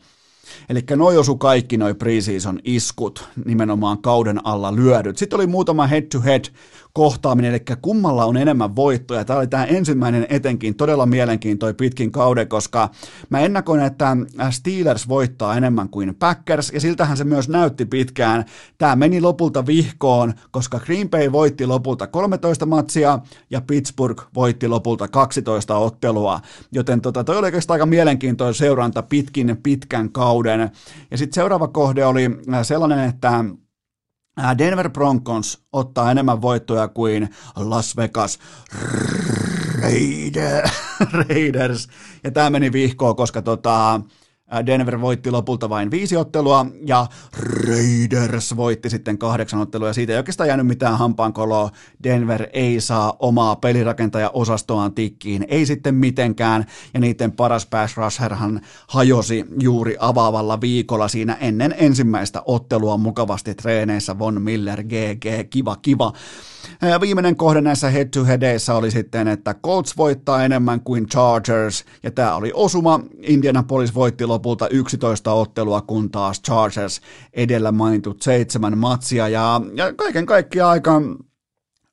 Eli 0.68 0.80
noi 0.96 1.16
osu 1.16 1.36
kaikki 1.36 1.76
noi 1.76 1.94
preseason 1.94 2.60
iskut, 2.64 3.28
nimenomaan 3.44 4.02
kauden 4.02 4.46
alla 4.46 4.76
lyödyt. 4.76 5.18
Sitten 5.18 5.36
oli 5.36 5.46
muutama 5.46 5.86
head-to-head 5.86 6.44
kohtaaminen, 6.96 7.50
eli 7.50 7.62
kummalla 7.82 8.24
on 8.24 8.36
enemmän 8.36 8.76
voittoja. 8.76 9.24
Tämä 9.24 9.38
oli 9.38 9.46
tämä 9.46 9.64
ensimmäinen 9.64 10.26
etenkin 10.28 10.74
todella 10.74 11.06
mielenkiintoinen 11.06 11.76
pitkin 11.76 12.12
kauden, 12.12 12.48
koska 12.48 12.90
mä 13.30 13.40
ennakoin, 13.40 13.80
että 13.80 14.16
Steelers 14.50 15.08
voittaa 15.08 15.56
enemmän 15.56 15.88
kuin 15.88 16.14
Packers, 16.14 16.70
ja 16.74 16.80
siltähän 16.80 17.16
se 17.16 17.24
myös 17.24 17.48
näytti 17.48 17.86
pitkään. 17.86 18.44
Tämä 18.78 18.96
meni 18.96 19.20
lopulta 19.20 19.66
vihkoon, 19.66 20.34
koska 20.50 20.80
Green 20.80 21.10
Bay 21.10 21.32
voitti 21.32 21.66
lopulta 21.66 22.06
13 22.06 22.66
matsia, 22.66 23.18
ja 23.50 23.60
Pittsburgh 23.60 24.24
voitti 24.34 24.68
lopulta 24.68 25.08
12 25.08 25.76
ottelua, 25.76 26.40
joten 26.72 27.00
tota, 27.00 27.24
toi 27.24 27.38
oli 27.38 27.46
oikeastaan 27.46 27.74
aika 27.74 27.86
mielenkiintoinen 27.86 28.54
seuranta 28.54 29.02
pitkin 29.02 29.56
pitkän 29.62 30.12
kauden. 30.12 30.70
Ja 31.10 31.18
sitten 31.18 31.34
seuraava 31.34 31.68
kohde 31.68 32.04
oli 32.04 32.30
sellainen, 32.62 33.08
että 33.08 33.44
Denver 34.58 34.90
Broncos 34.90 35.62
ottaa 35.72 36.10
enemmän 36.10 36.42
voittoja 36.42 36.88
kuin 36.88 37.28
Las 37.56 37.96
Vegas 37.96 38.38
Raiders. 41.12 41.88
Ja 42.24 42.30
tämä 42.30 42.50
meni 42.50 42.72
vihkoon, 42.72 43.16
koska 43.16 43.42
tota, 43.42 44.00
Denver 44.66 45.00
voitti 45.00 45.30
lopulta 45.30 45.68
vain 45.68 45.90
viisi 45.90 46.16
ottelua 46.16 46.66
ja 46.84 47.06
Raiders 47.66 48.56
voitti 48.56 48.90
sitten 48.90 49.18
kahdeksan 49.18 49.60
ottelua 49.60 49.88
ja 49.88 49.94
siitä 49.94 50.12
ei 50.12 50.18
oikeastaan 50.18 50.48
jäänyt 50.48 50.66
mitään 50.66 50.98
hampaankoloa. 50.98 51.70
Denver 52.04 52.46
ei 52.52 52.80
saa 52.80 53.16
omaa 53.18 53.56
pelirakentaja-osastoaan 53.56 54.94
tikkiin, 54.94 55.44
ei 55.48 55.66
sitten 55.66 55.94
mitenkään 55.94 56.66
ja 56.94 57.00
niiden 57.00 57.32
paras 57.32 57.66
pass 57.66 57.96
rusherhan 57.96 58.60
hajosi 58.88 59.44
juuri 59.60 59.96
avaavalla 59.98 60.60
viikolla 60.60 61.08
siinä 61.08 61.36
ennen 61.40 61.74
ensimmäistä 61.78 62.42
ottelua 62.44 62.96
mukavasti 62.96 63.54
treeneissä 63.54 64.18
Von 64.18 64.42
Miller 64.42 64.82
GG, 64.82 65.50
kiva 65.50 65.76
kiva. 65.76 66.12
Viimeinen 67.00 67.36
kohde 67.36 67.60
näissä 67.60 67.90
head-to-headeissä 67.90 68.74
oli 68.74 68.90
sitten, 68.90 69.28
että 69.28 69.54
Colts 69.54 69.96
voittaa 69.96 70.44
enemmän 70.44 70.80
kuin 70.80 71.06
Chargers, 71.06 71.84
ja 72.02 72.10
tämä 72.10 72.36
oli 72.36 72.50
osuma. 72.54 73.00
Indianapolis 73.22 73.94
voitti 73.94 74.26
lopulta 74.26 74.68
11 74.68 75.32
ottelua, 75.32 75.80
kun 75.80 76.10
taas 76.10 76.42
Chargers 76.42 77.00
edellä 77.32 77.72
mainitut 77.72 78.22
seitsemän 78.22 78.78
matsia, 78.78 79.28
ja, 79.28 79.60
ja 79.74 79.92
kaiken 79.92 80.26
kaikkiaan 80.26 80.70
aika 80.70 81.02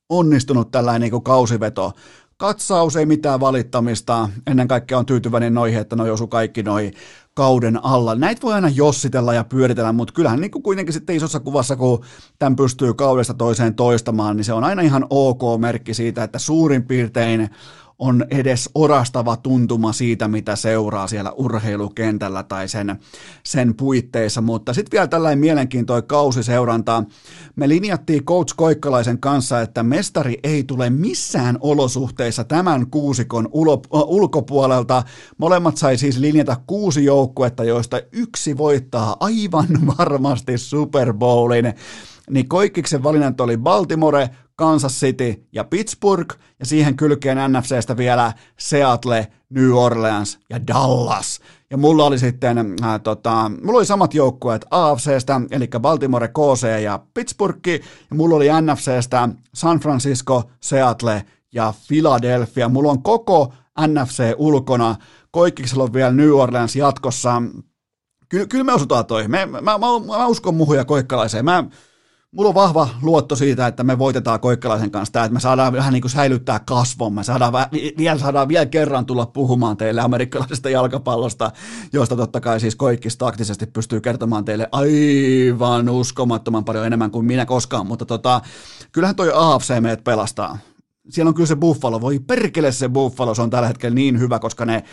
onnistunut 0.09 0.71
tällainen 0.71 1.01
niin 1.01 1.11
kuin 1.11 1.23
kausiveto 1.23 1.91
katsaus, 2.37 2.95
ei 2.95 3.05
mitään 3.05 3.39
valittamista. 3.39 4.29
Ennen 4.47 4.67
kaikkea 4.67 4.97
on 4.97 5.05
tyytyväinen 5.05 5.53
noihin, 5.53 5.79
että 5.79 5.95
noi 5.95 6.11
osu 6.11 6.27
kaikki 6.27 6.63
noi 6.63 6.91
kauden 7.33 7.85
alla. 7.85 8.15
Näitä 8.15 8.41
voi 8.41 8.53
aina 8.53 8.69
jossitella 8.69 9.33
ja 9.33 9.43
pyöritellä, 9.43 9.93
mutta 9.93 10.13
kyllähän 10.13 10.41
niin 10.41 10.51
kuin 10.51 10.63
kuitenkin 10.63 10.93
sitten 10.93 11.15
isossa 11.15 11.39
kuvassa, 11.39 11.75
kun 11.75 12.03
tämän 12.39 12.55
pystyy 12.55 12.93
kaudesta 12.93 13.33
toiseen 13.33 13.75
toistamaan, 13.75 14.37
niin 14.37 14.45
se 14.45 14.53
on 14.53 14.63
aina 14.63 14.81
ihan 14.81 15.05
ok 15.09 15.41
merkki 15.59 15.93
siitä, 15.93 16.23
että 16.23 16.39
suurin 16.39 16.83
piirtein 16.83 17.49
on 18.03 18.25
edes 18.31 18.69
orastava 18.75 19.37
tuntuma 19.37 19.93
siitä, 19.93 20.27
mitä 20.27 20.55
seuraa 20.55 21.07
siellä 21.07 21.31
urheilukentällä 21.31 22.43
tai 22.43 22.67
sen, 22.67 22.99
sen 23.43 23.75
puitteissa. 23.75 24.41
Mutta 24.41 24.73
sitten 24.73 24.91
vielä 24.91 25.07
tällainen 25.07 25.39
mielenkiintoinen 25.39 26.07
kausiseuranta. 26.07 27.03
Me 27.55 27.69
linjattiin 27.69 28.25
Coach 28.25 28.53
Koikkalaisen 28.55 29.19
kanssa, 29.19 29.61
että 29.61 29.83
mestari 29.83 30.37
ei 30.43 30.63
tule 30.63 30.89
missään 30.89 31.57
olosuhteissa 31.61 32.43
tämän 32.43 32.87
kuusikon 32.87 33.49
ulo, 33.51 33.81
ulkopuolelta. 33.91 35.03
Molemmat 35.37 35.77
sai 35.77 35.97
siis 35.97 36.17
linjata 36.17 36.57
kuusi 36.67 37.05
joukkuetta, 37.05 37.63
joista 37.63 38.01
yksi 38.11 38.57
voittaa 38.57 39.17
aivan 39.19 39.67
varmasti 39.97 40.57
Super 40.57 41.13
Bowlin 41.13 41.73
niin 42.29 42.47
Koikkiksen 42.47 43.03
valinnat 43.03 43.41
oli 43.41 43.57
Baltimore, 43.57 44.29
Kansas 44.55 44.99
City 44.99 45.47
ja 45.53 45.63
Pittsburgh, 45.63 46.35
ja 46.59 46.65
siihen 46.65 46.95
kylkeen 46.95 47.37
NFCstä 47.51 47.97
vielä 47.97 48.33
Seattle, 48.59 49.27
New 49.49 49.71
Orleans 49.71 50.39
ja 50.49 50.67
Dallas. 50.67 51.39
Ja 51.69 51.77
mulla 51.77 52.05
oli 52.05 52.19
sitten, 52.19 52.57
äh, 52.57 53.01
tota, 53.03 53.51
mulla 53.63 53.77
oli 53.77 53.85
samat 53.85 54.13
joukkueet 54.13 54.65
AFCstä, 54.71 55.41
eli 55.51 55.67
Baltimore, 55.79 56.27
KC 56.27 56.81
ja 56.83 56.99
Pittsburgh, 57.13 57.67
ja 58.09 58.15
mulla 58.15 58.35
oli 58.35 58.47
NFCstä 58.61 59.29
San 59.53 59.79
Francisco, 59.79 60.43
Seattle 60.61 61.25
ja 61.53 61.73
Philadelphia. 61.87 62.69
Mulla 62.69 62.91
on 62.91 63.03
koko 63.03 63.53
NFC 63.87 64.33
ulkona, 64.37 64.95
Koikkiksella 65.31 65.83
on 65.83 65.93
vielä 65.93 66.11
New 66.11 66.31
Orleans 66.31 66.75
jatkossa. 66.75 67.41
Ky- 68.29 68.47
kyllä 68.47 68.63
me 68.63 68.73
osutaan 68.73 69.05
toi. 69.05 69.27
Me, 69.27 69.45
mä, 69.45 69.61
mä, 69.61 69.77
mä, 70.07 70.27
uskon 70.27 70.55
muhun 70.55 70.77
ja 70.77 70.85
koikkalaiseen. 70.85 71.45
Mä, 71.45 71.63
mulla 72.33 72.49
on 72.49 72.55
vahva 72.55 72.89
luotto 73.01 73.35
siitä, 73.35 73.67
että 73.67 73.83
me 73.83 73.99
voitetaan 73.99 74.39
Koikkalaisen 74.39 74.91
kanssa 74.91 75.13
tämä, 75.13 75.25
että 75.25 75.33
me 75.33 75.39
saadaan 75.39 75.73
vähän 75.73 75.93
niin 75.93 76.01
kuin 76.01 76.11
säilyttää 76.11 76.59
kasvomme, 76.59 77.23
saadaan, 77.23 77.53
vielä, 77.97 78.17
saadaan 78.19 78.47
vielä 78.47 78.65
kerran 78.65 79.05
tulla 79.05 79.25
puhumaan 79.25 79.77
teille 79.77 80.01
amerikkalaisesta 80.01 80.69
jalkapallosta, 80.69 81.51
josta 81.93 82.15
totta 82.15 82.41
kai 82.41 82.59
siis 82.59 82.75
Koikkis 82.75 83.17
taktisesti 83.17 83.65
pystyy 83.65 84.01
kertomaan 84.01 84.45
teille 84.45 84.69
aivan 84.71 85.89
uskomattoman 85.89 86.65
paljon 86.65 86.85
enemmän 86.85 87.11
kuin 87.11 87.25
minä 87.25 87.45
koskaan, 87.45 87.87
mutta 87.87 88.05
tota, 88.05 88.41
kyllähän 88.91 89.15
toi 89.15 89.31
AFC 89.35 89.81
meidät 89.81 90.03
pelastaa. 90.03 90.57
Siellä 91.09 91.29
on 91.29 91.35
kyllä 91.35 91.47
se 91.47 91.55
Buffalo, 91.55 92.01
voi 92.01 92.19
perkele 92.19 92.71
se 92.71 92.89
Buffalo, 92.89 93.35
se 93.35 93.41
on 93.41 93.49
tällä 93.49 93.67
hetkellä 93.67 93.95
niin 93.95 94.19
hyvä, 94.19 94.39
koska 94.39 94.65
ne, 94.65 94.83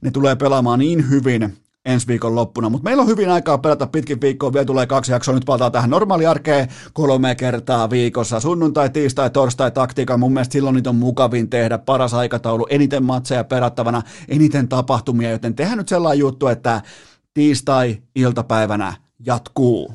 ne 0.00 0.10
tulee 0.10 0.36
pelaamaan 0.36 0.78
niin 0.78 1.10
hyvin 1.10 1.56
ensi 1.84 2.06
viikon 2.06 2.34
loppuna, 2.34 2.68
mutta 2.68 2.84
meillä 2.84 3.00
on 3.00 3.08
hyvin 3.08 3.30
aikaa 3.30 3.58
pelata 3.58 3.86
pitkin 3.86 4.20
viikkoa, 4.20 4.52
vielä 4.52 4.64
tulee 4.64 4.86
kaksi 4.86 5.12
jaksoa, 5.12 5.34
nyt 5.34 5.44
palataan 5.46 5.72
tähän 5.72 5.90
normaaliarkeen 5.90 6.68
kolme 6.92 7.34
kertaa 7.34 7.90
viikossa, 7.90 8.40
sunnuntai, 8.40 8.90
tiistai, 8.90 9.30
torstai 9.30 9.70
taktiikka, 9.70 10.16
mun 10.16 10.32
mielestä 10.32 10.52
silloin 10.52 10.74
niitä 10.74 10.90
on 10.90 10.96
mukavin 10.96 11.50
tehdä, 11.50 11.78
paras 11.78 12.14
aikataulu, 12.14 12.66
eniten 12.70 13.04
matseja 13.04 13.44
perattavana, 13.44 14.02
eniten 14.28 14.68
tapahtumia, 14.68 15.30
joten 15.30 15.54
tehdään 15.54 15.78
nyt 15.78 15.88
sellainen 15.88 16.18
juttu, 16.18 16.46
että 16.46 16.82
tiistai-iltapäivänä 17.34 18.92
jatkuu. 19.26 19.94